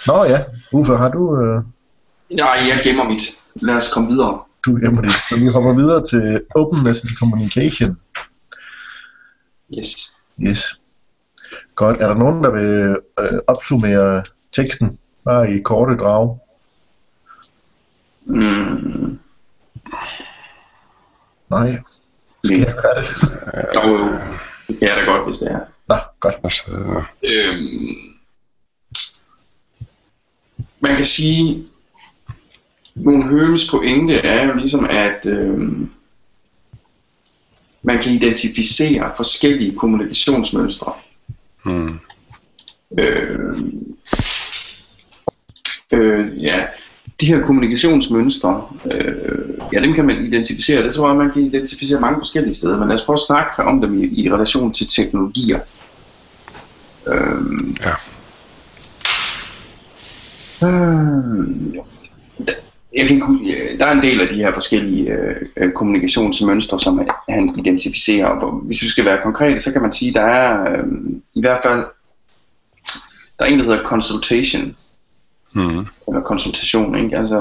Nå 0.07 0.23
ja, 0.23 0.39
Uffe, 0.73 0.95
har 0.95 1.09
du... 1.09 1.37
Øh, 1.41 1.63
Nej, 2.29 2.47
jeg 2.67 2.79
gemmer 2.83 3.03
mit. 3.09 3.21
Lad 3.55 3.75
os 3.75 3.93
komme 3.93 4.09
videre. 4.09 4.39
du 4.65 4.75
gemmer 4.75 5.01
det. 5.01 5.11
Så 5.11 5.35
vi 5.39 5.47
hopper 5.47 5.73
videre 5.73 6.05
til 6.05 6.41
Openness 6.55 7.01
and 7.03 7.15
Communication. 7.15 7.97
Yes. 9.77 10.17
Yes. 10.43 10.79
Godt. 11.75 12.01
Er 12.01 12.07
der 12.07 12.15
nogen, 12.15 12.43
der 12.43 12.51
vil 12.51 12.97
øh, 13.19 13.39
opsummere 13.47 14.23
teksten? 14.51 14.97
Bare 15.25 15.51
i 15.53 15.61
korte 15.61 15.97
drag. 15.97 16.37
Mm. 18.25 19.19
Nej. 21.49 21.79
Skal 22.43 22.57
jeg 22.59 22.75
gøre 22.81 23.01
det? 23.01 23.07
Jo, 23.75 23.97
jo. 23.97 24.11
Det 24.67 24.79
kan 24.79 24.87
jeg 24.87 24.97
da 24.97 25.11
godt, 25.11 25.25
hvis 25.25 25.37
det 25.37 25.51
er. 25.51 25.59
Nå, 25.87 25.95
godt. 26.19 26.35
Altså, 26.43 26.63
Øhm, 27.23 28.21
man 30.79 30.95
kan 30.95 31.05
sige, 31.05 31.67
nogle 32.95 33.23
Hømes 33.23 33.69
pointe 33.71 34.13
er 34.15 34.45
jo 34.47 34.53
ligesom, 34.53 34.87
at 34.89 35.25
øhm, 35.25 35.91
man 37.81 37.99
kan 38.01 38.11
identificere 38.11 39.11
forskellige 39.17 39.77
kommunikationsmønstre. 39.77 40.93
Hmm. 41.65 41.99
Øh, 42.99 43.39
øh, 45.91 46.43
ja, 46.43 46.65
de 47.21 47.25
her 47.25 47.41
kommunikationsmønstre, 47.45 48.67
øh, 48.91 49.49
ja, 49.73 49.79
dem 49.79 49.93
kan 49.93 50.05
man 50.05 50.25
identificere. 50.25 50.83
Det 50.83 50.93
tror 50.95 51.07
jeg, 51.07 51.17
man 51.17 51.31
kan 51.31 51.41
identificere 51.41 51.99
mange 51.99 52.19
forskellige 52.19 52.53
steder, 52.53 52.79
men 52.79 52.87
lad 52.87 52.97
os 52.97 53.05
prøve 53.05 53.15
at 53.15 53.19
snakke 53.27 53.63
om 53.63 53.81
dem 53.81 54.03
i, 54.03 54.23
i 54.23 54.31
relation 54.31 54.73
til 54.73 54.87
teknologier. 54.87 55.59
Øh, 57.07 57.41
Ja. 57.81 57.93
Øh, 60.63 61.75
jeg 62.95 63.07
kan 63.07 63.21
hu- 63.21 63.43
der 63.79 63.85
er 63.85 63.91
en 63.91 64.01
del 64.01 64.21
af 64.21 64.27
de 64.29 64.35
her 64.35 64.53
forskellige 64.53 65.11
øh, 65.11 65.35
øh, 65.57 65.71
kommunikationsmønstre, 65.71 66.79
som 66.79 67.09
han 67.29 67.55
identificerer. 67.59 68.25
Og 68.27 68.51
hvis 68.51 68.81
vi 68.81 68.87
skal 68.87 69.05
være 69.05 69.19
konkrete, 69.23 69.61
så 69.61 69.71
kan 69.73 69.81
man 69.81 69.91
sige, 69.91 70.09
at 70.09 70.15
der 70.15 70.21
er 70.21 70.71
øh, 70.71 70.83
i 71.41 71.47
hvert 71.47 71.63
fald 71.63 71.85
der 73.39 73.45
er 73.45 73.49
en, 73.49 73.59
der 73.59 73.65
hedder 73.65 73.83
consultation, 73.83 74.75
Hmm. 75.53 75.85
eller 76.07 76.21
konsultation. 76.25 77.03
Ikke? 77.03 77.17
Altså, 77.17 77.39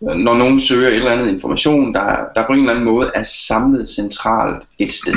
når 0.00 0.34
nogen 0.38 0.60
søger 0.60 0.88
et 0.88 0.94
eller 0.94 1.10
andet 1.10 1.28
information, 1.28 1.94
der, 1.94 2.26
der 2.34 2.46
på 2.46 2.52
en 2.52 2.58
eller 2.58 2.72
anden 2.72 2.84
måde 2.84 3.10
er 3.14 3.22
samlet 3.22 3.88
centralt 3.88 4.64
et 4.78 4.92
sted, 4.92 5.14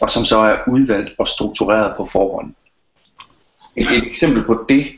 og 0.00 0.10
som 0.10 0.24
så 0.24 0.38
er 0.38 0.56
udvalgt 0.66 1.12
og 1.18 1.28
struktureret 1.28 1.94
på 1.96 2.06
forhånd. 2.06 2.54
Et, 3.76 3.86
et 3.90 4.06
eksempel 4.06 4.44
på 4.44 4.64
det, 4.68 4.92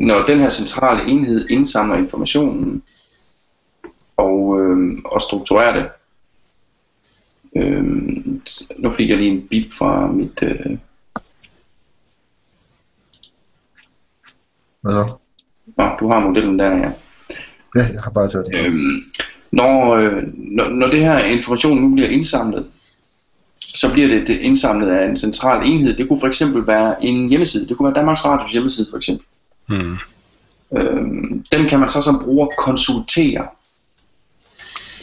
når 0.00 0.22
den 0.22 0.40
her 0.40 0.48
centrale 0.48 1.10
enhed 1.10 1.48
indsamler 1.50 1.96
informationen 1.96 2.82
og, 4.16 4.60
øh, 4.60 4.98
og 5.04 5.22
strukturerer 5.22 5.72
det. 5.72 5.88
Øh, 7.56 7.84
nu 8.78 8.90
fik 8.90 9.08
jeg 9.08 9.18
lige 9.18 9.30
en 9.30 9.48
bip 9.48 9.72
fra 9.78 10.06
mit... 10.12 10.42
Øh, 10.42 10.78
Hvad 14.82 14.92
så? 14.92 15.16
nå, 15.78 15.84
du 16.00 16.08
har 16.08 16.20
modellen 16.20 16.58
der, 16.58 16.76
ja. 16.76 16.90
Ja, 17.76 17.86
jeg 17.92 18.02
har 18.02 18.10
bare 18.10 18.28
taget 18.28 18.46
det. 18.46 18.66
Øhm, 18.66 19.04
når, 19.50 19.94
øh, 19.94 20.22
når, 20.34 20.68
når 20.68 20.86
det 20.86 21.00
her 21.00 21.18
information 21.18 21.82
nu 21.82 21.94
bliver 21.94 22.08
indsamlet, 22.08 22.70
så 23.60 23.92
bliver 23.92 24.08
det, 24.08 24.28
det 24.28 24.38
indsamlet 24.38 24.88
af 24.88 25.08
en 25.08 25.16
central 25.16 25.66
enhed. 25.66 25.96
Det 25.96 26.08
kunne 26.08 26.20
for 26.20 26.26
eksempel 26.26 26.66
være 26.66 27.04
en 27.04 27.28
hjemmeside. 27.28 27.68
Det 27.68 27.76
kunne 27.76 27.86
være 27.86 28.00
Danmarks 28.00 28.24
Radios 28.24 28.52
hjemmeside 28.52 28.86
for 28.90 28.96
eksempel. 28.96 29.26
Hmm. 29.68 29.96
Øhm, 30.76 31.44
den 31.52 31.68
kan 31.68 31.80
man 31.80 31.88
så 31.88 32.02
som 32.02 32.22
bruger 32.24 32.46
konsultere. 32.58 33.46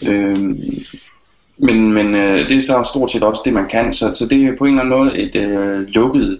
Øhm, 0.07 0.59
men 1.65 1.93
men 1.93 2.15
øh, 2.15 2.49
det 2.49 2.57
er 2.57 2.61
så 2.61 2.89
stort 2.93 3.11
set 3.11 3.23
også 3.23 3.41
det, 3.45 3.53
man 3.53 3.69
kan. 3.69 3.93
Så, 3.93 4.15
så 4.15 4.27
det 4.29 4.45
er 4.45 4.57
på 4.57 4.65
en 4.65 4.79
eller 4.79 4.81
anden 4.81 4.97
måde 4.97 5.17
et 5.17 5.35
øh, 5.35 5.79
lukket 5.87 6.39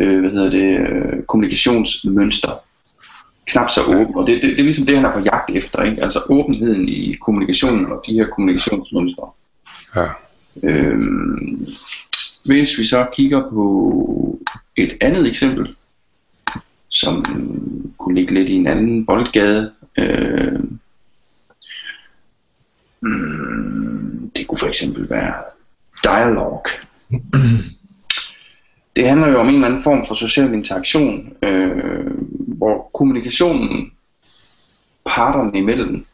øh, 0.00 0.20
hvad 0.20 0.30
hedder 0.30 0.50
det, 0.50 0.78
øh, 0.88 1.22
kommunikationsmønster. 1.22 2.52
Knap 3.46 3.70
så 3.70 3.82
åben. 3.82 4.14
Og 4.14 4.26
det, 4.26 4.42
det, 4.42 4.50
det 4.50 4.58
er 4.58 4.62
ligesom 4.62 4.86
det, 4.86 4.96
han 4.96 5.04
er 5.04 5.12
på 5.12 5.18
jagt 5.18 5.50
efter. 5.50 5.82
Ikke? 5.82 6.02
Altså 6.02 6.22
åbenheden 6.28 6.88
i 6.88 7.12
kommunikationen 7.12 7.86
og 7.86 8.02
de 8.06 8.12
her 8.12 8.26
kommunikationsmønstre. 8.26 9.30
Ja. 9.96 10.06
Øhm, 10.62 11.66
hvis 12.44 12.78
vi 12.78 12.84
så 12.84 13.06
kigger 13.12 13.50
på 13.50 14.38
et 14.76 14.96
andet 15.00 15.28
eksempel, 15.28 15.74
som 16.88 17.24
kunne 17.98 18.14
ligge 18.14 18.34
lidt 18.34 18.48
i 18.48 18.54
en 18.54 18.66
anden 18.66 19.06
boldgade. 19.06 19.72
Øh, 19.98 20.60
mm, 23.00 24.30
det 24.36 24.46
kunne 24.46 24.58
for 24.58 24.66
eksempel 24.66 25.10
være 25.10 25.34
dialog. 26.04 26.66
Det 28.96 29.08
handler 29.08 29.28
jo 29.28 29.38
om 29.38 29.48
en 29.48 29.54
eller 29.54 29.66
anden 29.66 29.82
form 29.82 30.06
for 30.06 30.14
social 30.14 30.54
interaktion, 30.54 31.32
øh, 31.42 32.06
hvor 32.30 32.90
kommunikationen 32.94 33.92
parterne 35.06 35.58
imellem, 35.58 36.04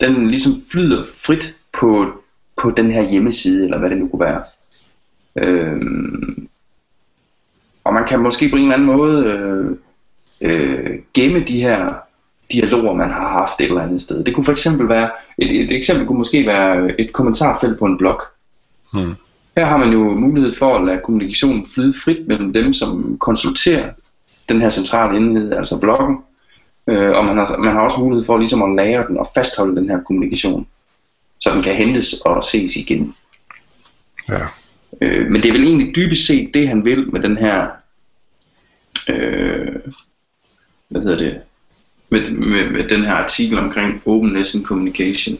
den 0.00 0.30
ligesom 0.30 0.52
flyder 0.72 1.04
frit 1.26 1.56
på, 1.72 2.12
på 2.56 2.70
den 2.70 2.90
her 2.90 3.02
hjemmeside, 3.02 3.64
eller 3.64 3.78
hvad 3.78 3.90
det 3.90 3.98
nu 3.98 4.08
kunne 4.08 4.20
være. 4.20 4.42
Øh, 5.36 5.80
og 7.84 7.94
man 7.94 8.06
kan 8.06 8.20
måske 8.20 8.48
på 8.48 8.56
en 8.56 8.62
eller 8.62 8.74
anden 8.74 8.86
måde 8.86 9.24
øh, 9.24 9.76
øh, 10.40 10.98
gemme 11.14 11.40
de 11.40 11.62
her 11.62 12.03
dialoger, 12.52 12.94
man 12.94 13.10
har 13.10 13.28
haft 13.28 13.60
et 13.60 13.64
eller 13.64 13.82
andet 13.82 14.00
sted. 14.00 14.24
Det 14.24 14.34
kunne 14.34 14.44
for 14.44 14.52
eksempel 14.52 14.88
være, 14.88 15.10
et, 15.38 15.60
et 15.60 15.72
eksempel 15.72 16.06
kunne 16.06 16.18
måske 16.18 16.46
være 16.46 17.00
et 17.00 17.12
kommentarfelt 17.12 17.78
på 17.78 17.84
en 17.84 17.98
blog. 17.98 18.20
Hmm. 18.92 19.14
Her 19.56 19.64
har 19.64 19.76
man 19.76 19.92
jo 19.92 19.98
mulighed 19.98 20.54
for 20.54 20.76
at 20.76 20.84
lade 20.84 21.00
kommunikationen 21.04 21.66
flyde 21.74 21.94
frit 22.04 22.28
mellem 22.28 22.52
dem, 22.52 22.72
som 22.72 23.18
konsulterer 23.18 23.90
den 24.48 24.60
her 24.60 24.70
centrale 24.70 25.16
enhed, 25.16 25.52
altså 25.52 25.80
bloggen, 25.80 26.18
øh, 26.86 27.10
og 27.10 27.24
man 27.24 27.36
har, 27.36 27.56
man 27.56 27.72
har 27.72 27.80
også 27.80 27.98
mulighed 27.98 28.24
for 28.24 28.38
ligesom 28.38 28.62
at 28.62 28.76
lære 28.76 29.06
den 29.08 29.18
og 29.18 29.28
fastholde 29.34 29.76
den 29.76 29.88
her 29.88 30.02
kommunikation, 30.02 30.66
så 31.40 31.50
den 31.54 31.62
kan 31.62 31.74
hentes 31.74 32.12
og 32.12 32.44
ses 32.44 32.76
igen. 32.76 33.14
Ja. 34.28 34.40
Øh, 35.00 35.30
men 35.30 35.42
det 35.42 35.48
er 35.48 35.52
vel 35.52 35.64
egentlig 35.64 35.96
dybest 35.96 36.26
set 36.26 36.54
det, 36.54 36.68
han 36.68 36.84
vil 36.84 37.12
med 37.12 37.20
den 37.20 37.36
her, 37.36 37.68
øh, 39.08 39.76
hvad 40.88 41.02
hedder 41.02 41.16
det, 41.16 41.40
med, 42.14 42.30
med, 42.30 42.70
med 42.70 42.88
den 42.88 43.04
her 43.04 43.14
artikel 43.14 43.58
omkring 43.58 44.02
openness 44.06 44.54
in 44.54 44.64
communication. 44.64 45.38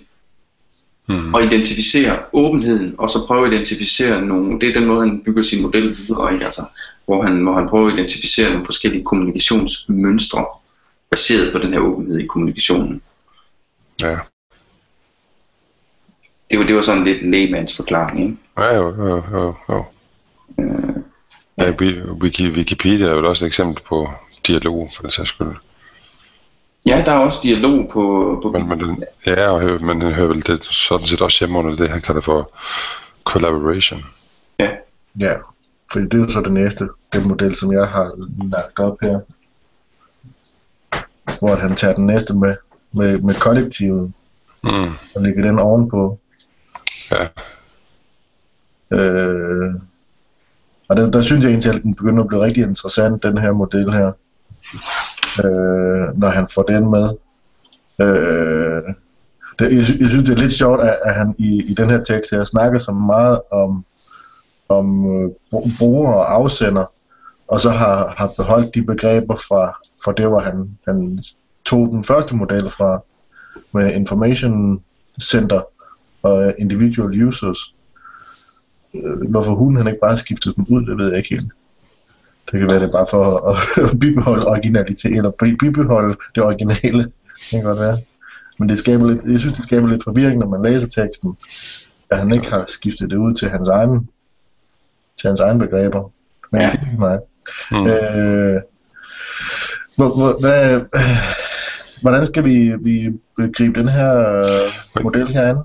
Mm. 1.08 1.34
Og 1.34 1.44
identificere 1.44 2.18
åbenheden, 2.32 2.94
og 2.98 3.10
så 3.10 3.26
prøve 3.26 3.46
at 3.46 3.52
identificere 3.52 4.22
nogle, 4.22 4.60
det 4.60 4.68
er 4.68 4.72
den 4.72 4.86
måde, 4.86 5.00
han 5.00 5.22
bygger 5.24 5.42
sin 5.42 5.62
model 5.62 5.96
videre 5.96 6.36
i, 6.36 6.42
altså, 6.42 6.62
hvor, 7.06 7.22
han, 7.22 7.42
hvor 7.42 7.52
han 7.52 7.68
prøver 7.68 7.88
at 7.88 7.98
identificere 7.98 8.50
nogle 8.50 8.64
forskellige 8.64 9.04
kommunikationsmønstre, 9.04 10.46
baseret 11.10 11.52
på 11.52 11.58
den 11.58 11.72
her 11.72 11.80
åbenhed 11.80 12.18
i 12.18 12.26
kommunikationen. 12.26 13.02
Ja. 14.02 14.16
Det 16.50 16.58
var, 16.58 16.64
det 16.64 16.76
var 16.76 16.82
sådan 16.82 17.04
lidt 17.04 17.30
lægemands 17.30 17.76
forklaring, 17.76 18.22
ikke? 18.22 18.36
Ja, 18.58 18.76
jo, 18.76 19.06
jo, 19.08 19.22
jo, 19.32 19.54
jo. 19.68 19.84
Øh, 20.58 20.94
ja, 21.58 21.70
Wiki, 22.22 22.48
Wikipedia 22.48 23.06
er 23.06 23.10
jo 23.10 23.28
også 23.28 23.44
et 23.44 23.48
eksempel 23.48 23.82
på 23.88 24.08
dialog, 24.46 24.90
for 24.94 25.02
den 25.02 25.10
sags 25.10 25.28
skyld. 25.28 25.56
Ja, 26.86 27.02
der 27.06 27.12
er 27.12 27.18
også 27.18 27.40
dialog 27.42 27.88
på... 27.92 28.38
på 28.42 28.50
men, 28.50 28.68
men 28.68 28.80
den, 28.80 29.04
ja, 29.26 29.50
og, 29.50 29.82
men 29.82 30.00
den 30.00 30.12
hører 30.12 30.28
vel 30.28 30.46
det, 30.46 30.64
sådan 30.64 31.06
set 31.06 31.20
også 31.20 31.38
hjemme 31.40 31.58
under 31.58 31.76
det, 31.76 31.88
han 31.88 32.00
kalder 32.00 32.20
for 32.20 32.52
collaboration. 33.24 34.04
Ja. 34.58 34.70
Ja, 35.20 35.34
for 35.92 36.00
det 36.00 36.14
er 36.14 36.18
jo 36.18 36.28
så 36.28 36.40
det 36.40 36.52
næste, 36.52 36.88
den 37.12 37.28
model, 37.28 37.54
som 37.54 37.72
jeg 37.72 37.86
har 37.86 38.12
lagt 38.50 38.78
op 38.78 38.98
her. 39.02 39.20
Hvor 41.38 41.56
han 41.56 41.76
tager 41.76 41.94
den 41.94 42.06
næste 42.06 42.34
med, 42.34 42.56
med, 42.92 43.18
med 43.18 43.34
kollektivet, 43.34 44.12
mm. 44.64 44.92
og 45.14 45.22
lægger 45.22 45.42
den 45.42 45.58
ovenpå. 45.58 46.18
Ja. 47.10 47.26
Øh, 48.96 49.74
og 50.88 50.96
der, 50.96 51.10
der 51.10 51.22
synes 51.22 51.44
jeg 51.44 51.50
egentlig, 51.50 51.74
at 51.74 51.82
den 51.82 51.94
begynder 51.94 52.22
at 52.22 52.28
blive 52.28 52.44
rigtig 52.44 52.62
interessant, 52.62 53.22
den 53.22 53.38
her 53.38 53.52
model 53.52 53.92
her 53.92 54.12
øh, 55.38 56.18
når 56.18 56.28
han 56.28 56.48
får 56.54 56.62
den 56.62 56.90
med. 56.90 57.08
Øh, 58.00 58.82
det, 59.58 59.70
jeg, 59.70 60.00
jeg 60.00 60.10
synes, 60.10 60.24
det 60.24 60.32
er 60.32 60.42
lidt 60.42 60.52
sjovt, 60.52 60.80
at, 60.80 60.98
at 61.04 61.14
han 61.14 61.34
i, 61.38 61.62
i 61.62 61.74
den 61.74 61.90
her 61.90 62.04
tekst 62.04 62.30
her 62.30 62.44
snakker 62.44 62.78
så 62.78 62.92
meget 62.92 63.40
om, 63.52 63.84
om 64.68 65.16
øh, 65.16 65.30
bruger 65.78 66.12
og 66.12 66.34
afsender, 66.34 66.92
og 67.48 67.60
så 67.60 67.70
har, 67.70 68.14
har 68.16 68.32
beholdt 68.36 68.74
de 68.74 68.82
begreber 68.82 69.36
fra, 69.36 69.78
fra 70.04 70.12
det, 70.12 70.26
hvor 70.26 70.40
han, 70.40 70.78
han 70.88 71.22
tog 71.64 71.86
den 71.86 72.04
første 72.04 72.36
model 72.36 72.70
fra, 72.70 73.02
med 73.72 73.92
Information 73.92 74.82
Center 75.22 75.62
og 76.22 76.54
Individual 76.58 77.22
Users. 77.22 77.74
Øh, 78.94 79.30
hvorfor 79.30 79.54
hun 79.54 79.76
han 79.76 79.86
ikke 79.86 80.00
bare 80.02 80.16
skiftede 80.16 80.54
dem 80.54 80.66
ud, 80.68 80.86
det 80.86 80.98
ved 80.98 81.08
jeg 81.08 81.16
ikke 81.16 81.30
helt. 81.30 81.52
Det 82.50 82.60
kan 82.60 82.68
være 82.68 82.80
det 82.80 82.92
bare 82.92 83.06
for 83.10 83.48
at, 83.50 83.84
at 83.84 83.98
bibeholde 84.00 84.46
originalitet, 84.46 85.16
eller 85.16 85.30
bibeholde 85.60 86.16
det 86.34 86.42
originale. 86.42 87.02
Det 87.02 87.50
kan 87.50 87.62
godt 87.62 87.80
være. 87.80 87.98
Men 88.58 88.68
det 88.68 88.78
skaber 88.78 89.06
lidt, 89.06 89.20
jeg 89.28 89.40
synes, 89.40 89.56
det 89.56 89.64
skaber 89.64 89.88
lidt 89.88 90.04
forvirring, 90.04 90.38
når 90.38 90.48
man 90.48 90.62
læser 90.62 90.88
teksten, 90.88 91.36
at 92.10 92.18
han 92.18 92.34
ikke 92.34 92.50
har 92.50 92.64
skiftet 92.68 93.10
det 93.10 93.16
ud 93.16 93.34
til 93.34 93.48
hans 93.48 93.68
egen, 93.68 94.08
til 95.20 95.28
hans 95.28 95.40
egen 95.40 95.58
begreber. 95.58 96.10
Men 96.52 96.60
ja. 96.60 96.70
det 96.70 96.80
er 96.92 96.98
mig. 96.98 97.18
Mm. 97.70 97.86
Øh, 97.86 98.60
hvor, 99.96 100.16
hvor, 100.16 100.40
hvad, 100.40 100.80
hvordan 102.02 102.26
skal 102.26 102.44
vi, 102.44 102.72
vi 102.80 103.12
gribe 103.52 103.80
den 103.80 103.88
her 103.88 104.12
model 105.02 105.28
her 105.28 105.42
an? 105.42 105.56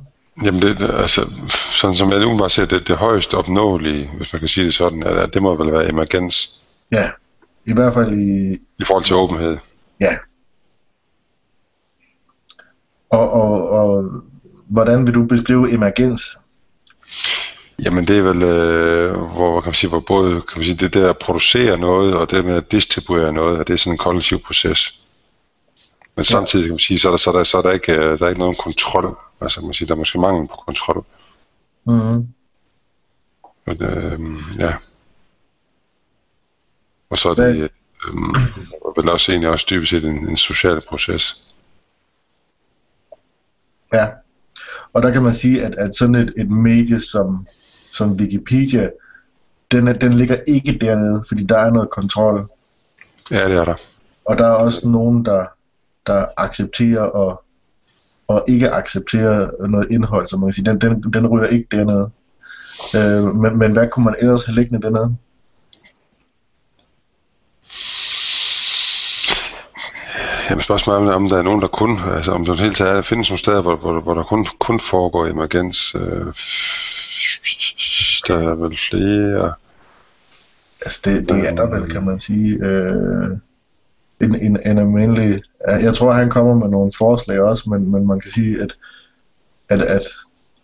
Jamen 0.43 0.61
det, 0.61 0.77
altså, 0.93 1.31
sådan 1.71 1.95
som 1.95 2.11
jeg 2.11 2.19
nu 2.19 2.37
bare 2.37 2.49
ser, 2.49 2.65
det, 2.65 2.87
det 2.87 2.95
højst 2.95 3.33
opnåelige, 3.33 4.09
hvis 4.17 4.33
man 4.33 4.39
kan 4.39 4.49
sige 4.49 4.65
det 4.65 4.73
sådan, 4.73 5.03
at 5.03 5.33
det 5.33 5.41
må 5.41 5.55
vel 5.55 5.71
være 5.71 5.89
emergens. 5.89 6.61
Ja, 6.91 7.11
i 7.65 7.73
hvert 7.73 7.93
fald 7.93 8.13
i... 8.13 8.53
I 8.53 8.83
forhold 8.87 9.03
til 9.03 9.15
åbenhed. 9.15 9.57
Ja. 9.99 10.17
Og, 13.09 13.31
og, 13.31 13.69
og 13.69 14.11
hvordan 14.67 15.07
vil 15.07 15.15
du 15.15 15.25
beskrive 15.25 15.73
emergens? 15.73 16.37
Jamen 17.83 18.07
det 18.07 18.17
er 18.17 18.21
vel, 18.21 18.43
øh, 18.43 19.13
hvor, 19.13 19.61
kan 19.61 19.67
man 19.67 19.75
sige, 19.75 19.89
hvor 19.89 19.99
både 19.99 20.41
kan 20.41 20.57
man 20.57 20.65
sige, 20.65 20.75
det 20.75 20.93
der 20.93 21.09
at 21.09 21.17
producere 21.17 21.77
noget, 21.77 22.15
og 22.15 22.31
det 22.31 22.45
med 22.45 22.55
at 22.55 22.71
distribuere 22.71 23.33
noget, 23.33 23.59
at 23.59 23.67
det 23.67 23.73
er 23.73 23.77
sådan 23.77 23.93
en 23.93 23.97
kollektiv 23.97 24.39
proces. 24.39 24.99
Men 26.15 26.23
ja. 26.23 26.31
samtidig 26.31 26.65
kan 26.65 26.73
man 26.73 26.79
sige, 26.79 26.99
så 26.99 27.07
er 27.07 27.11
der, 27.11 27.17
så 27.17 27.29
er 27.29 27.35
der, 27.37 27.43
så 27.43 27.57
er 27.57 27.61
der, 27.61 27.71
ikke, 27.71 28.17
der 28.17 28.25
er 28.25 28.29
ikke 28.29 28.39
nogen 28.39 28.55
kontrol. 28.55 29.17
Altså 29.41 29.61
man 29.61 29.69
kan 29.69 29.73
sige, 29.73 29.87
der 29.87 29.93
er 29.93 29.97
måske 29.97 30.19
mangel 30.19 30.47
på 30.47 30.55
kontrol. 30.55 31.05
Mm-hmm. 31.85 32.27
Men, 33.65 33.83
øh, 33.83 34.19
ja. 34.59 34.73
Og 37.09 37.17
så 37.17 37.29
er 37.29 37.33
det 37.33 37.55
øh, 37.55 38.13
vel 38.97 39.09
også 39.09 39.31
egentlig 39.31 39.49
også 39.49 39.65
dybest 39.69 39.89
set 39.89 40.05
en, 40.05 40.29
en 40.29 40.37
social 40.37 40.81
proces. 40.89 41.43
Ja, 43.93 44.07
og 44.93 45.03
der 45.03 45.11
kan 45.11 45.23
man 45.23 45.33
sige, 45.33 45.65
at, 45.65 45.75
at 45.75 45.95
sådan 45.95 46.15
et, 46.15 46.33
et 46.37 46.51
medie 46.51 46.99
som, 46.99 47.47
som 47.93 48.11
Wikipedia, 48.11 48.89
den, 49.71 49.87
er, 49.87 49.93
den 49.93 50.13
ligger 50.13 50.37
ikke 50.47 50.77
dernede, 50.81 51.23
fordi 51.27 51.43
der 51.43 51.57
er 51.57 51.71
noget 51.71 51.89
kontrol. 51.89 52.49
Ja, 53.31 53.49
det 53.49 53.57
er 53.57 53.65
der. 53.65 53.75
Og 54.25 54.37
der 54.37 54.45
er 54.47 54.51
også 54.51 54.89
nogen, 54.89 55.25
der, 55.25 55.45
der 56.07 56.25
accepterer 56.37 57.01
og, 57.01 57.43
og 58.27 58.45
ikke 58.47 58.69
accepterer 58.69 59.67
noget 59.67 59.91
indhold, 59.91 60.27
så 60.27 60.37
man 60.37 60.47
kan 60.47 60.53
sige, 60.53 60.65
den, 60.65 60.81
den, 60.81 61.13
den 61.13 61.27
ryger 61.27 61.47
ikke 61.47 61.67
dernede. 61.71 62.09
Øh, 62.95 63.35
men, 63.35 63.57
men 63.57 63.71
hvad 63.71 63.87
kunne 63.87 64.05
man 64.05 64.15
ellers 64.19 64.45
have 64.45 64.55
liggende 64.55 64.81
dernede? 64.81 65.15
Jamen 70.49 70.61
spørgsmålet 70.61 71.11
er, 71.11 71.15
om 71.15 71.29
der 71.29 71.37
er 71.37 71.41
nogen, 71.41 71.61
der 71.61 71.67
kun, 71.67 71.97
altså 72.15 72.31
om 72.31 72.45
der 72.45 72.55
helt 72.55 72.77
taget 72.77 73.05
findes 73.05 73.29
nogle 73.29 73.39
steder, 73.39 73.61
hvor, 73.61 73.75
hvor, 73.75 74.01
hvor 74.01 74.13
der 74.13 74.23
kun, 74.23 74.47
kun 74.59 74.79
foregår 74.79 75.27
emergens. 75.27 75.95
Øh, 75.95 76.33
der 78.27 78.49
er 78.51 78.55
vel 78.55 78.77
flere. 78.89 79.53
Altså 80.81 81.01
det, 81.05 81.29
det 81.29 81.49
er 81.49 81.55
der 81.55 81.65
vel, 81.65 81.91
kan 81.91 82.05
man 82.05 82.19
sige. 82.19 82.53
Øh, 82.53 83.37
en, 84.21 84.35
en, 84.35 84.57
en 84.65 84.77
almindelig... 84.77 85.41
Jeg 85.67 85.93
tror, 85.93 86.11
han 86.11 86.29
kommer 86.29 86.55
med 86.55 86.69
nogle 86.69 86.91
forslag 86.97 87.41
også, 87.41 87.69
men, 87.69 87.91
men 87.91 88.07
man 88.07 88.19
kan 88.19 88.31
sige, 88.31 88.61
at, 88.61 88.77
at, 89.69 89.81
at 89.81 90.01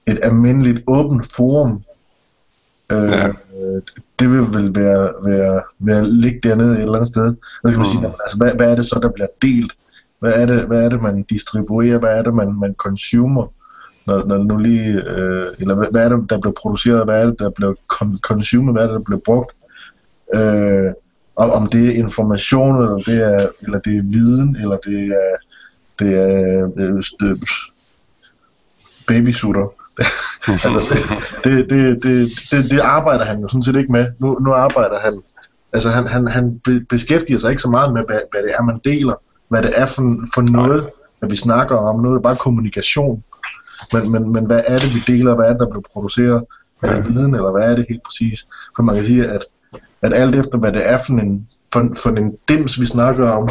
et 0.07 0.19
almindeligt 0.23 0.83
åbent 0.87 1.33
forum, 1.35 1.83
øh, 2.91 3.09
ja. 3.09 3.27
det 4.19 4.31
vil 4.31 4.39
vel 4.39 4.75
være, 4.75 5.13
være, 5.25 5.61
være 5.79 6.09
ligge 6.09 6.39
dernede 6.43 6.73
et 6.73 6.79
eller 6.79 6.93
andet 6.93 7.07
sted. 7.07 7.35
Så 7.61 7.69
kan 7.69 7.77
man 7.77 7.85
sige, 7.85 8.01
mm. 8.01 8.13
altså, 8.23 8.37
hvad, 8.37 8.51
hvad 8.55 8.71
er 8.71 8.75
det 8.75 8.85
så, 8.85 8.99
der 9.01 9.09
bliver 9.09 9.27
delt? 9.41 9.73
Hvad 10.19 10.33
er 10.33 10.45
det, 10.45 10.65
hvad 10.65 10.85
er 10.85 10.89
det 10.89 11.01
man 11.01 11.23
distribuerer? 11.23 11.99
Hvad 11.99 12.17
er 12.17 12.23
det, 12.23 12.33
man, 12.33 12.59
man 12.59 12.73
consumer? 12.73 13.53
Når, 14.07 14.25
når 14.25 14.37
nu 14.37 14.57
lige, 14.57 14.93
øh, 14.93 15.53
eller 15.59 15.75
hvad, 15.75 15.87
hvad 15.91 16.05
er 16.05 16.09
det, 16.09 16.29
der 16.29 16.39
bliver 16.39 16.53
produceret? 16.61 17.05
Hvad 17.05 17.21
er 17.21 17.25
det, 17.25 17.39
der 17.39 17.49
bliver 17.49 17.73
consumed? 18.21 18.73
Hvad 18.73 18.83
er 18.83 18.87
det, 18.87 18.95
der 18.95 19.03
bliver 19.05 19.21
brugt? 19.25 19.51
Øh, 20.35 20.93
om, 21.35 21.49
om 21.49 21.67
det 21.67 21.87
er 21.87 22.03
information, 22.03 22.75
eller 22.75 22.97
det 22.97 23.23
er, 23.23 23.47
eller 23.61 23.79
det 23.79 23.97
er 23.97 24.01
viden, 24.03 24.55
eller 24.55 24.77
det 24.77 25.07
er, 25.07 25.35
det 25.99 26.13
er 26.17 26.71
øh, 26.77 27.03
øh, 27.21 27.37
babysutter. 29.07 29.73
altså 30.65 30.81
det, 30.89 30.99
det, 31.43 31.69
det, 31.69 32.03
det, 32.03 32.31
det, 32.51 32.71
det 32.71 32.79
arbejder 32.79 33.25
han 33.25 33.39
jo 33.41 33.47
sådan 33.47 33.61
set 33.61 33.75
ikke 33.75 33.91
med. 33.91 34.05
Nu, 34.21 34.39
nu 34.39 34.53
arbejder 34.53 34.99
han 34.99 35.21
Altså 35.75 35.89
han, 35.89 36.07
han, 36.07 36.27
han 36.27 36.59
be- 36.59 36.85
beskæftiger 36.89 37.39
sig 37.39 37.49
ikke 37.49 37.61
så 37.61 37.69
meget 37.69 37.93
med, 37.93 38.01
hvad, 38.07 38.19
hvad 38.31 38.43
det 38.43 38.51
er, 38.57 38.63
man 38.63 38.79
deler, 38.83 39.15
hvad 39.49 39.61
det 39.61 39.71
er 39.75 39.85
for, 39.85 40.03
for 40.33 40.41
noget, 40.41 40.89
at 41.21 41.31
vi 41.31 41.35
snakker 41.35 41.75
om, 41.77 41.99
noget 41.99 42.17
er 42.17 42.21
bare 42.21 42.35
kommunikation. 42.35 43.23
Men, 43.93 44.11
men, 44.11 44.31
men 44.31 44.45
hvad 44.45 44.61
er 44.67 44.77
det, 44.77 44.89
vi 44.95 45.01
deler, 45.07 45.35
hvad 45.35 45.45
er 45.45 45.49
det, 45.49 45.59
der 45.59 45.69
bliver 45.69 45.87
produceret? 45.93 46.43
Er 46.83 46.95
det 46.95 47.13
viden, 47.13 47.35
eller 47.35 47.51
hvad 47.51 47.71
er 47.71 47.75
det 47.75 47.85
helt 47.89 48.03
præcis? 48.03 48.39
For 48.75 48.83
man 48.83 48.95
kan 48.95 49.03
sige, 49.03 49.27
at, 49.27 49.43
at 50.01 50.13
alt 50.13 50.35
efter, 50.35 50.57
hvad 50.57 50.71
det 50.71 50.89
er 50.89 50.97
for 51.05 51.13
en, 51.13 51.47
for, 51.73 51.81
for 52.03 52.09
en 52.09 52.31
dims, 52.49 52.81
vi 52.81 52.85
snakker 52.85 53.29
om, 53.29 53.49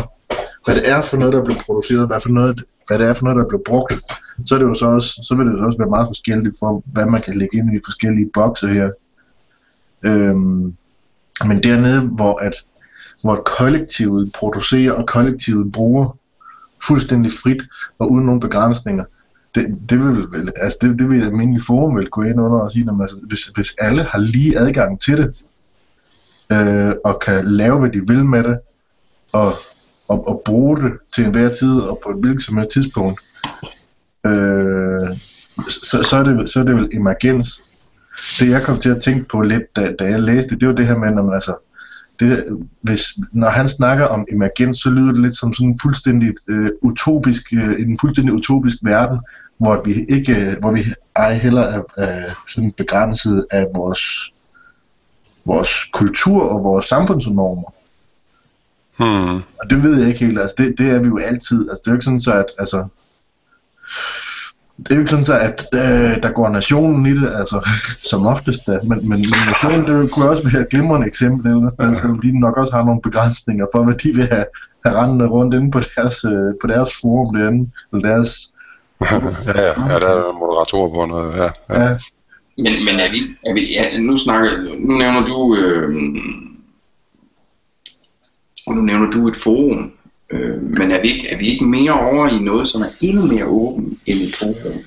hvad 0.64 0.74
det 0.74 0.90
er 0.90 1.00
for 1.00 1.16
noget, 1.16 1.32
der 1.32 1.44
bliver 1.44 1.60
produceret, 1.66 2.06
hvad, 2.06 2.20
for 2.20 2.28
noget, 2.28 2.62
hvad 2.86 2.98
det 2.98 3.06
er 3.06 3.12
for 3.12 3.24
noget, 3.24 3.36
der 3.36 3.48
bliver 3.48 3.62
brugt, 3.66 3.92
så, 4.46 4.54
er 4.54 4.58
det 4.58 4.66
jo 4.66 4.74
så, 4.74 4.86
også, 4.86 5.20
så 5.22 5.34
vil 5.34 5.46
det 5.46 5.52
jo 5.52 5.66
også 5.66 5.78
være 5.78 5.90
meget 5.90 6.08
forskelligt 6.08 6.56
for, 6.58 6.82
hvad 6.86 7.06
man 7.06 7.22
kan 7.22 7.34
lægge 7.34 7.58
ind 7.58 7.72
i 7.72 7.76
de 7.76 7.80
forskellige 7.84 8.30
bokse 8.34 8.68
her. 8.68 8.90
Øhm, 10.02 10.76
men 11.44 11.62
dernede, 11.62 12.00
hvor, 12.00 12.38
at, 12.38 12.54
hvor 13.22 13.42
kollektivet 13.58 14.32
producerer 14.32 14.92
og 14.92 15.06
kollektivet 15.06 15.72
bruger 15.72 16.16
fuldstændig 16.86 17.32
frit 17.42 17.62
og 17.98 18.10
uden 18.10 18.26
nogen 18.26 18.40
begrænsninger, 18.40 19.04
det, 19.54 19.78
det 19.90 19.98
vil 19.98 20.26
vel, 20.32 20.52
altså 20.56 20.78
det, 20.80 20.98
det 20.98 21.10
vil 21.10 21.22
et 21.22 21.26
almindeligt 21.26 21.66
forum 21.66 21.96
vel 21.96 22.10
gå 22.10 22.22
ind 22.22 22.40
under 22.40 22.58
og 22.58 22.70
sige, 22.70 22.88
at 22.90 23.02
altså, 23.02 23.16
hvis, 23.22 23.44
hvis 23.44 23.74
alle 23.78 24.02
har 24.02 24.18
lige 24.18 24.58
adgang 24.58 25.00
til 25.00 25.18
det, 25.18 25.44
øh, 26.52 26.94
og 27.04 27.20
kan 27.20 27.44
lave, 27.44 27.78
hvad 27.78 27.90
de 27.90 28.06
vil 28.06 28.24
med 28.24 28.44
det, 28.44 28.58
og, 29.32 29.52
og, 30.08 30.28
og 30.28 30.42
bruge 30.44 30.76
det 30.76 30.92
til 31.14 31.24
enhver 31.24 31.48
tid 31.52 31.80
og 31.80 32.00
på 32.04 32.10
et 32.10 32.16
hvilket 32.20 32.42
som 32.42 32.56
helst 32.56 32.70
tidspunkt, 32.70 33.20
øh, 34.26 35.16
så, 35.60 36.02
så, 36.02 36.16
er 36.16 36.22
det, 36.22 36.48
så 36.48 36.60
er 36.60 36.64
det 36.64 36.74
vel 36.74 36.90
emergens. 36.92 37.62
Det 38.38 38.50
jeg 38.50 38.62
kom 38.62 38.80
til 38.80 38.90
at 38.90 39.02
tænke 39.02 39.28
på 39.28 39.40
lidt, 39.40 39.76
da, 39.76 39.92
da 39.98 40.04
jeg 40.04 40.20
læste 40.20 40.58
det, 40.58 40.68
var 40.68 40.74
det 40.74 40.86
her 40.86 40.98
med, 40.98 41.10
når 41.10 41.22
man 41.22 41.34
altså, 41.34 41.56
det, 42.20 42.44
hvis, 42.80 43.04
når 43.32 43.48
han 43.48 43.68
snakker 43.68 44.06
om 44.06 44.26
emergens, 44.32 44.78
så 44.78 44.90
lyder 44.90 45.12
det 45.12 45.22
lidt 45.22 45.36
som 45.36 45.52
sådan 45.52 45.68
en 45.68 45.78
fuldstændig 45.82 46.34
øh, 46.48 46.70
utopisk, 46.82 47.52
øh, 47.52 47.80
en 47.80 47.98
fuldstændig 48.00 48.34
utopisk 48.34 48.76
verden, 48.82 49.18
hvor 49.58 49.82
vi 49.84 50.04
ikke, 50.08 50.36
øh, 50.36 50.58
hvor 50.58 50.72
vi 50.72 50.84
ej 51.16 51.34
heller 51.34 51.62
er, 51.62 51.82
er 51.96 52.44
sådan 52.48 52.72
begrænset 52.72 53.46
af 53.50 53.66
vores, 53.74 54.32
vores 55.44 55.84
kultur 55.92 56.42
og 56.42 56.64
vores 56.64 56.84
samfundsnormer. 56.84 57.73
Hmm. 58.96 59.34
Og 59.34 59.70
det 59.70 59.84
ved 59.84 59.98
jeg 59.98 60.08
ikke 60.08 60.24
helt, 60.24 60.38
altså 60.38 60.54
det, 60.58 60.74
det 60.78 60.90
er 60.90 60.98
vi 60.98 61.06
jo 61.06 61.18
altid, 61.18 61.68
altså 61.68 61.82
det 61.84 61.88
er 61.88 61.92
jo 61.92 61.96
ikke 61.96 62.04
sådan 62.04 62.20
så, 62.20 62.32
at 62.32 62.46
altså, 62.58 62.86
det 64.78 64.90
er 64.90 64.94
jo 64.94 65.00
ikke 65.00 65.10
sådan 65.10 65.24
så, 65.24 65.38
at 65.38 65.66
øh, 65.74 66.22
der 66.22 66.30
går 66.32 66.48
nationen 66.48 67.06
i 67.06 67.10
det, 67.10 67.32
altså 67.34 67.68
som 68.10 68.26
oftest 68.26 68.66
da, 68.66 68.78
men, 68.82 68.88
men, 68.88 69.08
men 69.08 69.40
nationen 69.46 69.86
det 69.86 70.10
kunne 70.10 70.28
også 70.28 70.50
være 70.50 70.62
et 70.62 70.68
glimrende 70.68 71.06
eksempel, 71.06 71.52
eller 71.52 71.70
sted, 71.70 71.94
selvom 71.94 72.20
de 72.20 72.40
nok 72.40 72.56
også 72.56 72.72
har 72.72 72.84
nogle 72.84 73.00
begrænsninger 73.02 73.66
for, 73.74 73.84
hvad 73.84 73.94
de 73.94 74.14
vil 74.14 74.28
have, 74.32 74.46
have 74.84 74.96
rendende 75.00 75.26
rundt 75.26 75.54
inde 75.54 75.70
på 75.70 75.80
deres, 75.96 76.24
øh, 76.24 76.54
på 76.60 76.66
deres 76.66 76.90
forum 77.00 77.34
derinde, 77.34 77.70
eller 77.92 78.08
deres 78.08 78.54
ja, 79.00 79.14
ja, 79.46 79.72
ja, 79.90 79.98
der 79.98 80.08
er 80.08 80.38
moderatorer 80.38 80.90
på 80.94 81.06
noget, 81.06 81.36
ja. 81.36 81.48
ja. 81.74 81.82
Ja, 81.82 81.96
Men, 82.58 82.72
men 82.86 83.00
er 83.00 83.10
vi, 83.10 83.20
er 83.46 83.54
vi 83.54 83.62
ja, 83.76 83.84
nu 84.00 84.18
snakker, 84.18 84.50
nu 84.78 84.98
nævner 84.98 85.26
du, 85.26 85.56
øh, 85.56 85.94
nu 88.72 88.80
nævner 88.80 89.10
du 89.10 89.28
et 89.28 89.36
forum, 89.36 89.92
øh, 90.30 90.62
men 90.62 90.90
er 90.90 91.00
vi, 91.00 91.08
ikke, 91.08 91.28
er 91.28 91.38
vi 91.38 91.46
ikke 91.46 91.64
mere 91.64 91.92
over 91.92 92.28
i 92.28 92.38
noget, 92.38 92.68
som 92.68 92.82
er 92.82 92.88
endnu 93.00 93.26
mere 93.26 93.44
åben 93.46 93.98
end 94.06 94.20
et 94.20 94.36
forum? 94.36 94.78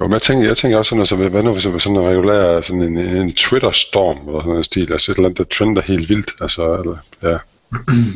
Jo, 0.00 0.06
men 0.06 0.12
jeg 0.12 0.22
tænker, 0.22 0.46
jeg 0.46 0.56
tænker 0.56 0.78
også 0.78 0.88
sådan, 0.88 1.00
altså, 1.00 1.16
hvad 1.16 1.42
nu 1.42 1.52
hvis 1.52 1.64
det 1.64 1.72
var 1.72 1.78
sådan 1.78 1.96
en 1.96 2.08
regulær, 2.08 2.60
sådan 2.60 2.82
en, 2.82 2.98
en 2.98 3.32
Twitter-storm, 3.32 4.28
eller 4.28 4.40
sådan 4.40 4.56
en 4.56 4.64
stil, 4.64 4.92
altså 4.92 5.12
et 5.12 5.16
eller 5.16 5.28
andet, 5.28 5.38
der 5.38 5.56
trender 5.56 5.82
helt 5.82 6.08
vildt, 6.08 6.32
altså, 6.40 6.74
eller, 6.74 6.96
ja. 7.22 7.38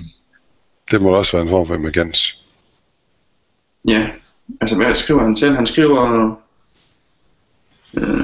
det 0.90 1.02
må 1.02 1.08
også 1.08 1.32
være 1.32 1.42
en 1.42 1.48
form 1.48 1.66
for 1.66 1.74
emergens. 1.74 2.44
Ja, 3.88 4.08
altså 4.60 4.76
hvad 4.76 4.94
skriver 4.94 5.22
han 5.22 5.36
selv? 5.36 5.54
Han 5.54 5.66
skriver... 5.66 6.34
Øh, 7.94 8.23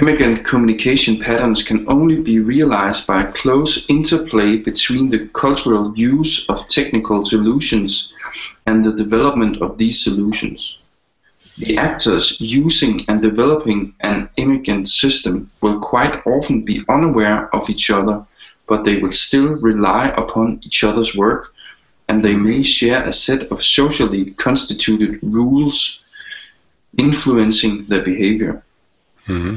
Immigrant 0.00 0.44
communication 0.44 1.18
patterns 1.18 1.62
can 1.62 1.84
only 1.86 2.16
be 2.16 2.38
realized 2.38 3.06
by 3.06 3.22
a 3.22 3.32
close 3.32 3.84
interplay 3.90 4.56
between 4.56 5.10
the 5.10 5.26
cultural 5.34 5.92
use 5.94 6.46
of 6.48 6.66
technical 6.68 7.22
solutions 7.22 8.10
and 8.64 8.82
the 8.82 8.94
development 8.94 9.60
of 9.60 9.76
these 9.76 10.02
solutions. 10.02 10.78
The 11.58 11.76
actors 11.76 12.40
using 12.40 13.00
and 13.08 13.20
developing 13.20 13.92
an 14.00 14.30
immigrant 14.38 14.88
system 14.88 15.50
will 15.60 15.78
quite 15.80 16.26
often 16.26 16.62
be 16.62 16.82
unaware 16.88 17.54
of 17.54 17.68
each 17.68 17.90
other, 17.90 18.24
but 18.66 18.84
they 18.84 19.02
will 19.02 19.12
still 19.12 19.48
rely 19.56 20.06
upon 20.06 20.60
each 20.64 20.82
other's 20.82 21.14
work, 21.14 21.52
and 22.08 22.24
they 22.24 22.34
may 22.34 22.62
share 22.62 23.02
a 23.02 23.12
set 23.12 23.52
of 23.52 23.62
socially 23.62 24.30
constituted 24.30 25.18
rules 25.22 26.00
influencing 26.96 27.84
their 27.84 28.02
behavior. 28.02 28.62
Mm-hmm. 29.26 29.56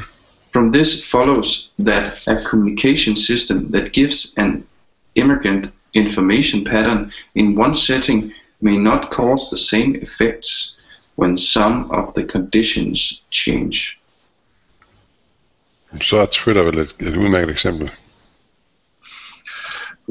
From 0.54 0.70
this 0.70 1.04
follows 1.12 1.72
that 1.80 2.28
a 2.28 2.44
communication 2.44 3.16
system 3.16 3.72
that 3.72 3.94
gives 3.94 4.36
an 4.38 4.68
immigrant 5.16 5.72
information 5.94 6.64
pattern 6.64 7.12
in 7.36 7.56
one 7.56 7.76
setting 7.76 8.32
may 8.62 8.78
not 8.78 9.10
cause 9.10 9.50
the 9.50 9.58
same 9.58 9.96
effects 9.96 10.78
when 11.16 11.38
some 11.38 11.92
of 11.92 12.14
the 12.14 12.24
conditions 12.24 13.22
change. 13.32 14.00
Så 16.02 16.18
er 16.18 16.26
Twitter 16.26 16.64
vel 16.64 16.80
et, 16.80 16.96
et 17.00 17.18
udmærket 17.18 17.52
eksempel. 17.52 17.92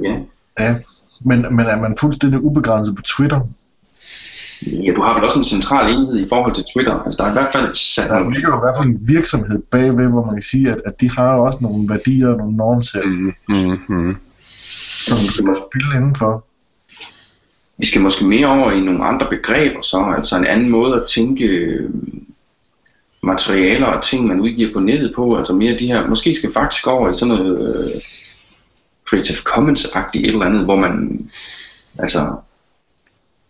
Ja. 0.03 0.21
ja. 0.59 0.77
Men, 1.21 1.57
men 1.57 1.67
er 1.67 1.81
man 1.81 1.97
fuldstændig 2.01 2.41
ubegrænset 2.41 2.97
på 2.97 3.03
Twitter? 3.03 3.41
Ja, 4.67 4.93
du 4.97 5.03
har 5.03 5.15
vel 5.15 5.25
også 5.25 5.39
en 5.39 5.45
central 5.45 5.93
enhed 5.93 6.19
i 6.19 6.27
forhold 6.29 6.55
til 6.55 6.65
Twitter. 6.75 6.95
Altså 7.05 7.17
der 7.19 7.25
er 7.25 7.31
i 7.31 7.39
hvert 7.39 7.53
fald 7.53 7.75
sat 7.75 8.11
Der 8.11 8.31
ligger 8.31 8.49
jo 8.49 8.57
i 8.57 8.65
hvert 8.65 8.77
fald 8.79 8.89
en 8.89 8.99
virksomhed 9.01 9.63
bagved, 9.71 10.11
hvor 10.13 10.25
man 10.25 10.35
kan 10.35 10.43
sige, 10.43 10.71
at, 10.71 10.81
at 10.87 11.01
de 11.01 11.11
har 11.11 11.35
jo 11.35 11.45
også 11.45 11.59
nogle 11.63 11.89
værdier 11.89 12.29
og 12.29 12.37
nogle 12.39 12.57
normsæt, 12.57 13.05
Mm, 13.05 13.33
mm, 13.49 13.79
mm. 13.89 14.17
som 15.07 15.17
de 15.17 15.31
skal 15.31 15.45
spille 15.71 15.89
indenfor. 15.97 16.45
vi 17.79 17.87
skal 17.87 18.01
måske 18.01 18.27
mere 18.27 18.47
over 18.47 18.71
i 18.71 18.81
nogle 18.81 19.05
andre 19.05 19.27
begreber 19.31 19.83
så, 19.83 20.15
altså 20.17 20.39
en 20.39 20.45
anden 20.47 20.71
måde 20.71 20.95
at 20.95 21.09
tænke 21.09 21.45
øh, 21.45 21.91
materialer 23.23 23.87
og 23.87 24.03
ting, 24.03 24.27
man 24.27 24.41
udgiver 24.41 24.73
på 24.73 24.81
nettet 24.81 25.13
på, 25.17 25.37
altså 25.37 25.53
mere 25.53 25.79
de 25.79 25.87
her, 25.87 26.09
måske 26.09 26.35
skal 26.35 26.53
faktisk 26.53 26.87
over 26.87 27.11
i 27.11 27.15
sådan 27.15 27.35
noget 27.35 27.75
øh, 27.75 28.01
Creative 29.09 29.37
Commons-agtigt 29.37 30.25
et 30.25 30.33
eller 30.33 30.47
andet, 30.47 30.65
hvor 30.65 30.77
man, 30.77 31.19
altså, 31.99 32.33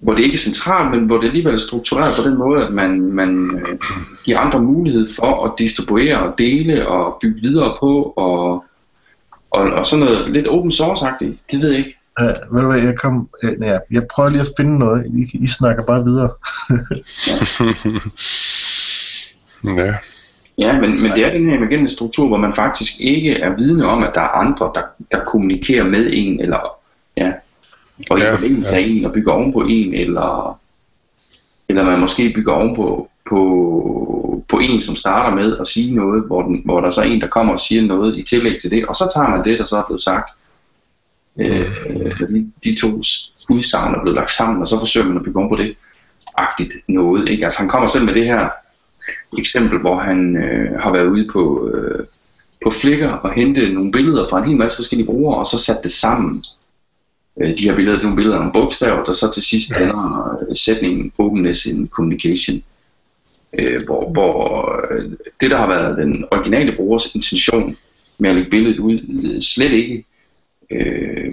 hvor 0.02 0.14
det 0.14 0.22
ikke 0.22 0.34
er 0.34 0.38
centralt, 0.38 0.90
men 0.90 1.06
hvor 1.06 1.18
det 1.18 1.26
alligevel 1.26 1.54
er 1.54 1.58
struktureret 1.58 2.16
på 2.16 2.22
den 2.22 2.38
måde, 2.38 2.66
at 2.66 2.72
man, 2.72 3.00
man 3.00 3.60
øh, 3.68 3.78
giver 4.24 4.38
andre 4.38 4.62
mulighed 4.62 5.08
for 5.16 5.44
at 5.44 5.52
distribuere 5.58 6.22
og 6.22 6.34
dele 6.38 6.88
og 6.88 7.18
bygge 7.20 7.40
videre 7.40 7.76
på, 7.80 8.12
og, 8.16 8.64
og, 9.50 9.62
og 9.62 9.86
sådan 9.86 10.04
noget 10.04 10.30
lidt 10.30 10.48
open 10.48 10.72
source-agtigt, 10.72 11.38
det 11.52 11.62
ved 11.62 11.68
jeg 11.68 11.78
ikke. 11.78 11.98
Ja, 12.20 12.26
ved 12.26 12.60
du 12.62 12.66
hvad, 12.66 12.80
jeg, 12.80 12.98
kom, 12.98 13.28
øh, 13.42 13.52
ja, 13.60 13.78
jeg 13.90 14.06
prøver 14.06 14.30
lige 14.30 14.40
at 14.40 14.52
finde 14.56 14.78
noget. 14.78 15.06
I, 15.06 15.38
I 15.38 15.46
snakker 15.46 15.84
bare 15.84 16.04
videre. 16.04 16.30
ja. 19.82 19.94
Ja, 20.58 20.80
men, 20.80 21.02
men 21.02 21.10
det 21.10 21.24
er 21.24 21.32
den 21.32 21.48
her 21.48 21.56
emergente 21.56 21.92
struktur, 21.92 22.28
hvor 22.28 22.36
man 22.36 22.52
faktisk 22.52 22.92
ikke 23.00 23.32
er 23.32 23.56
vidne 23.56 23.86
om, 23.86 24.02
at 24.02 24.10
der 24.14 24.20
er 24.20 24.28
andre, 24.28 24.70
der, 24.74 24.82
der 25.12 25.24
kommunikerer 25.24 25.84
med 25.84 26.10
en, 26.12 26.40
eller 26.40 26.78
ja, 27.16 27.32
og 28.10 28.18
i 28.18 28.22
Ja, 28.22 28.34
forlængelse 28.34 28.72
af 28.72 28.80
en, 28.80 29.04
og 29.04 29.12
bygger 29.12 29.32
ovenpå 29.32 29.60
en, 29.60 29.94
eller, 29.94 30.58
eller 31.68 31.84
man 31.84 32.00
måske 32.00 32.32
bygger 32.34 32.52
ovenpå 32.52 33.10
på, 33.28 34.44
på 34.48 34.58
en, 34.58 34.80
som 34.80 34.96
starter 34.96 35.36
med 35.36 35.56
at 35.58 35.68
sige 35.68 35.94
noget, 35.94 36.24
hvor, 36.26 36.42
den, 36.42 36.62
hvor 36.64 36.80
der 36.80 36.90
så 36.90 37.00
er 37.00 37.04
en, 37.04 37.20
der 37.20 37.26
kommer 37.26 37.52
og 37.52 37.60
siger 37.60 37.82
noget 37.82 38.18
i 38.18 38.22
tillæg 38.22 38.60
til 38.60 38.70
det, 38.70 38.86
og 38.86 38.94
så 38.94 39.12
tager 39.14 39.30
man 39.30 39.44
det, 39.44 39.58
der 39.58 39.64
så 39.64 39.76
er 39.76 39.86
blevet 39.86 40.02
sagt. 40.02 40.30
Øh, 41.40 41.70
og 42.20 42.28
de, 42.28 42.52
de 42.64 42.76
to 42.80 42.88
udsagn 43.50 43.94
er 43.94 44.00
blevet 44.02 44.16
lagt 44.16 44.32
sammen, 44.32 44.62
og 44.62 44.68
så 44.68 44.78
forsøger 44.78 45.06
man 45.06 45.16
at 45.16 45.22
bygge 45.22 45.38
ovenpå 45.38 45.56
det 45.56 45.76
agtigt 46.38 46.72
noget. 46.88 47.28
Ikke? 47.28 47.44
Altså 47.44 47.58
han 47.58 47.68
kommer 47.68 47.88
selv 47.88 48.04
med 48.04 48.14
det 48.14 48.24
her 48.24 48.48
eksempel, 49.38 49.78
hvor 49.78 49.96
han 49.96 50.36
øh, 50.36 50.80
har 50.80 50.92
været 50.92 51.06
ude 51.06 51.28
på, 51.32 51.68
øh, 51.68 52.06
på 52.64 52.70
Flickr 52.70 53.06
og 53.06 53.32
hente 53.32 53.74
nogle 53.74 53.92
billeder 53.92 54.28
fra 54.28 54.38
en 54.38 54.48
hel 54.48 54.56
masse 54.56 54.76
forskellige 54.76 55.06
brugere, 55.06 55.38
og 55.38 55.46
så 55.46 55.58
sat 55.58 55.80
det 55.84 55.92
sammen. 55.92 56.44
Øh, 57.40 57.58
de 57.58 57.64
her 57.64 57.76
billeder, 57.76 57.96
det 57.96 58.02
er 58.02 58.06
nogle 58.06 58.16
billeder 58.16 58.36
af 58.36 58.40
nogle 58.40 58.52
bogstaver, 58.52 59.04
der 59.04 59.12
så 59.12 59.30
til 59.30 59.42
sidst 59.42 59.76
ender 59.76 60.38
øh, 60.50 60.56
sætningen 60.56 61.12
openness 61.18 61.66
in 61.66 61.88
communication. 61.88 62.62
Øh, 63.58 63.84
hvor 63.84 64.10
hvor 64.10 64.74
øh, 64.90 65.10
det, 65.40 65.50
der 65.50 65.56
har 65.56 65.68
været 65.68 65.98
den 65.98 66.24
originale 66.30 66.76
brugers 66.76 67.14
intention 67.14 67.76
med 68.18 68.30
at 68.30 68.36
lægge 68.36 68.50
billedet 68.50 68.78
ud, 68.78 69.00
øh, 69.24 69.42
slet 69.42 69.72
ikke 69.72 70.04
øh, 70.70 71.32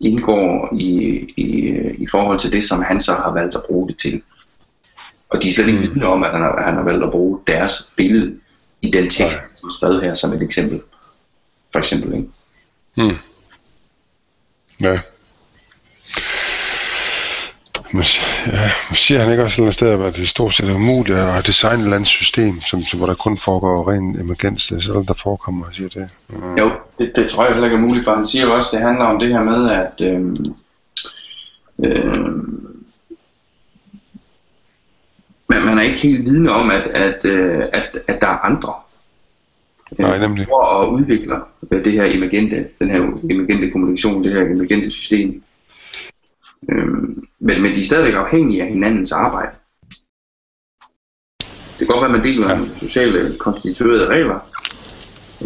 indgår 0.00 0.74
i, 0.78 0.92
i, 1.36 1.78
i 1.98 2.06
forhold 2.10 2.38
til 2.38 2.52
det, 2.52 2.64
som 2.64 2.82
han 2.82 3.00
så 3.00 3.12
har 3.12 3.34
valgt 3.34 3.54
at 3.54 3.62
bruge 3.68 3.88
det 3.88 3.98
til. 3.98 4.22
Og 5.30 5.42
de 5.42 5.48
er 5.48 5.52
slet 5.52 5.68
ikke 5.68 5.80
vidne 5.80 6.06
om, 6.06 6.22
at 6.22 6.30
han 6.30 6.40
har, 6.40 6.62
han 6.64 6.74
har 6.74 6.82
valgt 6.82 7.04
at 7.04 7.10
bruge 7.10 7.40
deres 7.46 7.92
billede 7.96 8.36
i 8.82 8.90
den 8.90 9.10
tekst, 9.10 9.38
som 9.54 9.66
er 9.66 9.72
skrevet 9.72 10.02
her 10.02 10.14
som 10.14 10.32
et 10.32 10.42
eksempel. 10.42 10.80
For 11.72 11.78
eksempel, 11.78 12.14
ikke? 12.14 12.28
Hmm. 12.94 13.16
Ja. 14.84 14.98
Men, 17.92 18.04
ja, 18.46 18.70
men 18.90 18.96
siger 18.96 19.20
han 19.20 19.30
ikke 19.30 19.42
også 19.44 19.54
et 19.54 19.56
eller 19.56 19.64
andet 19.64 19.74
sted, 19.74 20.04
at 20.04 20.16
det 20.16 20.28
stort 20.28 20.54
set 20.54 20.68
er 20.68 20.74
umuligt 20.74 21.18
at 21.18 21.46
designe 21.46 21.74
et 21.74 21.82
eller 21.82 21.96
andet 21.96 22.08
system, 22.08 22.60
som, 22.60 22.82
hvor 22.96 23.06
der 23.06 23.14
kun 23.14 23.38
foregår 23.38 23.90
ren 23.90 24.20
emergens, 24.20 24.62
selvom 24.62 25.06
der 25.06 25.14
forekommer, 25.14 25.66
siger 25.72 25.88
det. 25.88 26.10
Mm. 26.28 26.56
Jo, 26.56 26.70
det, 26.98 27.12
det 27.16 27.30
tror 27.30 27.44
jeg 27.44 27.52
heller 27.52 27.66
ikke 27.66 27.76
er 27.76 27.80
muligt, 27.80 28.04
for 28.04 28.14
han 28.14 28.26
siger 28.26 28.44
jo 28.44 28.54
også, 28.54 28.76
at 28.76 28.80
det 28.80 28.88
handler 28.88 29.04
om 29.04 29.18
det 29.18 29.28
her 29.28 29.42
med, 29.42 29.70
at 29.70 30.00
øh, 30.00 30.36
øh, 31.84 32.34
man, 35.48 35.62
man 35.62 35.78
er 35.78 35.82
ikke 35.82 36.00
helt 36.00 36.24
vidne 36.24 36.50
om, 36.52 36.70
at, 36.70 36.82
at, 36.82 37.24
øh, 37.24 37.64
at, 37.72 37.98
at 38.08 38.18
der 38.20 38.28
er 38.28 38.38
andre, 38.38 38.74
Nej, 39.98 40.18
nemlig. 40.18 40.52
Og 40.52 40.92
udvikler 40.92 41.48
det 41.70 41.92
her 41.92 42.04
emergente, 42.04 42.68
den 42.78 42.90
her 42.90 42.98
emergente 43.30 43.70
kommunikation, 43.70 44.24
det 44.24 44.32
her 44.32 44.40
emergente 44.40 44.90
system. 44.90 45.42
Øhm, 46.70 47.26
men, 47.38 47.62
men 47.62 47.74
de 47.74 47.80
er 47.80 47.84
stadigvæk 47.84 48.14
afhængige 48.14 48.62
af 48.62 48.68
hinandens 48.68 49.12
arbejde. 49.12 49.56
Det 51.78 51.86
kan 51.86 51.86
godt 51.86 52.00
være, 52.00 52.14
at 52.14 52.24
man 52.24 52.24
deler 52.24 52.56
ja. 52.56 52.78
sociale 52.78 53.38
konstituerede 53.38 54.06
regler, 54.06 54.50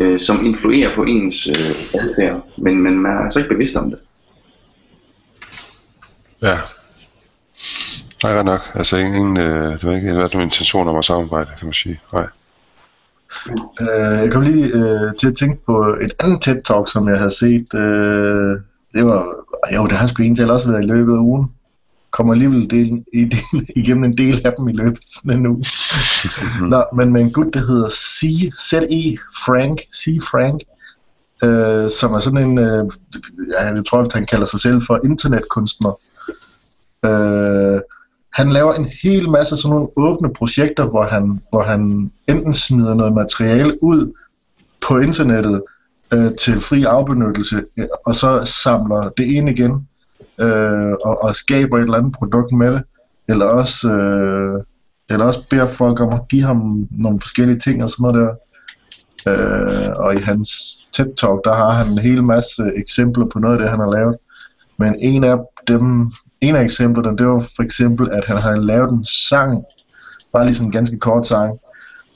øh, 0.00 0.20
som 0.20 0.46
influerer 0.46 0.94
på 0.94 1.02
ens 1.02 1.46
øh, 1.46 1.84
adfærd, 1.94 2.46
men, 2.58 2.82
men 2.82 2.98
man 2.98 3.12
er 3.12 3.24
altså 3.24 3.38
ikke 3.38 3.54
bevidst 3.54 3.76
om 3.76 3.90
det. 3.90 3.98
Ja. 6.42 6.58
Nej, 8.22 8.34
ret 8.34 8.44
nok. 8.44 8.60
Altså 8.74 8.96
ingen, 8.96 9.36
øh, 9.36 9.72
det 9.72 9.84
var 9.84 9.94
ikke 9.94 10.16
været 10.16 10.32
nogen 10.32 10.48
intention 10.48 10.88
om 10.88 10.96
at 10.96 11.04
samarbejde, 11.04 11.50
kan 11.58 11.66
man 11.66 11.74
sige. 11.74 12.00
Nej. 12.12 12.26
Øh, 13.80 14.18
jeg 14.18 14.32
kom 14.32 14.42
lige 14.42 14.66
øh, 14.66 15.14
til 15.20 15.28
at 15.28 15.34
tænke 15.34 15.64
på 15.66 15.96
et 16.00 16.12
andet 16.20 16.48
TED-talk, 16.48 16.92
som 16.92 17.08
jeg 17.08 17.18
havde 17.18 17.34
set. 17.34 17.74
Øh, 17.74 18.60
det 18.94 19.04
var, 19.04 19.26
jo, 19.74 19.86
det 19.86 19.92
har 19.92 20.06
sgu 20.06 20.22
egentlig 20.22 20.52
også 20.52 20.70
været 20.70 20.84
i 20.84 20.86
løbet 20.86 21.12
af 21.12 21.18
ugen. 21.18 21.50
Kommer 22.10 22.32
alligevel 22.32 22.70
del, 22.70 23.04
i, 23.12 23.24
del, 23.24 23.66
igennem 23.80 24.04
en 24.04 24.16
del 24.16 24.46
af 24.46 24.52
dem 24.58 24.68
i 24.68 24.72
løbet 24.72 24.98
af 24.98 25.02
sådan 25.08 25.38
en 25.38 25.46
uge. 25.46 25.64
Nå, 26.72 26.84
men 26.96 27.12
med 27.12 27.20
en 27.20 27.32
gut, 27.32 27.54
der 27.54 27.66
hedder 27.66 27.88
C, 27.88 28.22
Z-E 28.58 29.16
Frank, 29.44 29.80
C. 29.94 30.18
Frank, 30.30 30.60
øh, 31.44 31.90
som 31.90 32.12
er 32.12 32.20
sådan 32.20 32.50
en, 32.50 32.58
øh, 32.58 32.84
jeg 33.48 33.82
tror, 33.88 33.98
at 33.98 34.12
han 34.12 34.26
kalder 34.26 34.46
sig 34.46 34.60
selv 34.60 34.80
for 34.86 35.00
internetkunstner. 35.04 36.00
Øh, 37.04 37.80
han 38.32 38.50
laver 38.50 38.72
en 38.72 38.88
hel 39.02 39.30
masse 39.30 39.56
sådan 39.56 39.74
nogle 39.74 39.88
åbne 39.96 40.32
projekter, 40.32 40.90
hvor 40.90 41.02
han, 41.02 41.40
hvor 41.50 41.62
han 41.62 42.10
enten 42.28 42.54
smider 42.54 42.94
noget 42.94 43.12
materiale 43.12 43.84
ud 43.84 44.12
på 44.88 44.98
internettet 44.98 45.62
øh, 46.12 46.34
til 46.34 46.60
fri 46.60 46.84
afbenyttelse, 46.84 47.64
øh, 47.76 47.86
og 48.06 48.14
så 48.14 48.44
samler 48.44 49.08
det 49.16 49.24
ind 49.24 49.48
igen, 49.48 49.88
øh, 50.38 50.92
og, 51.04 51.24
og 51.24 51.36
skaber 51.36 51.78
et 51.78 51.82
eller 51.82 51.98
andet 51.98 52.14
produkt 52.18 52.52
med 52.52 52.72
det, 52.72 52.82
eller 53.28 53.46
også, 53.46 53.88
øh, 53.88 54.64
eller 55.10 55.26
også 55.26 55.40
beder 55.50 55.66
folk 55.66 56.00
om 56.00 56.12
at 56.12 56.28
give 56.28 56.42
ham 56.42 56.88
nogle 56.90 57.20
forskellige 57.20 57.58
ting 57.58 57.82
og 57.82 57.90
sådan 57.90 58.02
noget 58.02 58.16
der. 58.16 58.34
Øh, 59.28 59.90
og 59.96 60.14
i 60.14 60.18
hans 60.18 60.50
TED-talk, 60.96 61.40
der 61.44 61.54
har 61.54 61.70
han 61.70 61.92
en 61.92 61.98
hel 61.98 62.24
masse 62.24 62.62
eksempler 62.76 63.26
på 63.32 63.38
noget 63.38 63.54
af 63.54 63.60
det, 63.60 63.70
han 63.70 63.80
har 63.80 63.90
lavet. 63.90 64.16
Men 64.78 64.94
en 64.98 65.24
af 65.24 65.38
dem, 65.68 66.12
en 66.42 66.56
af 66.56 66.62
eksemplerne, 66.62 67.18
det 67.18 67.26
var 67.26 67.38
for 67.56 67.62
eksempel, 67.62 68.10
at 68.12 68.24
han 68.24 68.36
havde 68.36 68.66
lavet 68.66 68.90
en 68.90 69.04
sang, 69.04 69.64
bare 70.32 70.44
ligesom 70.44 70.66
en 70.66 70.72
ganske 70.72 70.98
kort 70.98 71.26
sang, 71.26 71.58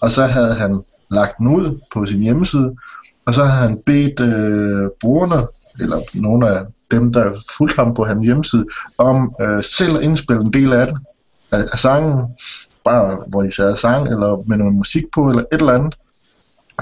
og 0.00 0.10
så 0.10 0.26
havde 0.26 0.54
han 0.54 0.80
lagt 1.10 1.38
den 1.38 1.46
ud 1.46 1.80
på 1.92 2.06
sin 2.06 2.22
hjemmeside, 2.22 2.76
og 3.26 3.34
så 3.34 3.44
havde 3.44 3.68
han 3.68 3.82
bedt 3.86 4.20
øh, 4.20 4.88
brugerne, 5.00 5.46
eller 5.80 6.00
nogle 6.14 6.48
af 6.48 6.64
dem, 6.90 7.12
der 7.12 7.32
fulgte 7.56 7.76
ham 7.76 7.94
på 7.94 8.04
hans 8.04 8.26
hjemmeside, 8.26 8.66
om 8.98 9.34
øh, 9.40 9.64
selv 9.64 9.96
at 9.96 10.02
indspille 10.02 10.42
en 10.42 10.52
del 10.52 10.72
af 10.72 10.86
det, 10.86 10.96
af, 11.52 11.64
af 11.72 11.78
sangen, 11.78 12.24
bare 12.84 13.18
hvor 13.26 13.42
de 13.42 13.50
sad 13.50 13.76
sang, 13.76 14.08
eller 14.08 14.42
med 14.46 14.56
noget 14.56 14.74
musik 14.74 15.04
på, 15.14 15.30
eller 15.30 15.42
et 15.52 15.60
eller 15.60 15.72
andet. 15.72 15.94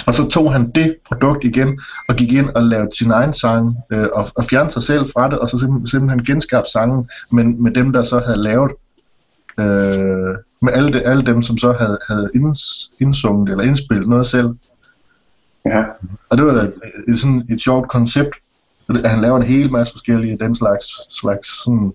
Og 0.07 0.15
så 0.15 0.29
tog 0.29 0.53
han 0.53 0.71
det 0.71 0.97
produkt 1.09 1.45
igen, 1.45 1.81
og 2.09 2.17
gik 2.17 2.33
ind 2.33 2.49
og 2.49 2.63
lavede 2.63 2.97
sin 2.97 3.11
egen 3.11 3.33
sang, 3.33 3.77
øh, 3.93 4.09
og, 4.13 4.27
og 4.37 4.45
fjernede 4.45 4.73
sig 4.73 4.83
selv 4.83 5.07
fra 5.07 5.29
det, 5.31 5.39
og 5.39 5.49
så 5.49 5.59
simpelthen, 5.59 5.87
simpelthen 5.87 6.25
genskabte 6.25 6.71
sangen, 6.71 7.09
men 7.33 7.63
med 7.63 7.73
dem, 7.73 7.93
der 7.93 8.03
så 8.03 8.19
havde 8.19 8.43
lavet, 8.43 8.73
øh, 9.59 10.37
med 10.63 10.73
alle, 10.73 10.93
de, 10.93 11.03
alle 11.03 11.23
dem, 11.23 11.43
som 11.43 11.59
så 11.59 11.73
havde, 11.73 11.99
havde 12.09 12.31
inds, 12.35 12.93
indsunget 13.01 13.51
eller 13.51 13.65
indspillet 13.65 14.09
noget 14.09 14.27
selv. 14.27 14.49
Ja. 15.67 15.85
Og 16.29 16.39
det 16.39 16.47
var 16.47 16.53
da 16.53 16.61
et, 16.61 16.75
et, 17.09 17.19
sådan 17.19 17.47
et 17.51 17.61
sjovt 17.61 17.89
koncept, 17.89 18.35
at 18.89 19.11
han 19.11 19.21
laver 19.21 19.37
en 19.37 19.43
hel 19.43 19.73
masse 19.73 19.93
forskellige 19.93 20.39
den 20.41 20.55
slags, 20.55 20.87
slags 21.11 21.65
sådan, 21.65 21.93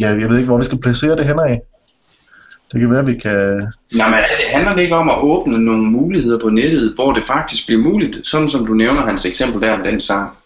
ja, 0.00 0.08
jeg 0.08 0.28
ved 0.28 0.36
ikke, 0.36 0.48
hvor 0.48 0.58
vi 0.58 0.64
skal 0.64 0.80
placere 0.80 1.16
det 1.16 1.26
henad. 1.26 1.58
Det 2.76 2.82
kan 2.82 2.90
være, 2.90 3.00
at 3.00 3.06
vi 3.06 3.14
kan... 3.14 3.62
Nej, 3.94 4.10
men 4.10 4.18
det 4.18 4.46
handler 4.50 4.82
ikke 4.82 4.94
om 4.94 5.08
at 5.08 5.18
åbne 5.18 5.58
nogle 5.58 5.82
muligheder 5.82 6.38
på 6.38 6.50
nettet, 6.50 6.92
hvor 6.94 7.12
det 7.12 7.24
faktisk 7.24 7.66
bliver 7.66 7.82
muligt, 7.82 8.26
sådan 8.26 8.48
som 8.48 8.66
du 8.66 8.74
nævner 8.74 9.02
hans 9.02 9.26
eksempel 9.26 9.62
der 9.62 9.76
med 9.76 9.84
den 9.84 10.00
sang. 10.00 10.36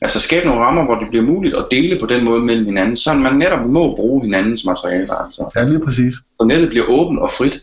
Altså 0.00 0.20
skabe 0.20 0.46
nogle 0.46 0.64
rammer, 0.64 0.84
hvor 0.84 0.94
det 0.94 1.08
bliver 1.08 1.24
muligt 1.24 1.54
at 1.54 1.66
dele 1.70 1.98
på 2.00 2.06
den 2.06 2.24
måde 2.24 2.40
mellem 2.40 2.66
hinanden, 2.66 2.96
så 2.96 3.14
man 3.14 3.36
netop 3.36 3.66
må 3.66 3.96
bruge 3.96 4.22
hinandens 4.22 4.64
materialer. 4.66 5.14
Altså. 5.14 5.50
Ja, 5.56 5.64
lige 5.64 5.80
præcis. 5.84 6.14
Så 6.40 6.46
nettet 6.46 6.68
bliver 6.68 6.84
åbent 6.88 7.20
og 7.20 7.30
frit. 7.30 7.62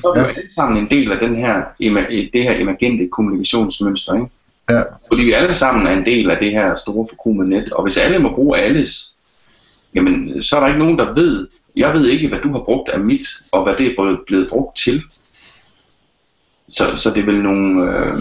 Så 0.00 0.08
er 0.08 0.14
vi 0.14 0.20
ja. 0.20 0.26
alle 0.26 0.54
sammen 0.54 0.82
en 0.82 0.90
del 0.90 1.12
af 1.12 1.18
den 1.18 1.36
her, 1.36 1.62
det 2.32 2.42
her 2.42 2.60
emergente 2.60 3.08
kommunikationsmønster. 3.12 4.14
Ikke? 4.14 4.26
Ja. 4.70 4.82
Fordi 5.08 5.22
vi 5.22 5.32
alle 5.32 5.54
sammen 5.54 5.86
er 5.86 5.92
en 5.92 6.06
del 6.06 6.30
af 6.30 6.38
det 6.40 6.50
her 6.50 6.74
store 6.74 7.06
forkrumede 7.10 7.48
net, 7.48 7.72
og 7.72 7.82
hvis 7.82 7.96
alle 7.96 8.18
må 8.18 8.34
bruge 8.34 8.58
alles, 8.58 9.14
jamen 9.94 10.42
så 10.42 10.56
er 10.56 10.60
der 10.60 10.66
ikke 10.66 10.78
nogen, 10.78 10.98
der 10.98 11.14
ved, 11.14 11.46
jeg 11.76 11.94
ved 11.94 12.06
ikke, 12.06 12.28
hvad 12.28 12.38
du 12.38 12.52
har 12.52 12.64
brugt 12.64 12.88
af 12.88 13.00
mit, 13.00 13.26
og 13.52 13.62
hvad 13.62 13.74
det 13.78 13.86
er 13.86 14.16
blevet 14.26 14.48
brugt 14.48 14.76
til. 14.76 15.02
Så, 16.68 16.96
så 16.96 17.10
det 17.10 17.20
er 17.20 17.26
vel 17.26 17.42
nogle, 17.42 17.82
øh, 17.82 18.18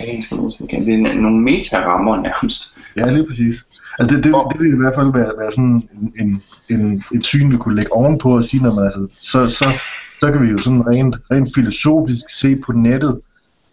det 0.00 0.94
er 0.94 1.14
nogle 1.14 1.42
metarammer 1.42 2.22
nærmest. 2.22 2.78
Ja, 2.96 3.12
lige 3.12 3.26
præcis. 3.26 3.66
Altså 3.98 4.16
det, 4.16 4.24
det, 4.24 4.34
det 4.52 4.60
vil 4.60 4.72
i 4.72 4.76
hvert 4.76 4.94
fald 4.94 5.12
være, 5.12 5.32
være 5.38 5.50
sådan 5.50 5.88
en, 6.00 6.12
en, 6.20 6.42
en, 6.70 7.04
et 7.14 7.24
syn, 7.24 7.52
vi 7.52 7.56
kunne 7.56 7.76
lægge 7.76 7.92
ovenpå 7.92 8.36
og 8.36 8.44
sige, 8.44 8.62
når 8.62 8.74
man, 8.74 8.84
altså, 8.84 9.16
så, 9.20 9.48
så, 9.48 9.64
så 10.20 10.32
kan 10.32 10.42
vi 10.42 10.48
jo 10.48 10.58
sådan 10.58 10.86
rent, 10.86 11.16
rent 11.30 11.48
filosofisk 11.54 12.24
se 12.28 12.56
på 12.66 12.72
nettet, 12.72 13.20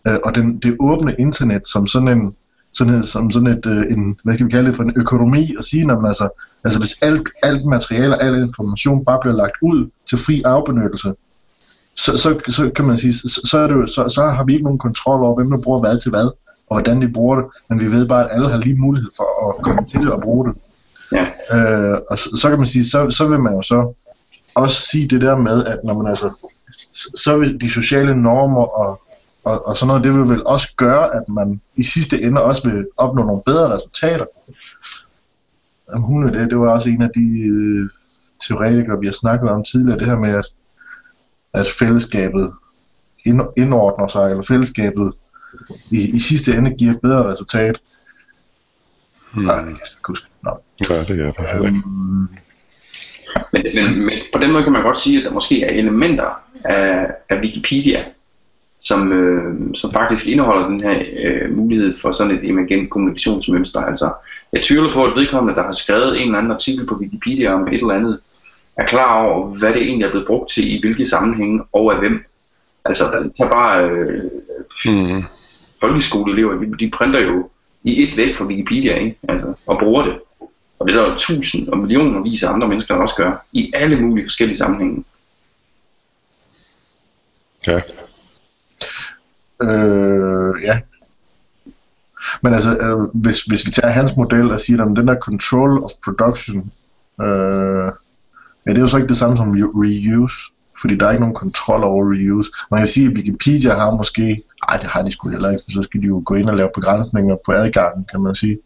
øh, 0.08 0.18
og 0.26 0.36
den, 0.36 0.58
det 0.58 0.78
åbne 0.80 1.16
internet 1.20 1.68
som 1.68 1.88
sådan 1.88 2.08
en, 2.08 2.36
sådan, 2.74 3.04
som 3.04 3.32
sådan 3.32 3.48
et, 3.48 3.66
øh, 3.66 3.92
en, 3.92 4.20
hvad 4.24 4.38
kan 4.38 4.46
vi 4.46 4.52
kalde 4.52 4.68
det 4.68 4.76
for 4.76 4.84
en 4.84 4.94
økonomi, 4.96 5.56
og 5.58 5.64
sige, 5.64 5.86
når 5.86 5.96
man 5.96 6.08
altså, 6.08 6.47
altså 6.64 6.80
hvis 6.80 6.96
alt, 7.02 7.30
alt 7.44 7.66
materiale 7.66 8.16
og 8.16 8.24
al 8.24 8.36
information 8.36 9.06
bare 9.06 9.20
bliver 9.22 9.36
lagt 9.36 9.58
ud 9.62 9.90
til 10.10 10.18
fri 10.18 10.42
afbenyttelse, 10.46 11.14
så, 11.96 12.18
så, 12.18 12.40
så 12.48 12.72
kan 12.76 12.86
man 12.86 12.98
sige, 12.98 13.14
så, 13.14 13.42
så, 13.46 13.60
er 13.60 13.68
det 13.68 13.74
jo, 13.74 13.88
så, 13.88 14.10
så 14.10 14.24
har 14.26 14.44
vi 14.44 14.54
ikke 14.54 14.64
nogen 14.64 14.80
kontrol 14.80 15.24
over, 15.24 15.36
hvem 15.36 15.50
der 15.50 15.62
bruger 15.62 15.80
hvad 15.80 16.00
til 16.00 16.10
hvad, 16.10 16.26
og 16.70 16.76
hvordan 16.76 17.02
de 17.02 17.14
bruger 17.14 17.36
det, 17.36 17.46
men 17.70 17.80
vi 17.80 17.92
ved 17.92 18.08
bare, 18.08 18.24
at 18.24 18.36
alle 18.36 18.50
har 18.50 18.58
lige 18.58 18.76
mulighed 18.76 19.10
for 19.18 19.50
at 19.50 19.64
komme 19.64 19.86
til 19.86 20.00
det 20.00 20.12
og 20.12 20.22
bruge 20.22 20.48
det. 20.48 20.56
Ja. 21.12 21.26
Øh, 21.58 21.98
og 22.10 22.18
så, 22.18 22.30
så 22.42 22.50
kan 22.50 22.58
man 22.58 22.68
sige, 22.68 22.86
så, 22.86 23.10
så 23.10 23.28
vil 23.28 23.40
man 23.40 23.54
jo 23.54 23.62
så 23.62 23.94
også 24.56 24.82
sige 24.82 25.08
det 25.08 25.22
der 25.22 25.38
med, 25.38 25.66
at 25.66 25.80
når 25.84 25.98
man 25.98 26.08
altså, 26.08 26.50
så 27.16 27.38
vil 27.38 27.62
de 27.62 27.70
sociale 27.70 28.22
normer 28.22 28.64
og 28.64 29.02
og, 29.48 29.68
og 29.68 29.78
sådan 29.78 29.88
noget, 29.88 30.04
det 30.04 30.14
vil 30.14 30.30
vel 30.30 30.48
også 30.48 30.76
gøre, 30.78 31.16
at 31.16 31.30
man 31.30 31.62
i 31.76 31.84
sidste 31.84 32.22
ende 32.22 32.44
også 32.44 32.70
vil 32.70 32.86
opnå 32.98 33.24
nogle 33.24 33.42
bedre 33.46 33.76
resultater. 33.76 34.26
Jamen, 35.92 36.04
hun 36.04 36.28
er 36.28 36.32
det, 36.32 36.50
det 36.50 36.60
var 36.60 36.72
også 36.72 36.90
en 36.90 37.02
af 37.02 37.10
de 37.16 37.40
øh, 37.40 37.90
teoretikere, 38.48 39.00
vi 39.00 39.08
har 39.08 39.14
snakket 39.14 39.50
om 39.50 39.64
tidligere, 39.64 40.00
det 40.00 40.10
her 40.10 40.18
med, 40.18 40.30
at, 40.30 40.46
at 41.54 41.68
fællesskabet 41.80 42.54
ind, 43.26 43.42
indordner 43.58 44.08
sig, 44.08 44.30
eller 44.30 44.44
fællesskabet 44.44 45.14
i, 45.92 46.10
i 46.10 46.20
sidste 46.20 46.56
ende 46.56 46.76
giver 46.78 46.94
et 46.94 47.02
bedre 47.02 47.32
resultat. 47.32 47.82
Hmm. 49.34 49.44
Nej, 49.44 49.56
det 49.56 49.66
kan 49.66 49.74
jeg 49.74 49.92
ikke 49.92 50.08
huske. 50.08 50.28
Nå. 50.44 50.52
Ja, 50.90 51.00
det 51.00 51.10
er 51.10 51.16
jeg 51.16 51.28
ikke. 51.28 51.60
Um, 51.60 52.30
men, 53.54 53.64
men, 53.76 54.06
men 54.06 54.20
på 54.34 54.40
den 54.40 54.52
måde 54.52 54.64
kan 54.64 54.74
man 54.74 54.84
godt 54.84 54.98
sige, 54.98 55.20
at 55.20 55.26
der 55.26 55.32
måske 55.32 55.64
er 55.64 55.74
elementer 55.80 56.42
af, 56.64 57.08
af 57.30 57.42
Wikipedia, 57.42 58.06
som, 58.80 59.12
øh, 59.12 59.76
som 59.76 59.92
faktisk 59.92 60.28
indeholder 60.28 60.70
den 60.70 60.82
her 60.82 61.04
øh, 61.24 61.58
mulighed 61.58 61.96
for 62.02 62.12
sådan 62.12 62.36
et 62.36 62.50
emergent 62.50 62.90
kommunikationsmønster. 62.90 63.82
Altså, 63.82 64.12
jeg 64.54 64.64
tvivler 64.64 64.94
på, 64.94 65.04
at 65.04 65.16
vedkommende, 65.16 65.56
der 65.56 65.66
har 65.66 65.72
skrevet 65.72 66.22
en 66.22 66.28
eller 66.28 66.38
anden 66.38 66.52
artikel 66.52 66.86
på 66.86 66.96
Wikipedia 66.96 67.54
om 67.54 67.68
et 67.68 67.74
eller 67.74 67.94
andet, 67.94 68.20
er 68.78 68.86
klar 68.86 69.24
over, 69.24 69.60
hvad 69.60 69.74
det 69.74 69.82
egentlig 69.82 70.06
er 70.06 70.12
blevet 70.12 70.28
brugt 70.28 70.50
til, 70.50 70.76
i 70.76 70.82
hvilke 70.82 71.06
sammenhænge 71.06 71.64
og 71.74 71.94
af 71.94 72.00
hvem. 72.00 72.24
Altså, 72.86 73.30
tag 73.38 73.50
bare 73.50 73.90
øh, 73.90 74.24
hmm. 74.86 75.24
folkeskoleelever, 75.82 76.76
de 76.80 76.90
printer 76.90 77.20
jo 77.20 77.50
i 77.84 78.04
et 78.04 78.18
væk 78.18 78.36
fra 78.36 78.46
Wikipedia, 78.46 78.96
ikke? 78.96 79.18
Altså, 79.30 79.54
og 79.68 79.80
bruger 79.80 80.06
det. 80.06 80.20
Og 80.80 80.88
det 80.88 80.96
er 80.96 81.06
der 81.06 81.18
tusind 81.18 81.68
og 81.68 81.78
millioner 81.78 82.22
vis 82.22 82.44
af 82.44 82.54
andre 82.54 82.68
mennesker, 82.68 82.96
der 82.96 83.02
også 83.02 83.16
gør, 83.16 83.46
i 83.52 83.72
alle 83.74 84.02
mulige 84.02 84.26
forskellige 84.26 84.58
sammenhænge. 84.58 85.04
Ja. 87.68 87.82
Øh, 89.62 90.64
ja. 90.64 90.80
Men 92.42 92.54
altså, 92.54 92.78
øh, 92.78 93.00
hvis, 93.14 93.44
hvis 93.44 93.66
vi 93.66 93.72
tager 93.72 93.92
hans 93.92 94.16
model 94.18 94.52
og 94.52 94.60
siger, 94.60 94.84
at 94.84 94.98
den 94.98 95.08
der 95.08 95.16
control 95.16 95.84
of 95.84 95.92
production, 96.04 96.72
øh, 97.22 97.92
ja, 98.66 98.70
det 98.72 98.78
er 98.78 98.82
jo 98.82 98.88
så 98.88 98.98
ikke 98.98 99.10
det 99.10 99.18
samme 99.18 99.38
som 99.38 99.52
reuse, 99.52 100.38
fordi 100.82 100.96
der 100.96 101.06
er 101.06 101.12
ikke 101.12 101.22
nogen 101.22 101.36
kontrol 101.36 101.84
over 101.84 102.14
reuse. 102.14 102.52
Man 102.72 102.80
kan 102.80 102.88
sige, 102.88 103.08
at 103.08 103.18
Wikipedia 103.18 103.74
har 103.74 103.96
måske, 103.96 104.44
nej 104.70 104.78
det 104.78 104.90
har 104.90 105.02
de 105.02 105.12
sgu 105.12 105.30
heller 105.30 105.50
ikke, 105.50 105.64
for 105.66 105.72
så 105.72 105.82
skal 105.82 106.02
de 106.02 106.08
jo 106.08 106.22
gå 106.26 106.36
ind 106.36 106.50
og 106.50 106.58
lave 106.58 106.70
begrænsninger 106.74 107.36
på 107.46 107.52
adgangen, 107.52 108.06
kan 108.12 108.22
man 108.22 108.36
sige. 108.36 108.60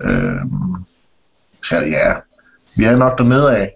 Øh, 0.00 0.40
så 1.62 1.76
ja, 1.76 2.14
vi 2.76 2.84
er 2.84 2.96
nok 2.96 3.18
dernede 3.18 3.56
af, 3.56 3.72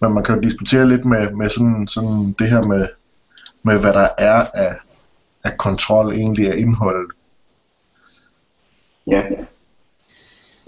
men 0.00 0.12
man 0.14 0.24
kan 0.24 0.34
jo 0.34 0.40
diskutere 0.40 0.88
lidt 0.88 1.04
med, 1.04 1.30
med 1.30 1.48
sådan, 1.48 1.86
sådan 1.86 2.34
det 2.38 2.50
her 2.50 2.62
med, 2.62 2.86
med, 3.62 3.78
hvad 3.78 3.92
der 3.92 4.08
er 4.18 4.46
af, 4.54 4.76
af 5.44 5.58
kontrol 5.58 6.12
egentlig 6.12 6.48
af 6.48 6.56
indholdet. 6.58 7.10
Ja. 9.06 9.22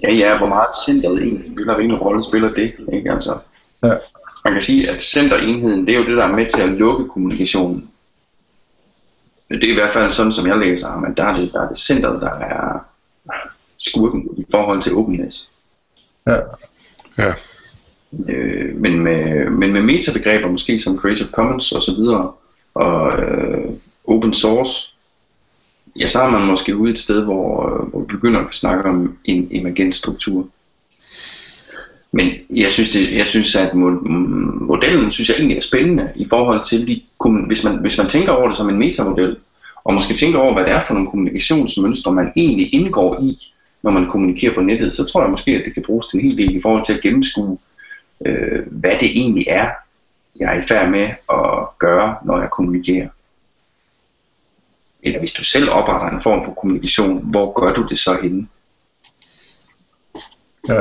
Ja, 0.03 0.13
ja, 0.13 0.39
hvor 0.39 0.49
meget 0.49 0.69
centret 0.87 1.23
egentlig 1.23 1.53
spiller, 1.53 1.75
hvilken 1.75 1.97
rolle 1.97 2.25
spiller 2.25 2.55
det, 2.55 2.75
ikke 2.93 3.13
altså? 3.13 3.39
Ja. 3.83 3.95
Man 4.45 4.53
kan 4.53 4.63
sige, 4.63 4.91
at 4.91 5.01
centerenheden, 5.01 5.87
det 5.87 5.95
er 5.95 5.99
jo 5.99 6.07
det, 6.07 6.17
der 6.17 6.25
er 6.25 6.37
med 6.37 6.47
til 6.47 6.63
at 6.63 6.69
lukke 6.69 7.09
kommunikationen. 7.09 7.91
Det 9.49 9.65
er 9.65 9.73
i 9.73 9.75
hvert 9.75 9.91
fald 9.91 10.11
sådan, 10.11 10.33
som 10.33 10.47
jeg 10.47 10.59
læser 10.59 10.91
ham, 10.91 11.05
at 11.05 11.17
der 11.17 11.25
er 11.25 11.37
det, 11.37 11.53
der 11.53 11.63
er 11.63 11.69
det 11.69 11.79
centret, 11.79 12.21
der 12.21 12.31
er 12.31 12.79
skurken 13.77 14.29
i 14.37 14.47
forhold 14.51 14.83
til 14.83 14.97
openness. 14.97 15.51
Ja, 16.27 16.39
Ja. 17.19 17.33
Øh, 18.29 18.77
men, 18.77 19.01
med, 19.01 19.51
men 19.51 19.73
med 19.73 19.83
metabegreber, 19.83 20.49
måske 20.49 20.79
som 20.79 20.99
Creative 20.99 21.29
Commons 21.29 21.73
og 21.73 21.83
så 21.83 21.95
videre, 21.95 22.33
og 22.75 23.23
øh, 23.23 23.73
open 24.05 24.33
source, 24.33 24.89
ja, 26.01 26.07
så 26.07 26.23
er 26.23 26.31
man 26.31 26.47
måske 26.47 26.77
ude 26.77 26.91
et 26.91 26.99
sted, 26.99 27.25
hvor, 27.25 27.67
øh, 27.67 27.89
hvor 27.89 28.01
vi 28.01 28.07
begynder 28.07 28.41
at 28.41 28.55
snakke 28.55 28.85
om 28.85 29.19
en 29.25 29.49
emergent 29.51 29.95
struktur. 29.95 30.49
Men 32.13 32.33
jeg 32.51 32.71
synes, 32.71 32.91
det, 32.91 33.13
jeg 33.13 33.27
synes 33.27 33.57
at 33.57 33.75
mm, 33.75 33.83
modellen 34.61 35.11
synes 35.11 35.29
jeg 35.29 35.37
egentlig 35.37 35.57
er 35.57 35.61
spændende 35.61 36.13
i 36.17 36.27
forhold 36.31 36.65
til, 36.65 36.89
de, 36.89 37.03
hvis, 37.47 37.65
man, 37.65 37.77
hvis 37.77 37.99
man 37.99 38.09
tænker 38.09 38.33
over 38.33 38.49
det 38.49 38.57
som 38.57 38.69
en 38.69 38.79
metamodel, 38.79 39.37
og 39.85 39.95
måske 39.95 40.15
tænker 40.15 40.39
over, 40.39 40.55
hvad 40.55 40.65
det 40.65 40.73
er 40.73 40.81
for 40.81 40.95
nogle 40.95 41.11
kommunikationsmønstre, 41.11 42.13
man 42.13 42.33
egentlig 42.37 42.75
indgår 42.75 43.21
i, 43.21 43.39
når 43.83 43.91
man 43.91 44.09
kommunikerer 44.09 44.55
på 44.55 44.61
nettet, 44.61 44.95
så 44.95 45.05
tror 45.05 45.23
jeg 45.23 45.31
måske, 45.31 45.51
at 45.51 45.63
det 45.65 45.75
kan 45.75 45.83
bruges 45.87 46.07
til 46.07 46.19
en 46.19 46.25
hel 46.25 46.39
del 46.39 46.57
i 46.57 46.63
forhold 46.63 46.85
til 46.85 46.93
at 46.93 47.01
gennemskue, 47.01 47.59
øh, 48.27 48.63
hvad 48.71 48.97
det 49.01 49.11
egentlig 49.11 49.45
er, 49.49 49.71
jeg 50.41 50.57
er 50.57 50.63
i 50.63 50.67
færd 50.69 50.91
med 50.91 51.09
at 51.31 51.79
gøre, 51.79 52.17
når 52.25 52.41
jeg 52.41 52.51
kommunikerer. 52.51 53.09
Eller 55.03 55.19
hvis 55.19 55.33
du 55.33 55.45
selv 55.45 55.71
opretter 55.71 56.09
en 56.09 56.23
form 56.23 56.45
for 56.45 56.55
kommunikation, 56.55 57.31
hvor 57.31 57.61
gør 57.61 57.75
du 57.75 57.87
det 57.89 57.99
så 57.99 58.19
henne? 58.23 58.49
ja. 60.69 60.81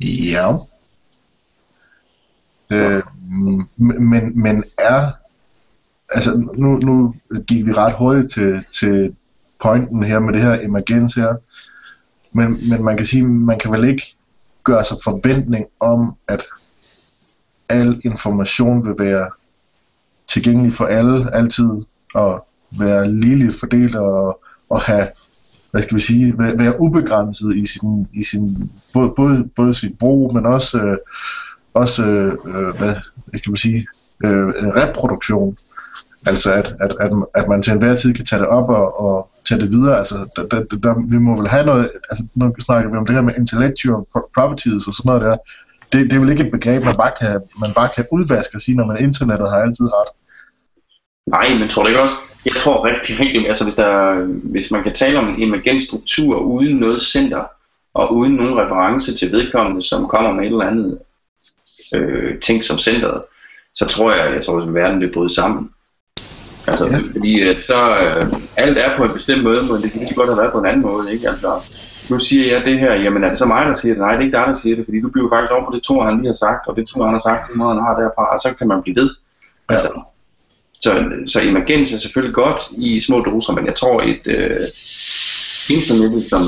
Ja. 0.00 0.52
Øh, 2.70 3.02
men, 3.76 4.42
men 4.42 4.64
er 4.78 5.12
altså 6.08 6.50
nu, 6.54 6.78
nu 6.78 7.14
gik 7.46 7.66
vi 7.66 7.72
ret 7.72 7.94
hurtigt 7.98 8.32
til, 8.32 8.64
til 8.70 9.16
pointen 9.62 10.04
her 10.04 10.18
med 10.18 10.34
det 10.34 10.42
her 10.42 10.60
emergens 10.60 11.14
her 11.14 11.36
men, 12.32 12.68
men 12.68 12.84
man 12.84 12.96
kan 12.96 13.06
sige 13.06 13.26
man 13.26 13.58
kan 13.58 13.72
vel 13.72 13.84
ikke 13.84 14.16
gøre 14.64 14.84
sig 14.84 14.96
forventning 15.04 15.66
om 15.80 16.16
at 16.28 16.44
al 17.68 18.00
information 18.04 18.86
vil 18.86 18.94
være 18.98 19.30
tilgængelig 20.26 20.72
for 20.72 20.84
alle 20.84 21.34
altid 21.34 21.70
og 22.14 22.46
være 22.78 23.12
ligeligt 23.12 23.60
fordelt 23.60 23.94
og, 23.94 24.40
og 24.70 24.80
have 24.80 25.08
hvad 25.76 25.82
skal 25.82 25.96
vi 25.96 26.02
sige, 26.02 26.38
være, 26.38 26.58
være 26.58 26.80
ubegrænset 26.80 27.56
i 27.56 27.66
sin, 27.66 28.08
i 28.14 28.24
sin 28.24 28.70
både, 28.92 29.12
både, 29.16 29.48
både 29.56 29.74
sit 29.74 29.98
brug, 29.98 30.34
men 30.34 30.46
også, 30.46 30.78
øh, 30.78 30.96
også 31.74 32.04
øh, 32.04 32.76
hvad, 32.78 32.94
hvad 33.26 33.40
kan 33.40 33.52
man 33.52 33.56
sige, 33.56 33.86
øh, 34.24 34.48
reproduktion. 34.48 35.56
Altså 36.26 36.52
at, 36.52 36.76
at, 36.80 36.94
at, 37.00 37.10
at 37.34 37.48
man 37.48 37.62
til 37.62 37.72
enhver 37.72 37.96
tid 37.96 38.14
kan 38.14 38.24
tage 38.24 38.40
det 38.40 38.48
op 38.48 38.68
og, 38.68 39.00
og 39.00 39.30
tage 39.48 39.60
det 39.60 39.70
videre. 39.70 39.98
Altså 39.98 40.14
der, 40.36 40.46
der, 40.48 40.76
der, 40.76 40.94
vi 41.08 41.18
må 41.18 41.36
vel 41.36 41.48
have 41.48 41.66
noget, 41.66 41.90
altså 42.10 42.26
nu 42.34 42.54
snakker 42.60 42.90
vi 42.90 42.96
om 42.96 43.06
det 43.06 43.14
her 43.14 43.22
med 43.22 43.34
intellectual 43.38 44.04
properties 44.12 44.86
og 44.86 44.94
sådan 44.94 45.08
noget 45.08 45.22
der. 45.22 45.36
Det, 45.92 46.10
det 46.10 46.12
er 46.12 46.20
vel 46.20 46.30
ikke 46.30 46.44
et 46.44 46.50
begreb, 46.50 46.84
man 46.84 46.96
bare 46.96 47.12
kan, 47.20 47.40
man 47.60 47.72
bare 47.74 47.88
kan 47.96 48.06
udvaske 48.12 48.56
og 48.56 48.60
sige, 48.60 48.76
når 48.76 48.86
man 48.86 49.04
internettet 49.04 49.50
har 49.50 49.56
altid 49.56 49.84
ret. 49.84 50.10
Nej, 51.26 51.58
men 51.58 51.68
tror 51.68 51.82
du 51.82 51.88
ikke 51.88 52.02
også? 52.02 52.14
Jeg 52.44 52.54
tror 52.56 52.86
rigtig, 52.86 53.20
rigtig, 53.20 53.48
altså 53.48 53.64
hvis, 53.64 53.74
der, 53.74 54.14
hvis 54.24 54.70
man 54.70 54.82
kan 54.82 54.92
tale 54.94 55.18
om 55.18 55.28
en 55.28 55.42
emergent 55.42 55.82
struktur 55.82 56.36
uden 56.36 56.76
noget 56.76 57.02
center, 57.02 57.44
og 57.94 58.16
uden 58.16 58.32
nogen 58.34 58.58
reference 58.58 59.16
til 59.16 59.32
vedkommende, 59.32 59.82
som 59.82 60.08
kommer 60.08 60.32
med 60.32 60.44
et 60.44 60.50
eller 60.50 60.64
andet 60.64 60.98
øh, 61.94 62.40
ting 62.40 62.64
som 62.64 62.78
centret, 62.78 63.22
så 63.74 63.86
tror 63.86 64.12
jeg, 64.12 64.34
jeg 64.34 64.44
tror, 64.44 64.60
at 64.60 64.74
verden 64.74 65.00
vil 65.00 65.12
bryde 65.12 65.34
sammen. 65.34 65.70
Altså, 66.66 66.86
ja. 66.86 66.96
fordi 66.96 67.42
at 67.42 67.62
så, 67.62 67.98
øh, 67.98 68.40
alt 68.56 68.78
er 68.78 68.96
på 68.96 69.04
en 69.04 69.12
bestemt 69.12 69.42
måde, 69.42 69.62
men 69.62 69.82
det 69.82 69.90
kan 69.90 70.00
lige 70.00 70.08
så 70.08 70.14
godt 70.14 70.28
have 70.28 70.38
været 70.38 70.52
på 70.52 70.58
en 70.58 70.66
anden 70.66 70.82
måde, 70.82 71.12
ikke? 71.12 71.30
Altså, 71.30 71.60
nu 72.10 72.18
siger 72.18 72.54
jeg 72.56 72.64
det 72.64 72.78
her, 72.78 72.94
jamen 72.94 73.24
er 73.24 73.28
det 73.28 73.38
så 73.38 73.46
mig, 73.46 73.66
der 73.66 73.74
siger 73.74 73.94
det? 73.94 74.00
Nej, 74.00 74.12
det 74.12 74.20
er 74.20 74.24
ikke 74.24 74.36
dig, 74.36 74.46
der 74.46 74.52
siger 74.52 74.76
det, 74.76 74.84
fordi 74.84 75.00
du 75.00 75.10
bliver 75.10 75.30
faktisk 75.30 75.52
over 75.52 75.64
på 75.64 75.72
det 75.74 75.82
to, 75.82 76.00
han 76.00 76.16
lige 76.16 76.26
har 76.26 76.34
sagt, 76.34 76.68
og 76.68 76.76
det 76.76 76.86
to, 76.88 77.02
han 77.02 77.12
har 77.12 77.20
sagt, 77.20 77.48
det 77.48 77.56
måde, 77.56 77.74
han 77.74 77.82
har 77.82 77.94
derfra, 78.00 78.32
og 78.32 78.38
så 78.40 78.54
kan 78.58 78.68
man 78.68 78.82
blive 78.82 78.96
ved. 78.96 79.10
Ja. 79.70 79.74
Altså, 79.74 80.02
så, 80.72 80.90
så 81.26 81.40
emergens 81.42 81.92
er 81.92 81.98
selvfølgelig 81.98 82.34
godt 82.34 82.60
i 82.78 83.00
små 83.00 83.20
doser, 83.20 83.52
men 83.52 83.66
jeg 83.66 83.74
tror 83.74 84.02
et 84.02 84.26
øh, 84.26 84.68
internet, 85.70 86.26
som 86.26 86.42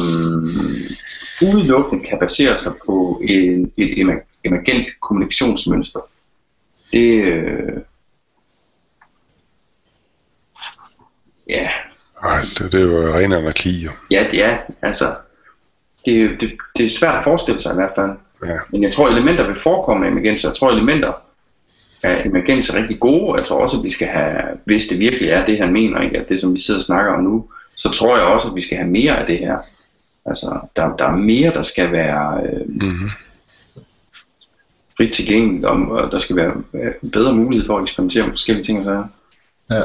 udelukkende 1.43 2.05
kan 2.05 2.19
basere 2.19 2.57
sig 2.57 2.73
på 2.87 3.21
en, 3.29 3.73
et 3.77 3.99
emer- 3.99 4.41
emergent 4.45 4.87
kommunikationsmønster, 5.01 6.01
det, 6.93 7.23
øh, 7.23 7.83
ja, 11.49 11.69
Ej, 12.23 12.41
det, 12.59 12.73
det 12.73 12.81
er 12.81 12.85
jo 12.85 13.15
ren 13.15 13.33
anarki, 13.33 13.71
jo. 13.71 13.91
ja, 14.11 14.27
det 14.31 14.45
er, 14.45 14.59
altså, 14.83 15.15
det, 16.15 16.41
det, 16.41 16.53
det 16.77 16.85
er 16.85 16.89
svært 16.89 17.15
at 17.15 17.25
forestille 17.25 17.59
sig 17.59 17.73
i 17.73 17.75
hvert 17.75 17.93
fald. 17.95 18.11
Ja. 18.47 18.59
Men 18.73 18.83
jeg 18.83 18.93
tror, 18.93 19.09
elementer 19.09 19.47
vil 19.47 19.57
forekomme 19.57 20.07
af 20.07 20.11
emergens. 20.11 20.45
Jeg 20.45 20.55
tror, 20.55 20.71
elementer 20.71 21.13
af 22.03 22.23
emergens 22.27 22.71
er 22.71 22.79
rigtig 22.79 23.01
gode. 23.01 23.39
Jeg 23.39 23.47
tror 23.47 23.63
også, 23.63 23.77
at 23.77 23.83
vi 23.85 23.91
skal 23.91 24.09
have, 24.09 24.43
hvis 24.65 24.87
det 24.87 25.01
virkelig 25.01 25.29
er 25.29 25.45
det, 25.45 25.59
han 25.59 25.73
mener, 25.73 26.01
ikke? 26.01 26.19
at 26.19 26.29
det, 26.29 26.41
som 26.41 26.55
vi 26.55 26.61
sidder 26.61 26.81
og 26.81 26.85
snakker 26.85 27.13
om 27.13 27.23
nu, 27.23 27.45
så 27.77 27.91
tror 27.91 28.17
jeg 28.17 28.27
også, 28.27 28.49
at 28.49 28.55
vi 28.55 28.61
skal 28.61 28.77
have 28.77 28.91
mere 28.91 29.19
af 29.19 29.27
det 29.27 29.39
her. 29.39 29.59
Altså, 30.27 30.61
der, 30.77 30.97
der 30.97 31.05
er 31.05 31.17
mere, 31.17 31.53
der 31.53 31.63
skal 31.63 31.93
være 31.93 32.41
øh, 32.45 32.67
Mm-hmm. 32.67 33.11
frit 34.97 35.13
tilgængeligt, 35.13 35.65
og, 35.65 35.77
og 35.77 36.13
der 36.13 36.19
skal 36.19 36.37
være 36.37 36.53
øh, 36.75 37.11
bedre 37.13 37.35
mulighed 37.35 37.67
for 37.67 37.77
at 37.77 37.83
eksperimentere 37.83 38.23
med 38.23 38.33
forskellige 38.33 38.65
ting 38.65 38.79
og 38.79 38.85
sager. 38.85 39.05
Ja. 39.71 39.83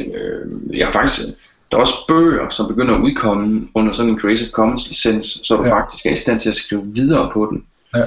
Øh, 0.00 0.78
jeg 0.78 0.86
har 0.86 0.92
faktisk, 0.92 1.20
der 1.70 1.76
er 1.76 1.80
også 1.80 1.94
bøger, 2.08 2.48
som 2.48 2.68
begynder 2.68 2.94
at 2.94 3.00
udkomme 3.00 3.68
under 3.74 3.92
sådan 3.92 4.12
en 4.12 4.20
Creative 4.20 4.50
Commons 4.50 4.88
licens, 4.88 5.40
så 5.44 5.56
du 5.56 5.64
Ja. 5.64 5.74
faktisk 5.80 6.06
er 6.06 6.10
i 6.10 6.16
stand 6.16 6.40
til 6.40 6.48
at 6.48 6.56
skrive 6.56 6.84
videre 6.94 7.30
på 7.32 7.48
den. 7.50 7.64
Ja. 7.96 8.04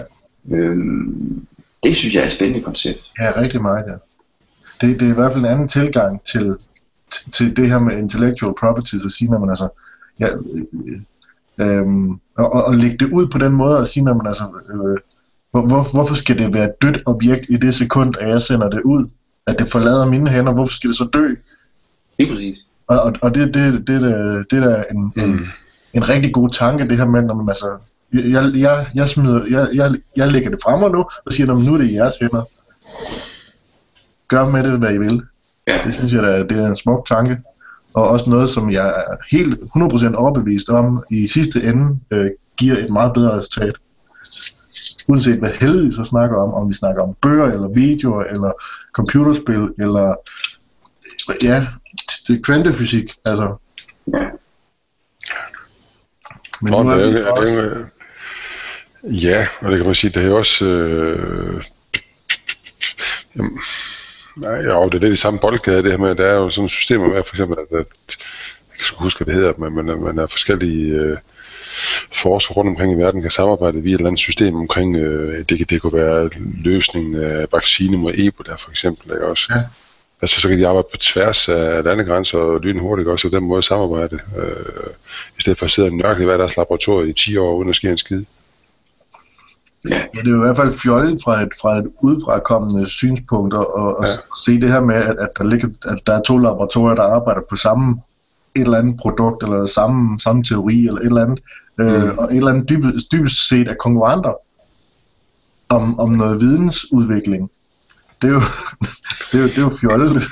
Øhm, 0.56 1.48
det 1.84 1.96
synes 1.96 2.16
jeg 2.16 2.22
er 2.22 2.26
et 2.26 2.32
spændende 2.32 2.64
koncept. 2.64 3.12
Ja, 3.20 3.42
rigtig 3.42 3.62
meget, 3.62 3.86
ja. 3.88 3.94
Det, 4.82 5.00
det 5.00 5.06
er 5.06 5.12
i 5.12 5.16
hvert 5.16 5.32
fald 5.32 5.44
en 5.44 5.52
anden 5.52 5.68
tilgang 5.68 6.24
til, 6.24 6.56
til, 7.32 7.58
det 7.58 7.70
her 7.70 7.80
med 7.80 7.98
intellectual 7.98 8.54
properties 8.60 9.06
at 9.06 9.12
sige, 9.12 9.32
når 9.32 9.40
man 9.40 9.50
altså, 9.50 9.70
ja, 10.20 10.28
øh, 10.28 11.78
øhm, 11.78 12.12
og, 12.36 12.54
og, 12.54 12.64
og 12.64 12.76
lægge 12.76 12.98
det 12.98 13.10
ud 13.12 13.28
på 13.28 13.38
den 13.38 13.54
måde 13.54 13.78
at 13.78 13.88
sige, 13.88 14.04
når 14.04 14.14
man 14.14 14.28
altså, 14.28 14.44
øh, 14.74 14.98
hvor, 15.52 15.68
hvor, 15.68 15.92
hvorfor 15.92 16.16
skal 16.16 16.38
det 16.38 16.54
være 16.54 16.66
et 16.66 16.82
dødt 16.82 17.04
objekt 17.06 17.46
i 17.50 17.58
det 17.58 17.74
sekund, 17.74 18.16
at 18.20 18.30
jeg 18.30 18.42
sender 18.42 18.70
det 18.70 18.82
ud? 18.82 19.10
At 19.48 19.60
det 19.60 19.68
forlader 19.72 20.06
mine 20.06 20.30
hænder, 20.30 20.54
hvorfor 20.54 20.74
skal 20.74 20.88
det 20.90 20.98
så 20.98 21.10
dø? 21.14 21.36
Lige 22.20 22.30
præcis. 22.32 22.58
Og, 22.92 23.00
og, 23.02 23.14
og 23.22 23.36
det, 23.36 23.54
det, 23.54 23.74
det, 23.88 24.02
det, 24.02 24.02
det 24.52 24.60
er 24.64 24.64
da 24.70 24.84
en, 24.92 25.14
en, 25.18 25.32
Mm. 25.32 25.46
en 25.94 26.10
rigtig 26.10 26.34
god 26.34 26.50
tanke, 26.50 26.88
det 26.90 26.98
her 26.98 27.06
med, 27.08 27.22
når 27.22 27.36
man 27.36 27.50
altså, 27.50 27.78
jeg, 28.14 28.52
jeg, 28.56 28.86
jeg, 28.96 29.10
smider, 29.10 29.46
jeg, 29.52 29.68
jeg, 29.74 29.92
jeg 30.16 30.28
lægger 30.32 30.50
det 30.50 30.60
frem 30.64 30.92
nu, 30.92 31.06
og 31.26 31.32
siger, 31.32 31.48
"Nå, 31.48 31.54
men 31.56 31.66
nu 31.66 31.74
er 31.74 31.78
det 31.78 31.88
i 31.90 31.96
jeres 31.96 32.16
hænder. 32.22 32.44
Gør 34.28 34.50
med 34.50 34.64
det, 34.64 34.80
hvad 34.80 34.94
I 34.94 34.98
vil. 34.98 35.22
Ja. 35.68 35.80
Det 35.84 35.94
synes 35.94 36.14
jeg, 36.14 36.24
da, 36.24 36.44
det 36.44 36.52
er 36.52 36.68
en 36.68 36.76
smuk 36.76 37.08
tanke. 37.08 37.38
Og 37.94 38.08
også 38.08 38.30
noget, 38.30 38.50
som 38.50 38.72
jeg 38.72 38.88
er 38.88 39.16
helt 39.32 39.60
100% 39.76 40.16
overbevist 40.16 40.70
om, 40.70 41.04
i 41.12 41.28
sidste 41.28 41.64
ende 41.64 42.00
øh, 42.12 42.30
giver 42.58 42.78
et 42.78 42.90
meget 42.90 43.14
bedre 43.14 43.38
resultat. 43.38 43.76
Uanset 45.08 45.40
hvad 45.40 45.84
vi 45.86 45.92
så 45.92 46.04
snakker 46.04 46.38
om, 46.38 46.54
om 46.54 46.70
vi 46.70 46.74
snakker 46.74 47.02
om 47.04 47.16
bøger, 47.22 47.46
eller 47.46 47.68
videoer, 47.68 48.24
eller 48.24 48.52
computerspil, 48.94 49.70
eller 49.80 50.16
ja, 51.44 51.68
det 52.28 52.38
er 52.38 52.42
kvantefysik, 52.44 53.10
altså. 53.26 53.56
Ja. 54.14 54.26
Men 56.62 56.72
Nå, 56.72 56.84
nu 56.84 56.92
det 56.92 57.04
er 57.04 57.10
vi 57.10 57.16
så 57.16 57.24
er, 57.24 57.32
også, 57.32 57.52
det 57.52 57.88
Ja, 59.04 59.48
og 59.62 59.72
det 59.72 59.78
kan 59.78 59.86
man 59.86 59.96
sige, 59.96 60.12
det 60.12 60.24
er 60.24 60.28
jo 60.28 60.38
også... 60.38 60.66
Øh, 60.66 61.64
jamen, 63.38 63.60
nej, 64.38 64.56
jo, 64.56 64.90
det 64.90 64.96
er 64.96 65.00
lidt 65.00 65.14
i 65.14 65.16
samme 65.16 65.40
boldgade, 65.40 65.84
det 65.84 65.92
her 65.92 65.98
med, 65.98 66.16
der 66.16 66.26
er 66.26 66.36
jo 66.36 66.50
sådan 66.50 66.66
et 66.66 66.72
system 66.72 67.00
med, 67.00 67.24
for 67.28 67.36
eksempel, 67.36 67.58
at, 67.60 67.80
at 67.80 68.18
jeg 68.80 68.86
kan 68.88 68.98
huske, 69.00 69.24
hvad 69.24 69.34
det 69.34 69.42
hedder, 69.42 69.70
men 69.70 69.86
man, 69.86 70.02
man 70.02 70.20
er 70.20 70.28
forskellige 70.28 70.94
øh, 70.94 71.18
forskere 72.12 72.56
rundt 72.56 72.70
omkring 72.70 72.94
i 72.94 72.96
verden 72.96 73.22
kan 73.22 73.32
samarbejde 73.32 73.82
via 73.82 73.94
et 73.94 73.98
eller 73.98 74.08
andet 74.08 74.20
system 74.20 74.56
omkring, 74.56 74.96
øh, 74.96 75.46
det, 75.50 75.70
det 75.70 75.82
kunne 75.82 76.00
være 76.00 76.30
løsningen 76.64 77.16
af 77.16 77.46
vaccine 77.52 77.98
mod 77.98 78.14
Ebola 78.16 78.56
for 78.56 78.70
eksempel, 78.70 79.12
ikke 79.14 79.26
også? 79.26 79.48
Ja. 79.56 79.64
Altså 80.22 80.42
så 80.42 80.48
kan 80.48 80.60
de 80.60 80.68
arbejde 80.68 80.88
på 80.92 80.98
tværs 80.98 81.50
af 81.50 81.84
landegrænser 81.84 82.38
og 82.38 82.60
lynhurtigt 82.60 83.10
også, 83.10 83.28
og 83.28 83.32
den 83.32 83.44
måde 83.44 83.64
samarbejde, 83.64 84.20
øh, 84.38 84.94
i 85.38 85.42
stedet 85.42 85.60
for 85.60 85.66
at 85.66 85.72
sidde 85.72 85.88
og 85.88 85.94
nørkle 85.94 86.24
i 86.24 86.26
hver 86.26 86.38
deres 86.38 86.58
laboratorium 86.58 87.10
i 87.10 87.14
10 87.14 87.38
år, 87.38 87.56
uden 87.56 87.70
at 87.70 87.76
ske 87.76 87.90
en 87.90 87.98
skid. 87.98 88.24
Ja. 89.90 90.02
det 90.12 90.28
er 90.28 90.30
jo 90.30 90.36
i 90.36 90.40
hvert 90.46 90.58
fald 90.58 90.74
fjollet 90.74 91.22
fra 91.24 91.42
et, 91.42 91.50
fra 91.62 91.78
et 91.78 91.88
udefrakommende 92.02 92.88
synspunkt 92.88 93.54
og, 93.54 93.76
og 93.76 94.06
ja. 94.06 94.12
se 94.46 94.62
det 94.62 94.72
her 94.72 94.82
med, 94.82 94.96
at, 94.96 95.18
at, 95.20 95.30
der 95.38 95.44
ligger, 95.44 95.68
at 95.86 96.00
der 96.08 96.14
er 96.14 96.22
to 96.22 96.38
laboratorier, 96.38 96.96
der 96.96 97.04
arbejder 97.04 97.42
på 97.50 97.56
samme 97.56 98.02
et 98.56 98.62
eller 98.62 98.78
andet 98.78 98.98
produkt, 98.98 99.44
eller 99.44 99.66
samme, 99.66 100.20
samme 100.20 100.44
teori, 100.44 100.78
eller 100.78 101.00
et 101.00 101.06
eller 101.06 101.26
andet, 101.26 101.40
øh, 101.80 101.88
mm. 101.88 101.94
øh, 101.94 102.18
og 102.18 102.32
et 102.32 102.38
eller 102.38 102.52
andet 102.52 102.70
dybest, 102.70 103.12
dybest 103.12 103.48
set 103.48 103.68
af 103.68 103.78
konkurrenter 103.78 104.34
om, 105.70 106.00
om 106.00 106.10
noget 106.10 106.42
vidensudvikling. 106.42 107.52
Det 108.22 108.30
er 108.30 108.34
jo, 108.34 108.42
det 109.32 109.40
er 109.40 109.44
jo, 109.44 109.48
det 109.48 109.58
er 109.58 109.62
jo 109.62 109.72
fjollet. 109.82 110.24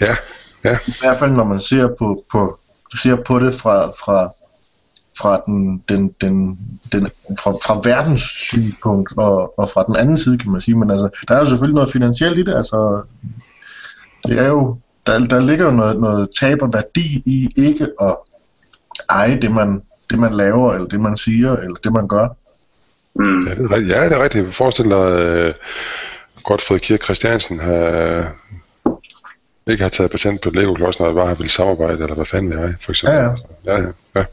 Ja, 0.00 0.16
ja. 0.64 0.78
I 0.86 0.94
hvert 1.00 1.18
fald 1.18 1.30
når 1.30 1.44
man 1.44 1.60
ser 1.60 1.88
på, 1.98 2.24
på, 2.32 2.58
ser 2.96 3.16
på 3.26 3.38
det 3.38 3.54
fra, 3.54 3.86
fra, 3.86 4.32
fra 5.18 5.42
den, 5.46 5.82
den, 5.88 6.08
den, 6.20 6.58
den 6.92 7.08
fra, 7.38 7.50
fra 7.50 7.80
verdens 7.84 8.22
synspunkt 8.22 9.12
og, 9.16 9.58
og 9.58 9.68
fra 9.68 9.82
den 9.82 9.96
anden 9.96 10.16
side 10.16 10.38
kan 10.38 10.50
man 10.50 10.60
sige, 10.60 10.78
men 10.78 10.90
altså 10.90 11.24
der 11.28 11.34
er 11.34 11.40
jo 11.40 11.46
selvfølgelig 11.46 11.74
noget 11.74 11.92
finansielt 11.92 12.38
i 12.38 12.42
det, 12.42 12.54
altså 12.54 13.02
det 14.24 14.38
er 14.38 14.46
jo 14.46 14.78
der, 15.06 15.18
der 15.18 15.40
ligger 15.40 15.64
jo 15.64 15.70
noget, 15.70 16.00
noget 16.00 16.28
tab 16.40 16.62
og 16.62 16.70
værdi 16.72 17.22
i 17.26 17.48
ikke 17.56 17.88
at 18.00 18.16
eje 19.08 19.40
det 19.40 19.52
man, 19.52 19.82
det 20.10 20.18
man 20.18 20.34
laver, 20.34 20.74
eller 20.74 20.88
det 20.88 21.00
man 21.00 21.16
siger, 21.16 21.56
eller 21.56 21.76
det 21.84 21.92
man 21.92 22.08
gør. 22.08 22.28
Mm. 23.14 23.46
Ja, 23.46 23.54
det 23.54 23.64
er 23.64 23.70
rigtigt. 23.70 23.96
Ja, 23.96 24.04
det 24.04 24.12
er 24.12 24.22
rigtigt. 24.22 24.44
Jeg 24.44 24.54
forestiller 24.54 25.48
uh, 25.48 25.54
Godfred 26.44 26.80
Kirk 26.80 27.02
Christiansen 27.04 27.58
har, 27.58 28.36
ikke 29.66 29.82
har 29.82 29.90
taget 29.90 30.10
patent 30.10 30.40
på 30.40 30.50
Lego 30.50 30.74
Klods, 30.74 30.98
når 30.98 31.06
jeg 31.06 31.14
bare 31.14 31.38
vil 31.38 31.50
samarbejde, 31.50 32.02
eller 32.02 32.14
hvad 32.14 32.26
fanden 32.26 32.50
vil 32.50 32.58
jeg, 32.58 32.74
for 32.80 32.92
eksempel. 32.92 33.16
Ja, 33.16 33.24
ja. 33.24 33.34
ja, 33.64 33.80
ja. 33.82 33.92
ja. 34.14 34.24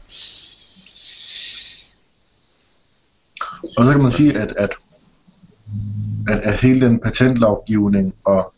Og 3.76 3.84
så 3.84 3.92
kan 3.92 4.02
man 4.02 4.10
sige, 4.10 4.38
at, 4.38 4.52
at, 4.56 4.76
at, 6.28 6.40
at 6.40 6.54
hele 6.54 6.80
den 6.80 6.98
patentlovgivning 7.00 8.14
og, 8.24 8.54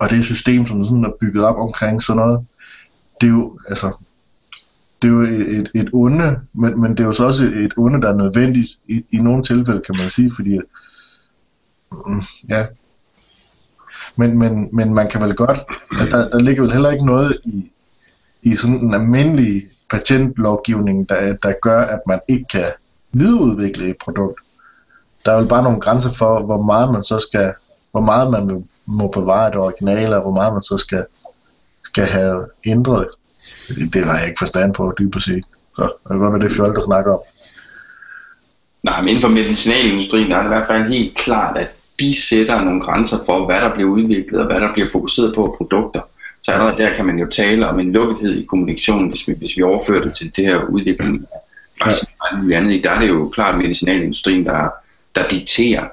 og 0.00 0.10
det 0.10 0.24
system, 0.24 0.66
som 0.66 0.84
sådan 0.84 1.04
er 1.04 1.10
bygget 1.20 1.44
op 1.44 1.56
omkring 1.56 2.02
sådan 2.02 2.22
noget, 2.22 2.46
det 3.20 3.26
er 3.26 3.30
jo, 3.30 3.58
altså, 3.68 3.92
det 5.02 5.08
er 5.08 5.12
jo 5.12 5.22
et, 5.22 5.70
et 5.74 5.90
onde, 5.92 6.40
men, 6.52 6.80
men 6.80 6.90
det 6.90 7.00
er 7.00 7.04
jo 7.04 7.12
så 7.12 7.24
også 7.24 7.44
et 7.44 7.72
onde, 7.76 8.02
der 8.02 8.08
er 8.08 8.16
nødvendigt 8.16 8.70
i, 8.88 9.04
i 9.10 9.16
nogle 9.16 9.42
tilfælde, 9.42 9.82
kan 9.86 9.96
man 9.98 10.10
sige, 10.10 10.30
fordi 10.34 10.58
mm, 12.06 12.22
ja, 12.48 12.66
men, 14.16 14.38
men, 14.38 14.68
men 14.72 14.94
man 14.94 15.10
kan 15.10 15.22
vel 15.22 15.34
godt, 15.34 15.58
altså 15.92 16.18
der, 16.18 16.30
der 16.30 16.38
ligger 16.38 16.62
vel 16.62 16.72
heller 16.72 16.90
ikke 16.90 17.06
noget 17.06 17.40
i, 17.44 17.70
i 18.42 18.56
sådan 18.56 18.76
en 18.76 18.94
almindelig 18.94 19.62
patentlovgivning, 19.90 21.08
der, 21.08 21.36
der 21.42 21.52
gør, 21.62 21.80
at 21.80 22.00
man 22.06 22.20
ikke 22.28 22.44
kan 22.50 22.72
videreudvikle 23.12 23.90
et 23.90 23.96
produkt. 23.98 24.40
Der 25.24 25.32
er 25.32 25.38
vel 25.38 25.48
bare 25.48 25.62
nogle 25.62 25.80
grænser 25.80 26.10
for, 26.12 26.42
hvor 26.42 26.62
meget 26.62 26.92
man 26.92 27.02
så 27.02 27.18
skal, 27.18 27.54
hvor 27.90 28.00
meget 28.00 28.30
man 28.30 28.68
må 28.86 29.08
bevare 29.08 29.50
det 29.50 29.56
originale, 29.56 30.16
og 30.16 30.22
hvor 30.22 30.34
meget 30.34 30.52
man 30.52 30.62
så 30.62 30.76
skal, 30.78 31.04
skal 31.84 32.04
have 32.04 32.46
ændret. 32.66 33.08
Det 33.92 34.04
har 34.04 34.18
jeg 34.18 34.26
ikke 34.28 34.38
forstand 34.38 34.74
på, 34.74 34.94
dybest 34.98 35.26
set. 35.26 35.44
Så 35.74 35.92
hvad 36.04 36.18
var 36.18 36.38
det 36.38 36.52
fjol, 36.52 36.74
der 36.74 36.82
snakker 36.82 37.12
om. 37.12 37.20
Nej, 38.82 39.00
men 39.00 39.08
inden 39.08 39.22
for 39.22 39.28
medicinalindustrien, 39.28 40.30
der 40.30 40.36
er 40.36 40.42
det 40.42 40.48
i 40.48 40.54
hvert 40.54 40.66
fald 40.66 40.92
helt 40.92 41.16
klart, 41.16 41.56
at 41.56 41.68
de 42.00 42.14
sætter 42.22 42.64
nogle 42.64 42.80
grænser 42.80 43.16
for, 43.26 43.46
hvad 43.46 43.60
der 43.60 43.74
bliver 43.74 43.90
udviklet, 43.90 44.40
og 44.40 44.46
hvad 44.46 44.60
der 44.60 44.72
bliver 44.72 44.88
fokuseret 44.92 45.34
på 45.34 45.44
af 45.44 45.52
produkter. 45.56 46.00
Så 46.42 46.52
allerede 46.52 46.76
der 46.76 46.94
kan 46.94 47.06
man 47.06 47.18
jo 47.18 47.26
tale 47.26 47.68
om 47.68 47.80
en 47.80 47.92
lukkethed 47.92 48.36
i 48.36 48.44
kommunikationen, 48.44 49.08
hvis 49.08 49.28
vi, 49.28 49.34
hvis 49.34 49.56
vi 49.56 49.62
overfører 49.62 50.04
det 50.04 50.16
til 50.16 50.36
det 50.36 50.44
her 50.44 50.64
udvikling 50.64 51.26
ja. 51.84 51.90
og 52.20 52.52
andet. 52.52 52.84
Der 52.84 52.90
er 52.90 53.00
det 53.00 53.08
jo 53.08 53.28
klart 53.28 53.58
medicinalindustrien, 53.58 54.44
der, 54.44 54.68
der 55.14 55.28
dikterer, 55.28 55.88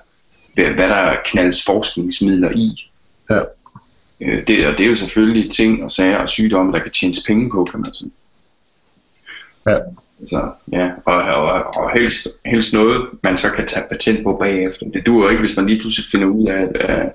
hvad 0.54 0.90
der 0.90 1.16
knaldes 1.26 1.66
forskningsmidler 1.66 2.52
i. 2.52 2.90
Ja. 3.30 3.40
Øh, 4.22 4.48
det, 4.48 4.68
og 4.68 4.78
det 4.78 4.84
er 4.84 4.90
jo 4.90 4.96
selvfølgelig 4.96 5.52
ting 5.52 5.84
og 5.84 5.92
sager 5.92 6.18
og 6.18 6.30
sygdomme, 6.30 6.72
der 6.72 6.80
kan 6.80 6.92
tjenes 6.92 7.24
penge 7.28 7.50
på, 7.52 7.68
kan 7.72 7.80
man 7.80 7.94
sige. 7.94 8.12
Ja. 9.68 9.78
Så, 10.30 10.52
ja, 10.72 10.92
og, 11.06 11.16
og, 11.16 11.78
og 11.78 11.92
helst, 11.92 12.28
helst 12.46 12.74
noget, 12.74 13.08
man 13.24 13.38
så 13.38 13.52
kan 13.52 13.68
tage 13.68 13.86
patent 13.90 14.24
på 14.24 14.38
bagefter. 14.42 14.86
Det 14.94 15.06
duer 15.06 15.30
ikke, 15.30 15.40
hvis 15.40 15.56
man 15.56 15.66
lige 15.66 15.80
pludselig 15.80 16.06
finder 16.12 16.28
ud 16.28 16.48
af, 16.48 16.68
at, 16.76 17.14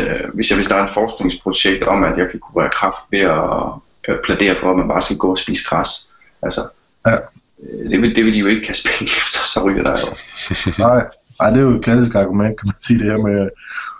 at 0.00 0.30
hvis 0.34 0.50
jeg 0.50 0.56
vil 0.56 0.64
starte 0.64 0.88
et 0.88 0.94
forskningsprojekt 0.94 1.82
om, 1.82 2.04
at 2.04 2.18
jeg 2.18 2.30
kan 2.30 2.40
kurere 2.40 2.70
kraft 2.70 3.02
ved 3.10 3.18
at, 3.18 4.14
at 4.14 4.20
pladere 4.24 4.56
for, 4.56 4.70
at 4.70 4.76
man 4.76 4.88
bare 4.88 5.02
skal 5.02 5.16
gå 5.16 5.30
og 5.30 5.38
spise 5.38 5.64
græs. 5.68 6.10
Altså, 6.42 6.60
ja. 7.06 7.16
Øh, 7.62 7.90
det, 7.90 8.02
vil, 8.02 8.16
det 8.16 8.24
vil 8.24 8.34
de 8.34 8.38
jo 8.38 8.46
ikke 8.46 8.66
kaste 8.66 8.88
penge 8.88 9.10
efter, 9.20 9.38
så 9.54 9.62
ryger 9.64 9.82
der 9.82 9.90
jo. 10.00 10.16
Nej. 10.86 11.06
Ej, 11.40 11.50
det 11.50 11.58
er 11.58 11.62
jo 11.62 11.76
et 11.76 11.84
klassisk 11.84 12.14
argument, 12.14 12.60
kan 12.60 12.66
man 12.66 12.74
sige, 12.86 12.98
det 12.98 13.06
her 13.06 13.16
med, 13.16 13.48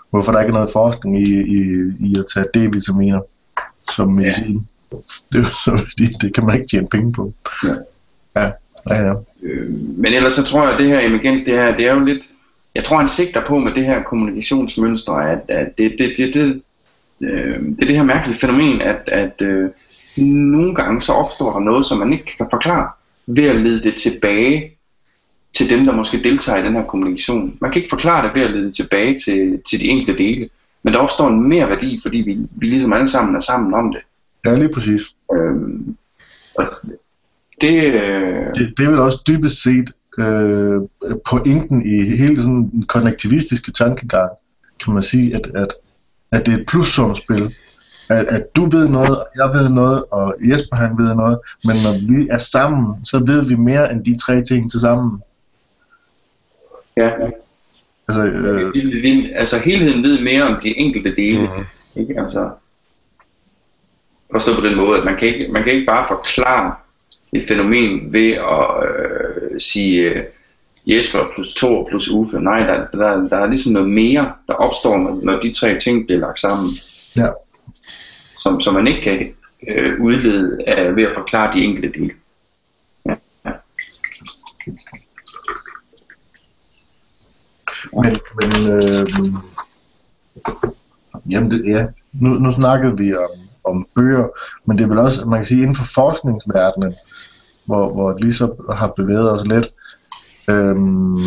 hvorfor 0.09 0.31
der 0.31 0.39
ikke 0.39 0.49
er 0.49 0.53
noget 0.53 0.69
forskning 0.73 1.21
i, 1.21 1.41
i, 1.41 1.59
i 1.99 2.15
at 2.19 2.25
tage 2.33 2.45
D-vitaminer 2.53 3.21
som 3.91 4.07
medicin. 4.11 4.67
Ja. 4.91 4.97
Det 5.31 5.37
er 5.37 5.39
jo 5.39 5.45
så, 5.45 5.77
fordi 5.89 6.07
det 6.21 6.33
kan 6.33 6.45
man 6.45 6.55
ikke 6.55 6.67
tjene 6.67 6.87
penge 6.87 7.13
på. 7.13 7.33
Ja. 7.63 7.75
Ja, 8.35 8.51
ja, 8.89 9.07
ja. 9.07 9.13
Øh, 9.43 9.69
men 9.97 10.13
ellers 10.13 10.33
så 10.33 10.43
tror 10.43 10.63
jeg, 10.63 10.73
at 10.73 10.79
det 10.79 10.87
her 10.87 10.99
emergens, 10.99 11.43
det 11.43 11.53
her, 11.53 11.77
det 11.77 11.87
er 11.87 11.93
jo 11.93 11.99
lidt, 11.99 12.25
jeg 12.75 12.83
tror 12.83 12.97
han 12.97 13.07
sigter 13.07 13.45
på 13.45 13.59
med 13.59 13.71
det 13.71 13.85
her 13.85 14.03
kommunikationsmønster, 14.03 15.13
at, 15.13 15.41
at 15.49 15.77
det, 15.77 15.95
det, 15.97 16.13
det, 16.17 16.33
det, 16.33 16.61
øh, 17.21 17.61
det 17.61 17.81
er 17.81 17.85
det 17.85 17.95
her 17.95 18.03
mærkelige 18.03 18.39
fænomen, 18.39 18.81
at, 18.81 19.01
at 19.07 19.41
øh, 19.41 19.69
nogle 20.17 20.75
gange 20.75 21.01
så 21.01 21.13
opstår 21.13 21.53
der 21.53 21.59
noget, 21.59 21.85
som 21.85 21.97
man 21.97 22.13
ikke 22.13 22.37
kan 22.37 22.47
forklare, 22.51 22.89
ved 23.27 23.45
at 23.45 23.55
lede 23.55 23.83
det 23.83 23.95
tilbage 23.95 24.71
til 25.53 25.69
dem, 25.69 25.85
der 25.85 25.93
måske 25.93 26.23
deltager 26.23 26.63
i 26.63 26.65
den 26.65 26.73
her 26.73 26.83
kommunikation. 26.83 27.57
Man 27.61 27.71
kan 27.71 27.81
ikke 27.81 27.89
forklare 27.89 28.27
det 28.27 28.35
ved 28.35 28.41
at 28.41 28.51
lede 28.51 28.65
det 28.65 28.75
tilbage 28.75 29.17
til, 29.25 29.61
til 29.69 29.81
de 29.81 29.87
enkelte 29.87 30.23
dele, 30.23 30.49
men 30.83 30.93
der 30.93 30.99
opstår 30.99 31.27
en 31.27 31.49
mere 31.49 31.69
værdi, 31.69 31.99
fordi 32.01 32.17
vi, 32.17 32.37
vi 32.51 32.67
ligesom 32.67 32.93
alle 32.93 33.07
sammen 33.07 33.35
er 33.35 33.39
sammen 33.39 33.73
om 33.73 33.91
det. 33.91 34.01
Ja, 34.45 34.55
lige 34.55 34.69
præcis. 34.69 35.01
Øhm, 35.33 35.97
og 36.55 36.65
det, 37.63 37.83
øh... 37.83 38.45
det, 38.55 38.73
det 38.77 38.85
er 38.85 38.89
vel 38.89 38.99
også 38.99 39.23
dybest 39.27 39.63
set 39.63 39.91
øh, 40.19 40.81
pointen 41.29 41.85
i 41.85 42.15
hele 42.15 42.35
sådan 42.35 42.69
den 42.71 42.85
konnektivistiske 42.85 43.71
tankegang, 43.71 44.31
kan 44.83 44.93
man 44.93 45.03
sige, 45.03 45.35
at, 45.35 45.47
at, 45.55 45.73
at 46.31 46.45
det 46.45 46.53
er 46.53 46.57
et 46.57 46.65
plussumspil. 46.67 47.55
At, 48.09 48.25
at 48.25 48.55
du 48.55 48.69
ved 48.69 48.89
noget, 48.89 49.23
jeg 49.35 49.49
ved 49.53 49.69
noget, 49.69 50.03
og 50.11 50.35
Jesper 50.41 50.75
han 50.75 50.97
ved 50.97 51.15
noget, 51.15 51.37
men 51.63 51.75
når 51.75 51.93
vi 51.93 52.27
er 52.31 52.37
sammen, 52.37 53.05
så 53.05 53.23
ved 53.27 53.47
vi 53.47 53.55
mere 53.55 53.91
end 53.91 54.05
de 54.05 54.17
tre 54.17 54.43
ting 54.43 54.71
til 54.71 54.79
sammen. 54.79 55.21
Ja. 56.97 57.11
Altså, 58.07 58.23
øh... 58.23 58.73
vi, 58.73 58.79
vi, 58.79 59.31
altså 59.31 59.59
helheden 59.59 60.03
ved 60.03 60.23
mere 60.23 60.43
om 60.43 60.59
de 60.63 60.77
enkelte 60.77 61.15
dele. 61.15 61.41
Mm-hmm. 61.41 61.65
Ikke? 61.95 62.21
Altså, 62.21 62.49
forstå 64.31 64.55
på 64.55 64.61
den 64.61 64.77
måde, 64.77 64.97
at 64.99 65.05
man 65.05 65.17
kan 65.17 65.27
ikke, 65.27 65.51
man 65.51 65.63
kan 65.63 65.73
ikke 65.73 65.85
bare 65.85 66.05
forklare 66.07 66.75
et 67.35 67.47
fænomen 67.47 68.13
ved 68.13 68.31
at 68.31 68.89
øh, 68.89 69.59
sige 69.59 70.01
øh, 70.01 70.23
Jesper 70.85 71.19
plus 71.33 71.53
Thor 71.53 71.87
plus 71.89 72.09
Uffe. 72.09 72.39
Nej, 72.39 72.59
der, 72.59 72.85
der, 72.85 73.27
der 73.27 73.37
er 73.37 73.47
ligesom 73.47 73.73
noget 73.73 73.89
mere, 73.89 74.33
der 74.47 74.53
opstår, 74.53 74.97
når, 74.97 75.19
når 75.23 75.39
de 75.39 75.53
tre 75.53 75.79
ting 75.79 76.05
bliver 76.05 76.19
lagt 76.19 76.39
sammen. 76.39 76.73
Ja. 77.17 77.29
Som, 78.39 78.61
som 78.61 78.73
man 78.73 78.87
ikke 78.87 79.01
kan 79.01 79.33
øh, 79.67 80.01
udlede 80.01 80.57
af, 80.67 80.95
ved 80.95 81.03
at 81.03 81.15
forklare 81.15 81.53
de 81.53 81.63
enkelte 81.63 81.99
dele. 81.99 82.13
Ja. 83.05 83.15
ja. 83.45 83.51
Men, 88.01 88.19
men 88.41 88.67
øh, 88.73 89.07
jamen 91.31 91.51
det, 91.51 91.65
ja, 91.65 91.85
nu, 92.13 92.29
nu 92.29 92.53
snakkede 92.53 92.97
vi 92.97 93.15
om 93.15 93.29
om 93.63 93.87
bøger, 93.95 94.27
men 94.65 94.77
det 94.77 94.83
er 94.83 94.87
vel 94.87 94.97
også, 94.97 95.25
man 95.25 95.39
kan 95.39 95.45
sige, 95.45 95.61
inden 95.61 95.75
for 95.75 95.85
forskningsverdenen, 95.85 96.93
hvor, 97.65 97.93
hvor 97.93 98.17
lige 98.17 98.33
så 98.33 98.53
har 98.73 98.87
bevæget 98.87 99.31
os 99.31 99.47
lidt, 99.47 99.73
øhm, 100.47 101.19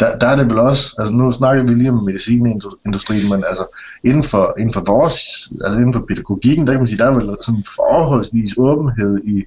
der, 0.00 0.18
der 0.18 0.26
er 0.26 0.36
det 0.36 0.50
vel 0.50 0.58
også, 0.58 0.94
altså 0.98 1.14
nu 1.14 1.32
snakker 1.32 1.62
vi 1.62 1.74
lige 1.74 1.90
om 1.90 2.04
medicinindustrien, 2.04 3.30
men 3.30 3.44
altså 3.48 3.66
inden 4.04 4.22
for, 4.22 4.54
inden 4.58 4.72
for 4.72 4.82
vores, 4.86 5.16
altså 5.64 5.78
inden 5.78 5.92
for 5.92 6.04
pædagogikken, 6.08 6.66
der 6.66 6.72
kan 6.72 6.80
man 6.80 6.86
sige, 6.86 6.98
der 6.98 7.10
er 7.10 7.14
vel 7.14 7.36
sådan 7.42 7.64
forholdsvis 7.76 8.54
åbenhed 8.58 9.20
i, 9.24 9.44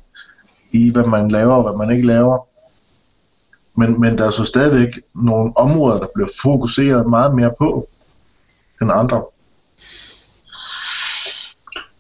i 0.72 0.91
hvad 0.91 1.04
man 1.04 1.32
laver 1.32 1.54
og 1.54 1.64
hvad 1.64 1.88
man 1.88 1.95
ikke 1.95 2.08
laver. 2.08 2.47
Men, 3.78 4.01
men 4.01 4.18
der 4.18 4.26
er 4.26 4.30
så 4.30 4.43
stadigvæk 4.43 4.99
nogle 5.16 5.58
områder, 5.58 5.99
der 5.99 6.08
bliver 6.16 6.30
fokuseret 6.41 7.10
meget 7.10 7.36
mere 7.36 7.54
på 7.60 7.88
end 8.82 8.91
andre. 8.91 9.24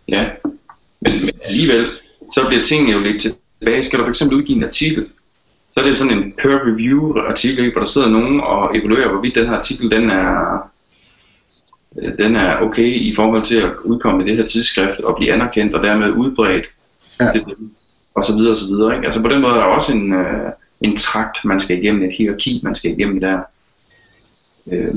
Ja, 0.07 0.29
men, 1.01 1.13
men 1.13 1.29
alligevel, 1.45 1.85
så 2.33 2.45
bliver 2.47 2.63
tingene 2.63 2.91
jo 2.91 2.99
lidt 2.99 3.21
tilbage. 3.21 3.83
Skal 3.83 3.99
du 3.99 4.05
fx 4.05 4.21
udgive 4.21 4.57
en 4.57 4.63
artikel, 4.63 5.07
så 5.71 5.79
er 5.79 5.83
det 5.83 5.97
sådan 5.97 6.17
en 6.17 6.33
peer 6.37 6.59
review 6.67 7.17
artikel, 7.17 7.71
hvor 7.71 7.79
der 7.79 7.87
sidder 7.87 8.09
nogen 8.09 8.41
og 8.41 8.77
evaluerer, 8.77 9.11
hvorvidt 9.11 9.35
den 9.35 9.47
her 9.47 9.57
artikel 9.57 9.91
den 9.91 10.09
er, 10.09 10.57
den 12.17 12.35
er 12.35 12.57
okay 12.61 12.93
i 13.01 13.15
forhold 13.15 13.45
til 13.45 13.55
at 13.55 13.71
udkomme 13.85 14.23
i 14.23 14.27
det 14.27 14.37
her 14.37 14.45
tidsskrift 14.45 14.99
og 14.99 15.15
blive 15.15 15.33
anerkendt 15.33 15.75
og 15.75 15.83
dermed 15.83 16.11
udbredt. 16.11 16.65
Ja. 17.21 17.31
Og 18.15 18.25
så 18.25 18.35
videre 18.35 18.51
og 18.51 18.57
så 18.57 18.65
videre. 18.65 18.95
Ikke? 18.95 19.05
Altså 19.05 19.21
på 19.21 19.27
den 19.27 19.41
måde 19.41 19.53
er 19.53 19.57
der 19.57 19.63
også 19.63 19.93
en, 19.93 20.13
øh, 20.13 20.51
en 20.81 20.97
trakt, 20.97 21.45
man 21.45 21.59
skal 21.59 21.83
igennem, 21.83 22.03
et 22.03 22.13
hierarki, 22.17 22.59
man 22.63 22.75
skal 22.75 22.91
igennem 22.91 23.19
der. 23.19 23.41
Øh, 24.71 24.95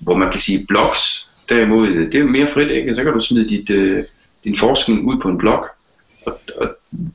hvor 0.00 0.16
man 0.16 0.30
kan 0.30 0.40
sige 0.40 0.66
blogs, 0.68 1.27
derimod, 1.48 1.88
det 1.88 2.14
er 2.14 2.24
mere 2.24 2.46
frit, 2.46 2.70
ikke? 2.70 2.94
Så 2.94 3.02
kan 3.02 3.12
du 3.12 3.20
smide 3.20 3.48
dit, 3.48 3.70
øh, 3.70 4.04
din 4.44 4.56
forskning 4.56 5.08
ud 5.08 5.20
på 5.22 5.28
en 5.28 5.38
blog. 5.38 5.66
Og, 6.26 6.38
og 6.56 6.68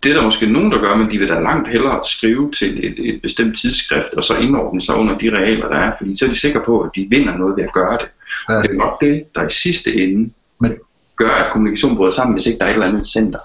det 0.04 0.12
er 0.12 0.16
der 0.16 0.24
måske 0.24 0.46
nogen, 0.46 0.72
der 0.72 0.82
gør, 0.82 0.96
men 0.96 1.12
de 1.12 1.18
vil 1.18 1.30
da 1.30 1.40
langt 1.40 1.68
hellere 1.68 2.00
skrive 2.06 2.52
til 2.52 2.86
et, 2.86 3.14
et 3.14 3.22
bestemt 3.22 3.58
tidsskrift, 3.58 4.14
og 4.14 4.24
så 4.24 4.36
indordne 4.36 4.82
sig 4.82 4.96
under 4.96 5.18
de 5.18 5.30
regler, 5.30 5.68
der 5.68 5.76
er, 5.78 5.92
fordi 5.98 6.16
så 6.16 6.26
er 6.26 6.30
de 6.30 6.40
sikre 6.40 6.62
på, 6.66 6.82
at 6.82 6.90
de 6.96 7.08
vinder 7.10 7.38
noget 7.38 7.58
ved 7.58 7.64
at 7.64 7.74
gøre 7.74 7.98
det. 7.98 8.08
Ja. 8.50 8.62
Det 8.62 8.72
er 8.72 8.74
nok 8.74 9.02
det, 9.02 9.24
der 9.36 9.46
i 9.46 9.50
sidste 9.50 10.04
ende 10.04 10.34
Men, 10.60 10.78
gør, 11.16 11.30
at 11.30 11.54
kommunikation 11.54 11.96
bryder 11.96 12.12
sammen, 12.12 12.34
hvis 12.34 12.48
ikke 12.48 12.60
der 12.60 12.66
er 12.66 12.70
et 12.70 12.74
eller 12.74 12.88
andet 12.88 13.06
center. 13.06 13.40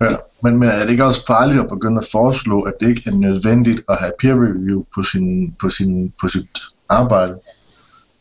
ja. 0.00 0.16
men, 0.42 0.58
men 0.58 0.68
er 0.68 0.82
det 0.82 0.90
ikke 0.90 1.04
også 1.04 1.26
farligt 1.26 1.60
at 1.60 1.68
begynde 1.68 1.98
at 1.98 2.08
foreslå, 2.12 2.62
at 2.62 2.72
det 2.80 2.88
ikke 2.88 3.02
er 3.06 3.14
nødvendigt 3.14 3.80
at 3.88 3.96
have 3.96 4.12
peer 4.20 4.34
review 4.34 4.84
på, 4.94 5.02
sin, 5.02 5.54
på, 5.60 5.70
sin, 5.70 6.12
på 6.20 6.28
sit 6.28 6.58
arbejde? 6.88 7.34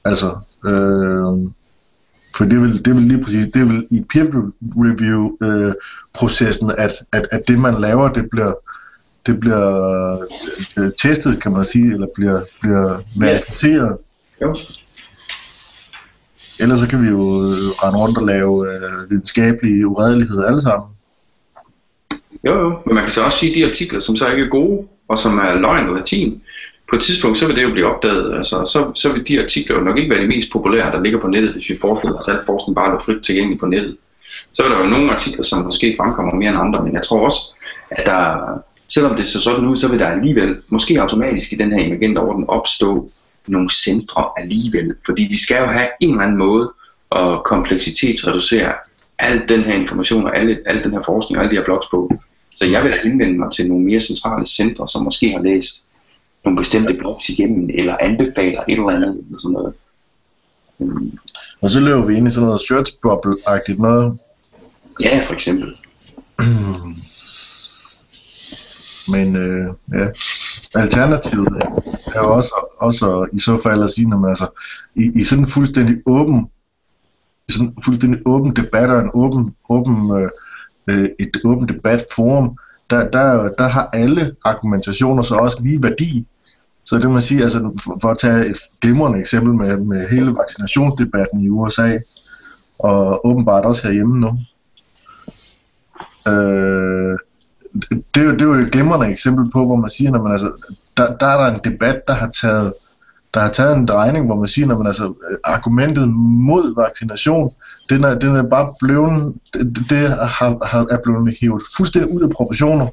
Altså, 0.05 0.38
øh, 0.65 1.51
for 2.36 2.46
det 2.46 2.62
vil, 2.62 2.86
det 2.86 2.96
vil 2.96 3.04
lige 3.04 3.24
præcis, 3.24 3.48
det 3.54 3.70
vil 3.70 3.88
i 3.90 4.02
peer 4.14 4.52
review 4.76 5.38
øh, 5.42 5.74
processen, 6.14 6.72
at, 6.78 6.92
at, 7.12 7.28
at 7.32 7.48
det 7.48 7.60
man 7.60 7.82
laver, 7.82 8.10
det 8.10 8.30
bliver, 8.30 8.54
det 9.26 9.40
bliver 9.40 10.18
øh, 10.78 10.92
testet, 10.98 11.42
kan 11.42 11.52
man 11.52 11.66
sige, 11.66 11.94
eller 11.94 12.08
bliver, 12.16 12.42
bliver 12.62 13.02
verificeret. 13.20 13.98
Jo. 14.42 14.56
Ellers 16.60 16.80
så 16.80 16.88
kan 16.88 17.04
vi 17.04 17.08
jo 17.08 17.20
øh, 17.20 17.58
rende 17.58 18.00
rundt 18.00 18.18
og 18.18 18.26
lave 18.26 18.74
øh, 18.74 19.10
videnskabelige 19.10 19.88
uredeligheder 19.88 20.46
alle 20.46 20.62
sammen. 20.62 20.90
Jo, 22.46 22.60
jo. 22.60 22.80
Men 22.86 22.96
man 22.96 23.04
kan 23.04 23.10
så 23.10 23.24
også 23.24 23.38
sige, 23.38 23.50
at 23.50 23.56
de 23.56 23.66
artikler, 23.66 24.00
som 24.00 24.16
så 24.16 24.28
ikke 24.28 24.44
er 24.44 24.50
gode, 24.50 24.88
og 25.08 25.18
som 25.18 25.38
er 25.38 25.54
løgn 25.54 25.90
og 25.90 25.96
latin, 25.96 26.42
på 26.92 26.96
et 26.96 27.02
tidspunkt, 27.02 27.38
så 27.38 27.48
vil 27.48 27.56
det 27.56 27.64
jo 27.64 27.70
blive 27.70 27.96
opdaget. 27.96 28.38
Altså, 28.38 28.56
så, 28.66 28.92
så 28.96 29.14
vil 29.14 29.28
de 29.28 29.42
artikler 29.44 29.78
jo 29.78 29.84
nok 29.84 29.98
ikke 29.98 30.10
være 30.10 30.22
de 30.22 30.28
mest 30.28 30.52
populære, 30.52 30.92
der 30.92 31.04
ligger 31.04 31.20
på 31.20 31.28
nettet, 31.28 31.54
hvis 31.54 31.70
vi 31.70 31.78
forestiller 31.82 32.18
os, 32.18 32.28
at 32.28 32.36
al 32.36 32.46
forskning 32.46 32.76
bare 32.76 32.96
er 32.96 33.00
frit 33.00 33.24
tilgængeligt 33.24 33.60
på 33.60 33.68
nettet. 33.68 33.98
Så 34.54 34.64
er 34.64 34.70
der 34.70 34.78
jo 34.78 34.89
nogle 34.89 35.12
artikler, 35.12 35.44
som 35.44 35.66
måske 35.66 35.96
fremkommer 36.00 36.36
mere 36.36 36.50
end 36.50 36.60
andre, 36.60 36.84
men 36.84 36.94
jeg 36.94 37.02
tror 37.02 37.26
også, 37.26 37.42
at 37.92 38.04
der, 38.06 38.38
selvom 38.88 39.16
det 39.16 39.28
ser 39.28 39.39
sådan 39.39 39.66
ud, 39.66 39.78
så 39.78 39.89
vil 39.92 40.00
der 40.00 40.08
alligevel, 40.08 40.58
måske 40.70 41.02
automatisk 41.02 41.54
i 41.54 41.56
den 41.56 41.72
her 41.72 41.86
emergente 41.86 42.20
orden, 42.20 42.46
opstå 42.48 43.12
nogle 43.48 43.70
centre 43.70 44.26
alligevel. 44.38 44.96
Fordi 45.06 45.28
vi 45.30 45.38
skal 45.38 45.58
jo 45.58 45.66
have 45.66 45.88
en 46.02 46.10
eller 46.10 46.24
anden 46.24 46.38
måde 46.38 46.72
at 47.12 47.44
kompleksitetsreducere 47.44 48.74
al 49.20 49.42
den 49.50 49.64
her 49.64 49.74
information 49.74 50.26
og 50.26 50.38
alle, 50.38 50.60
al 50.66 50.84
den 50.84 50.92
her 50.92 51.02
forskning 51.06 51.38
og 51.38 51.44
alle 51.44 51.52
de 51.52 51.58
her 51.58 51.66
blogs 51.66 51.88
på. 51.92 52.12
Så 52.56 52.66
jeg 52.66 52.84
vil 52.84 52.92
da 52.92 52.98
henvende 53.04 53.39
mig 53.39 53.52
til 53.52 53.68
nogle 53.68 53.86
mere 53.86 54.00
centrale 54.00 54.46
centre, 54.46 54.88
som 54.88 55.04
måske 55.04 55.32
har 55.32 55.44
læst 55.44 55.88
nogle 56.46 56.58
bestemte 56.58 56.94
blogs 56.94 57.30
igennem, 57.30 57.70
eller 57.74 57.98
anbefaler 57.98 58.62
et 58.62 58.72
eller 58.74 58.89
andet, 58.89 59.24
eller 59.26 59.38
sådan 59.38 59.54
noget. 59.54 59.74
Mm, 60.80 61.18
Og 61.62 61.70
så 61.70 61.80
løber 61.80 62.06
vi 62.06 62.16
ind 62.18 62.28
i 62.28 62.32
sådan 62.32 62.46
noget 62.46 62.62
search 62.62 62.94
bubble-agtigt 63.06 63.82
noget. 63.82 64.18
Ja, 65.00 65.22
for 65.26 65.34
eksempel. 65.34 65.76
Men 69.08 69.36
øh, 69.36 69.74
ja, 69.94 70.08
alternativet 70.76 71.48
er 72.16 72.20
jo 72.20 72.34
også, 72.36 72.66
også 72.78 73.28
i 73.34 73.39
så 73.39 73.60
fald 73.64 73.84
at 73.84 73.92
sige, 73.92 74.10
når 74.10 74.18
man 74.18 74.30
altså, 74.30 74.48
i, 74.96 75.12
i 75.16 75.24
sådan 75.24 75.44
en 75.44 75.50
fuldstændig 75.50 75.98
åben, 76.06 76.48
i 77.50 77.52
sådan 77.52 77.68
en 77.68 77.84
fuldstændig 77.86 78.22
åben 78.26 78.56
debat 78.56 78.89
og 78.89 79.00
en 79.00 79.10
åben, 79.14 79.56
åben 79.70 80.18
øh, 80.18 80.30
øh, 80.88 81.10
et 81.20 81.42
åben 81.46 81.68
debatforum, 81.68 82.58
der, 82.89 83.10
der, 83.10 83.50
der 83.58 83.68
har 83.68 83.89
alle 83.94 84.34
argumentationer 84.46 85.24
så 85.24 85.36
også 85.36 85.64
lige 85.64 85.84
værdi. 85.84 86.28
Så 86.92 86.98
det 86.98 87.06
må 87.06 87.12
man 87.12 87.22
sige, 87.22 87.44
altså 87.44 87.60
for, 88.02 88.08
at 88.08 88.18
tage 88.18 88.50
et 88.50 88.58
glimrende 88.82 89.20
eksempel 89.20 89.54
med, 89.54 89.78
med 89.78 90.10
hele 90.10 90.36
vaccinationsdebatten 90.36 91.42
i 91.42 91.50
USA, 91.50 91.98
og 92.80 93.26
åbenbart 93.26 93.66
også 93.66 93.88
herhjemme 93.88 94.20
nu. 94.20 94.28
Øh, 96.28 97.18
det, 98.16 98.22
er 98.22 98.26
jo, 98.26 98.32
det 98.32 98.42
er 98.42 98.46
jo 98.46 98.54
et 98.54 98.72
glimrende 98.72 99.08
eksempel 99.08 99.52
på, 99.52 99.66
hvor 99.66 99.76
man 99.76 99.89
siger, 99.89 100.12
når 100.12 100.24
man 100.24 100.32
altså, 100.32 100.52
der, 100.98 101.18
der 101.18 101.26
er 101.26 101.38
der 101.38 101.56
en 101.56 101.72
debat, 101.72 102.02
der 102.08 102.14
har 102.14 102.30
taget 102.30 102.74
der 103.34 103.39
har 103.39 103.50
taget 103.50 103.78
en 103.78 103.86
drejning, 103.86 104.26
hvor 104.26 104.36
man 104.36 104.48
siger, 104.48 104.68
når 104.68 104.78
man 104.78 104.88
altså 104.88 105.14
argumentet 105.44 106.10
mod 106.50 106.76
vaccination, 106.76 107.52
den 107.89 108.04
er, 108.04 108.20
den 108.20 108.36
er 108.36 108.44
bare 108.44 108.74
blevet, 108.80 109.34
det, 109.54 109.86
det 109.89 110.10
har, 110.10 110.66
har, 110.66 110.86
er 110.89 110.98
blevet 111.04 111.38
hævet 111.42 111.62
fuldstændig 111.78 112.16
ud 112.16 112.22
af 112.22 112.30
proportioner 112.30 112.88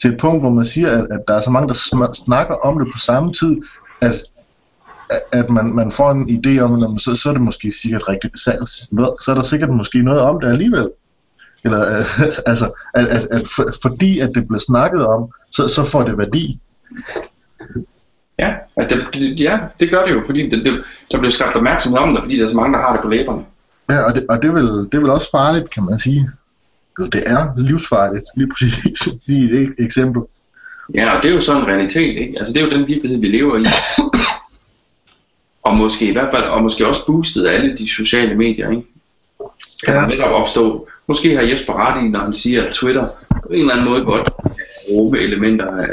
til 0.00 0.12
et 0.12 0.20
punkt, 0.20 0.42
hvor 0.42 0.50
man 0.50 0.64
siger, 0.64 0.90
at, 0.90 1.06
at 1.10 1.20
der 1.28 1.34
er 1.34 1.40
så 1.40 1.50
mange, 1.50 1.68
der 1.68 2.12
snakker 2.12 2.54
om 2.54 2.78
det 2.78 2.88
på 2.92 2.98
samme 2.98 3.32
tid, 3.32 3.56
at, 4.00 4.22
at 5.32 5.50
man, 5.50 5.74
man 5.74 5.90
får 5.90 6.10
en 6.10 6.28
idé 6.28 6.60
om, 6.60 6.82
at 6.82 7.00
så, 7.00 7.14
så 7.14 7.28
er 7.28 7.32
det 7.32 7.42
måske 7.42 7.70
sikkert 7.70 8.08
rigtigt, 8.08 8.38
så, 8.38 8.50
så 9.24 9.30
er 9.30 9.34
der 9.34 9.42
sikkert 9.42 9.70
måske 9.70 10.02
noget 10.02 10.20
om 10.20 10.40
det 10.40 10.48
alligevel. 10.48 10.90
Eller, 11.64 11.98
øh, 11.98 12.04
altså, 12.50 12.72
at, 12.94 13.06
at, 13.06 13.24
at 13.30 13.42
for, 13.56 13.70
fordi 13.82 14.18
at 14.18 14.30
det 14.34 14.46
bliver 14.46 14.60
snakket 14.60 15.06
om, 15.06 15.28
så, 15.50 15.68
så 15.68 15.84
får 15.84 16.02
det 16.02 16.18
værdi. 16.18 16.60
Ja, 18.38 18.54
at 18.76 18.90
det, 18.90 19.08
ja, 19.40 19.58
det 19.80 19.90
gør 19.90 20.04
det 20.04 20.14
jo, 20.14 20.22
fordi 20.26 20.48
det, 20.48 20.64
det, 20.64 20.84
der 21.10 21.18
bliver 21.18 21.30
skabt 21.30 21.56
opmærksomhed 21.56 21.98
om 21.98 22.14
det, 22.14 22.22
fordi 22.22 22.36
der 22.36 22.42
er 22.42 22.46
så 22.46 22.56
mange, 22.56 22.72
der 22.72 22.80
har 22.80 22.92
det 22.92 23.02
på 23.02 23.08
læberne. 23.08 23.44
Ja, 23.90 24.02
og 24.02 24.14
det, 24.14 24.26
og 24.28 24.42
det, 24.42 24.54
vel, 24.54 24.88
det 24.92 25.00
vel 25.00 25.10
også 25.10 25.30
farligt, 25.30 25.70
kan 25.70 25.84
man 25.84 25.98
sige. 25.98 26.30
Eller 26.98 27.10
Det 27.10 27.22
er 27.26 27.52
livsfarligt, 27.56 28.24
lige 28.36 28.48
præcis, 28.50 29.08
lige 29.26 29.62
et 29.62 29.74
eksempel. 29.78 30.22
Ja, 30.94 31.16
og 31.16 31.22
det 31.22 31.30
er 31.30 31.34
jo 31.34 31.40
sådan 31.40 31.62
en 31.62 31.68
realitet, 31.68 32.16
ikke? 32.18 32.34
Altså 32.38 32.52
det 32.54 32.60
er 32.62 32.64
jo 32.64 32.70
den 32.70 32.86
virkelighed, 32.88 33.20
vi 33.20 33.28
lever 33.28 33.56
i. 33.58 33.64
Og 35.62 35.76
måske 35.76 36.08
i 36.08 36.12
hvert 36.12 36.28
fald, 36.34 36.44
og 36.44 36.62
måske 36.62 36.86
også 36.86 37.06
boostet 37.06 37.46
af 37.46 37.54
alle 37.54 37.76
de 37.78 37.88
sociale 37.88 38.34
medier, 38.34 38.70
ikke? 38.70 38.82
Der 39.86 39.92
Ja. 39.92 40.00
har 40.00 40.08
netop 40.08 40.30
opstå. 40.32 40.88
Måske 41.08 41.34
har 41.36 41.42
Jesper 41.42 41.72
ret 41.72 42.04
i, 42.04 42.08
når 42.08 42.20
han 42.20 42.32
siger, 42.32 42.64
at 42.66 42.72
Twitter 42.74 43.06
på 43.42 43.48
en 43.48 43.60
eller 43.60 43.72
anden 43.74 43.88
måde 43.88 44.04
godt 44.04 44.28
kan 44.42 44.52
rumme 44.90 45.18
elementer 45.18 45.76
af, 45.76 45.86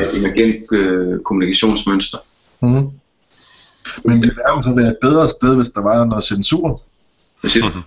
af 0.00 0.16
emergent 0.18 0.64
øh, 0.72 1.20
kommunikationsmønster. 1.20 2.18
Mm. 2.60 2.88
Men 4.04 4.22
ville 4.22 4.36
verden 4.46 4.62
så 4.62 4.74
være 4.74 4.88
et 4.88 4.96
bedre 5.00 5.28
sted, 5.28 5.56
hvis 5.56 5.68
der 5.68 5.80
var 5.82 6.04
noget 6.04 6.24
censur? 6.24 6.82
Hvad 7.40 7.50
siger 7.50 7.70
du? 7.70 7.80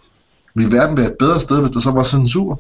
Ville 0.56 0.72
verden 0.72 0.97
være 0.97 1.08
et 1.08 1.18
bedre 1.20 1.39
sted, 1.39 1.60
hvis 1.62 1.72
der 1.72 1.80
så 1.80 1.91
var 1.91 2.04
censur? 2.04 2.60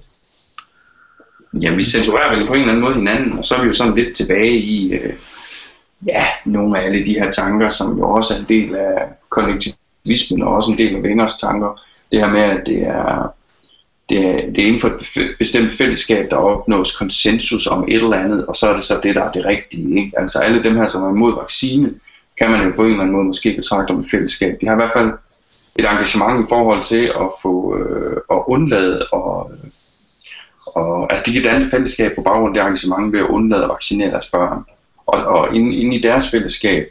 Ja, 1.61 1.75
vi 1.75 1.83
censurerer 1.83 2.37
vel 2.37 2.47
på 2.47 2.53
en 2.53 2.59
eller 2.59 2.71
anden 2.71 2.85
måde 2.85 2.95
hinanden, 2.95 3.37
og 3.37 3.45
så 3.45 3.55
er 3.55 3.61
vi 3.61 3.67
jo 3.67 3.73
sådan 3.73 3.95
lidt 3.95 4.15
tilbage 4.15 4.57
i, 4.57 4.93
øh, 4.93 5.13
ja, 6.07 6.25
nogle 6.45 6.79
af 6.79 6.85
alle 6.85 7.05
de 7.05 7.13
her 7.13 7.31
tanker, 7.31 7.69
som 7.69 7.97
jo 7.97 8.09
også 8.09 8.33
er 8.33 8.37
en 8.37 8.45
del 8.49 8.75
af 8.75 9.07
kollektivismen, 9.29 10.41
og 10.41 10.53
også 10.53 10.71
en 10.71 10.77
del 10.77 10.95
af 10.95 11.03
venners 11.03 11.37
tanker. 11.37 11.81
Det 12.11 12.19
her 12.19 12.29
med, 12.29 12.41
at 12.41 12.63
det 12.65 12.87
er, 12.87 13.35
det 14.09 14.25
er, 14.25 14.51
det 14.51 14.63
er 14.63 14.67
inden 14.67 14.81
for 14.81 14.87
et 14.87 15.35
bestemt 15.39 15.71
fællesskab, 15.71 16.29
der 16.31 16.35
opnås 16.35 16.97
konsensus 16.97 17.67
om 17.67 17.83
et 17.83 17.95
eller 17.95 18.17
andet, 18.17 18.45
og 18.45 18.55
så 18.55 18.67
er 18.67 18.73
det 18.73 18.83
så 18.83 18.99
det, 19.03 19.15
der 19.15 19.23
er 19.23 19.31
det 19.31 19.45
rigtige. 19.45 19.99
Ikke? 19.99 20.19
Altså 20.19 20.39
alle 20.39 20.63
dem 20.63 20.75
her, 20.75 20.85
som 20.85 21.03
er 21.03 21.09
imod 21.09 21.35
vaccine, 21.35 21.93
kan 22.37 22.51
man 22.51 22.63
jo 22.63 22.73
på 22.75 22.81
en 22.81 22.87
eller 22.87 23.01
anden 23.01 23.15
måde 23.15 23.25
måske 23.25 23.55
betragte 23.55 23.91
om 23.91 23.99
et 23.99 24.07
fællesskab. 24.11 24.57
De 24.61 24.67
har 24.67 24.73
i 24.73 24.77
hvert 24.77 24.93
fald 24.93 25.11
et 25.75 25.85
engagement 25.85 26.45
i 26.45 26.49
forhold 26.49 26.83
til 26.83 27.05
at 27.05 27.27
få 27.41 27.77
øh, 27.77 28.17
at 28.31 28.43
undlade 28.47 29.07
og 29.11 29.51
og 30.65 31.13
altså 31.13 31.25
de 31.25 31.33
kan 31.33 31.43
danne 31.43 31.69
fællesskab 31.69 32.15
på 32.15 32.21
baggrund 32.21 32.57
af 32.57 32.63
det 32.63 32.67
engagement 32.67 33.13
ved 33.13 33.19
at 33.19 33.29
undlade 33.29 33.63
at 33.63 33.69
vaccinere 33.69 34.11
deres 34.11 34.29
børn. 34.29 34.63
Og, 35.05 35.23
og 35.23 35.55
inde, 35.55 35.75
inde 35.75 35.95
i 35.95 36.01
deres 36.01 36.31
fællesskab 36.31 36.85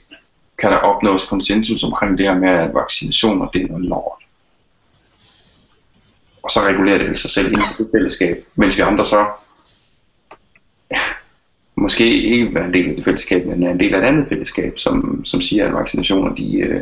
kan 0.59 0.73
der 0.73 0.77
opnås 0.77 1.29
konsensus 1.29 1.85
omkring 1.85 2.19
det 2.19 2.27
her 2.27 2.39
med, 2.39 2.49
at 2.49 2.75
vaccinationer 2.75 3.47
det 3.47 3.63
er 3.63 3.69
noget 3.69 3.85
lort. 3.85 4.23
Og 6.43 6.51
så 6.51 6.61
regulerer 6.61 6.99
det 6.99 7.19
sig 7.19 7.31
selv 7.31 7.53
inden 7.53 7.67
for 7.69 7.83
det 7.83 7.91
fællesskab, 7.95 8.45
mens 8.55 8.77
vi 8.77 8.83
andre 8.83 9.05
så 9.05 9.27
ja, 10.91 11.01
måske 11.75 12.23
ikke 12.23 12.59
er 12.59 12.65
en 12.65 12.75
del 12.75 12.89
af 12.89 12.97
det 12.97 13.05
fællesskab, 13.05 13.47
men 13.47 13.63
er 13.63 13.71
en 13.71 13.81
del 13.81 13.95
af 13.95 13.99
et 13.99 14.05
andet 14.05 14.29
fællesskab, 14.29 14.79
som, 14.79 15.25
som 15.25 15.41
siger, 15.41 15.67
at 15.67 15.75
vaccinationer 15.75 16.35
de, 16.35 16.57
øh, 16.59 16.81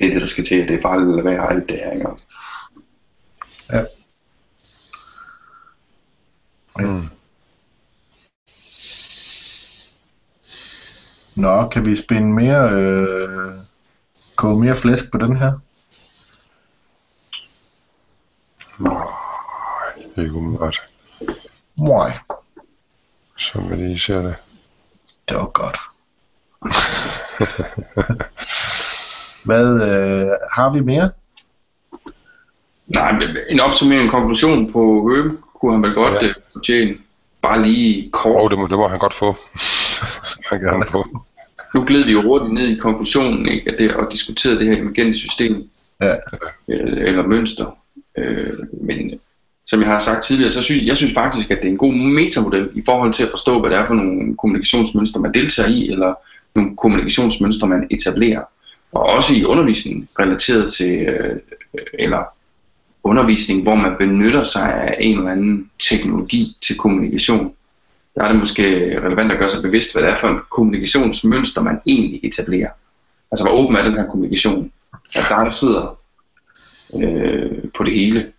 det 0.00 0.08
er 0.08 0.12
det, 0.12 0.20
der 0.20 0.26
skal 0.26 0.44
til, 0.44 0.54
at 0.54 0.68
det 0.68 0.76
er 0.76 0.82
farligt 0.82 1.18
at 1.18 1.24
være 1.24 1.40
og 1.40 1.52
alt 1.52 1.68
det 1.68 1.76
her. 1.76 1.92
Ikke? 1.92 2.08
også? 2.08 2.24
Ja. 3.72 3.84
Mm. 6.78 7.08
Nå, 11.36 11.68
kan 11.68 11.86
vi 11.86 11.96
spænde 11.96 12.32
mere, 12.32 12.70
øh, 12.72 13.54
koge 14.36 14.60
mere 14.64 14.76
flæsk 14.76 15.12
på 15.12 15.18
den 15.18 15.36
her? 15.36 15.52
Ikke 20.18 20.32
umiddelbart, 20.34 20.76
Nej, 21.78 22.18
som 23.38 23.70
jeg 23.70 23.78
lige 23.78 23.98
ser 23.98 24.22
det. 24.22 24.34
det 25.28 25.36
var 25.36 25.46
godt. 25.46 25.78
Hvad, 29.44 29.66
øh, 29.66 30.28
har 30.52 30.72
vi 30.72 30.80
mere? 30.80 31.10
Nej, 32.94 33.10
en 33.50 33.60
opsummering, 33.60 34.04
en 34.04 34.10
konklusion 34.10 34.72
på 34.72 35.08
Høbe, 35.10 35.36
kunne 35.60 35.72
han 35.72 35.82
vel 35.82 35.94
godt 35.94 36.22
Ja. 36.22 36.26
ja. 36.26 36.32
fortjene. 36.52 36.96
Bare 37.42 37.62
lige 37.62 38.10
kort. 38.10 38.42
Og 38.42 38.50
det 38.50 38.58
må, 38.58 38.66
det 38.66 38.78
må 38.78 38.88
han 38.88 38.98
godt 38.98 39.14
få. 39.14 39.36
han 40.50 40.60
gerne 40.60 40.84
få. 40.90 41.06
Nu 41.74 41.84
gled 41.86 42.04
vi 42.04 42.12
jo 42.12 42.22
hurtigt 42.22 42.54
ned 42.54 42.68
i 42.68 42.78
konklusionen, 42.78 43.48
ikke? 43.48 43.72
At 43.72 43.78
det, 43.78 43.94
og 43.94 44.12
diskuterede 44.12 44.58
det 44.58 44.66
her 44.66 44.82
emergente 44.82 45.18
system, 45.18 45.70
Ja, 46.00 46.14
eller, 46.68 47.06
eller 47.06 47.26
mønster. 47.26 47.78
Øh, 48.18 48.58
men 48.82 49.20
som 49.66 49.80
jeg 49.80 49.88
har 49.88 49.98
sagt 49.98 50.24
tidligere, 50.24 50.50
så 50.50 50.62
synes 50.62 50.84
jeg 50.84 50.96
synes 50.96 51.14
faktisk, 51.14 51.50
at 51.50 51.58
det 51.62 51.64
er 51.68 51.72
en 51.72 51.78
god 51.78 51.92
metamodel 51.94 52.70
i 52.74 52.82
forhold 52.86 53.12
til 53.12 53.22
at 53.24 53.30
forstå, 53.30 53.60
hvad 53.60 53.70
det 53.70 53.78
er 53.78 53.84
for 53.84 53.94
nogle 53.94 54.36
kommunikationsmønstre, 54.36 55.20
man 55.20 55.34
deltager 55.34 55.68
i, 55.68 55.90
eller 55.90 56.14
nogle 56.54 56.76
kommunikationsmønstre, 56.76 57.68
man 57.68 57.86
etablerer. 57.90 58.42
Og 58.92 59.02
også 59.02 59.34
i 59.34 59.44
undervisning 59.44 60.08
relateret 60.18 60.72
til, 60.72 60.90
øh, 60.90 61.40
eller 61.94 62.24
undervisning, 63.04 63.62
hvor 63.62 63.74
man 63.74 63.96
benytter 63.98 64.44
sig 64.44 64.74
af 64.74 64.96
en 65.00 65.18
eller 65.18 65.30
anden 65.30 65.70
teknologi 65.78 66.56
til 66.62 66.76
kommunikation. 66.76 67.54
Der 68.14 68.24
er 68.24 68.28
det 68.28 68.38
måske 68.38 68.62
relevant 69.00 69.32
at 69.32 69.38
gøre 69.38 69.48
sig 69.48 69.62
bevidst, 69.62 69.92
hvad 69.92 70.02
det 70.02 70.10
er 70.10 70.16
for 70.16 70.28
en 70.28 70.38
kommunikationsmønster, 70.50 71.62
man 71.62 71.80
egentlig 71.86 72.20
etablerer. 72.22 72.70
Altså, 73.32 73.44
hvor 73.44 73.52
åben 73.52 73.76
er 73.76 73.82
den 73.82 73.94
her 73.94 74.06
kommunikation? 74.06 74.72
Altså, 75.14 75.28
der 75.28 75.36
er 75.36 75.44
der 75.44 75.50
sidder 75.50 75.98
øh, 76.94 77.70
på 77.76 77.84
det 77.84 77.92
hele. 77.92 78.32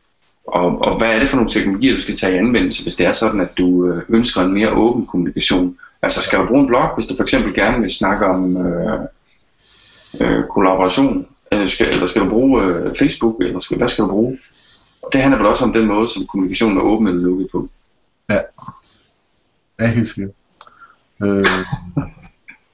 Og, 0.47 0.82
og 0.82 0.97
hvad 0.97 1.08
er 1.16 1.20
det 1.20 1.30
for 1.30 1.36
nogle 1.36 1.52
teknologier, 1.52 1.93
du 1.93 2.02
skal 2.02 2.16
tage 2.16 2.34
i 2.34 2.38
anvendelse, 2.38 2.84
hvis 2.84 2.95
det 2.95 3.08
er 3.08 3.12
sådan, 3.12 3.41
at 3.41 3.58
du 3.58 3.88
øh, 3.88 4.02
ønsker 4.10 4.41
en 4.41 4.54
mere 4.54 4.72
åben 4.72 5.06
kommunikation? 5.06 5.78
Altså, 6.02 6.22
skal 6.22 6.39
du 6.39 6.45
bruge 6.47 6.62
en 6.62 6.68
blog, 6.68 6.95
hvis 6.95 7.08
du 7.08 7.16
for 7.16 7.24
eksempel 7.24 7.54
gerne 7.54 7.82
vil 7.82 7.89
snakke 7.89 8.26
om 8.26 8.58
øh, 8.58 8.99
øh, 10.22 10.43
kollaboration? 10.53 11.28
Eller 11.51 11.66
skal, 11.66 11.89
eller 11.89 12.07
skal 12.07 12.22
du 12.22 12.30
bruge 12.30 12.64
øh, 12.64 12.95
Facebook, 12.95 13.41
eller 13.41 13.59
skal, 13.59 13.78
hvad 13.78 13.88
skal 13.88 14.03
du 14.03 14.09
bruge? 14.09 14.39
Og 15.03 15.09
det 15.14 15.22
handler 15.22 15.38
vel 15.38 15.47
også 15.47 15.66
om 15.66 15.74
den 15.74 15.88
måde, 15.88 16.07
som 16.07 16.28
kommunikationen 16.28 16.78
er 16.78 16.82
åben 16.82 17.07
eller 17.07 17.22
lukket 17.22 17.47
på. 17.51 17.70
ja 19.80 19.88
helt 19.88 20.09
sikkert. 20.09 20.32
Øh, 21.24 21.45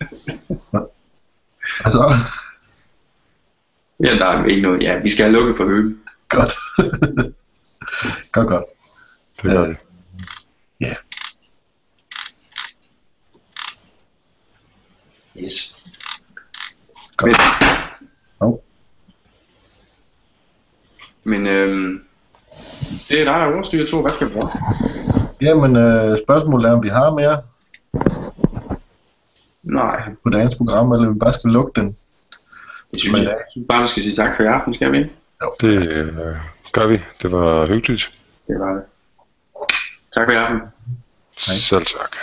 altså, 1.85 2.13
Ja, 3.99 4.15
der 4.15 4.25
er 4.25 4.45
ikke 4.45 4.61
noget. 4.61 4.83
Ja, 4.83 4.99
vi 4.99 5.09
skal 5.09 5.23
have 5.25 5.33
lukket 5.33 5.57
for 5.57 5.65
høben. 5.65 6.01
godt. 6.29 6.51
godt, 8.31 8.47
godt. 8.47 8.65
Det 9.41 9.51
gør 9.51 9.67
vi. 9.67 9.75
Ja. 10.81 10.95
Yes. 15.37 15.76
Godt. 17.17 17.27
Men, 17.27 17.35
Hov. 18.41 18.63
men 21.23 21.47
øhm, 21.47 22.03
det 23.09 23.21
er 23.21 23.23
dig, 23.25 23.33
der 23.33 23.53
overstyrer 23.53 23.85
to. 23.87 24.01
Hvad 24.01 24.13
skal 24.13 24.29
vi 24.29 24.33
gøre? 24.33 24.51
Jamen, 25.41 25.75
øh, 25.75 26.17
spørgsmålet 26.27 26.69
er, 26.69 26.73
om 26.73 26.83
vi 26.83 26.89
har 26.89 27.11
mere 27.11 27.41
Nej, 29.63 30.09
på 30.23 30.29
dagens 30.29 30.55
program, 30.55 30.91
eller 30.91 31.09
vi 31.09 31.19
bare 31.19 31.33
skal 31.33 31.49
lukke 31.49 31.71
den. 31.81 31.97
det 32.91 32.99
synes 32.99 33.19
jeg. 33.19 33.27
Jeg 33.29 33.37
synes 33.51 33.65
bare, 33.69 33.81
vi 33.81 33.87
skal 33.87 34.03
sige 34.03 34.13
tak 34.15 34.35
for 34.35 34.43
i 34.43 34.47
aften, 34.47 34.73
skal 34.73 34.91
vi 34.91 34.97
ikke? 34.97 35.11
Det 35.61 35.87
øh, 35.93 36.35
gør 36.71 36.87
vi. 36.87 37.01
Det 37.21 37.31
var 37.31 37.65
hyggeligt. 37.65 38.11
Det 38.47 38.59
var 38.59 38.73
det. 38.73 38.83
Tak 40.11 40.27
for 40.27 40.31
i 40.31 40.35
aften. 40.35 40.61
Selv 41.37 41.85
tak. 41.85 42.15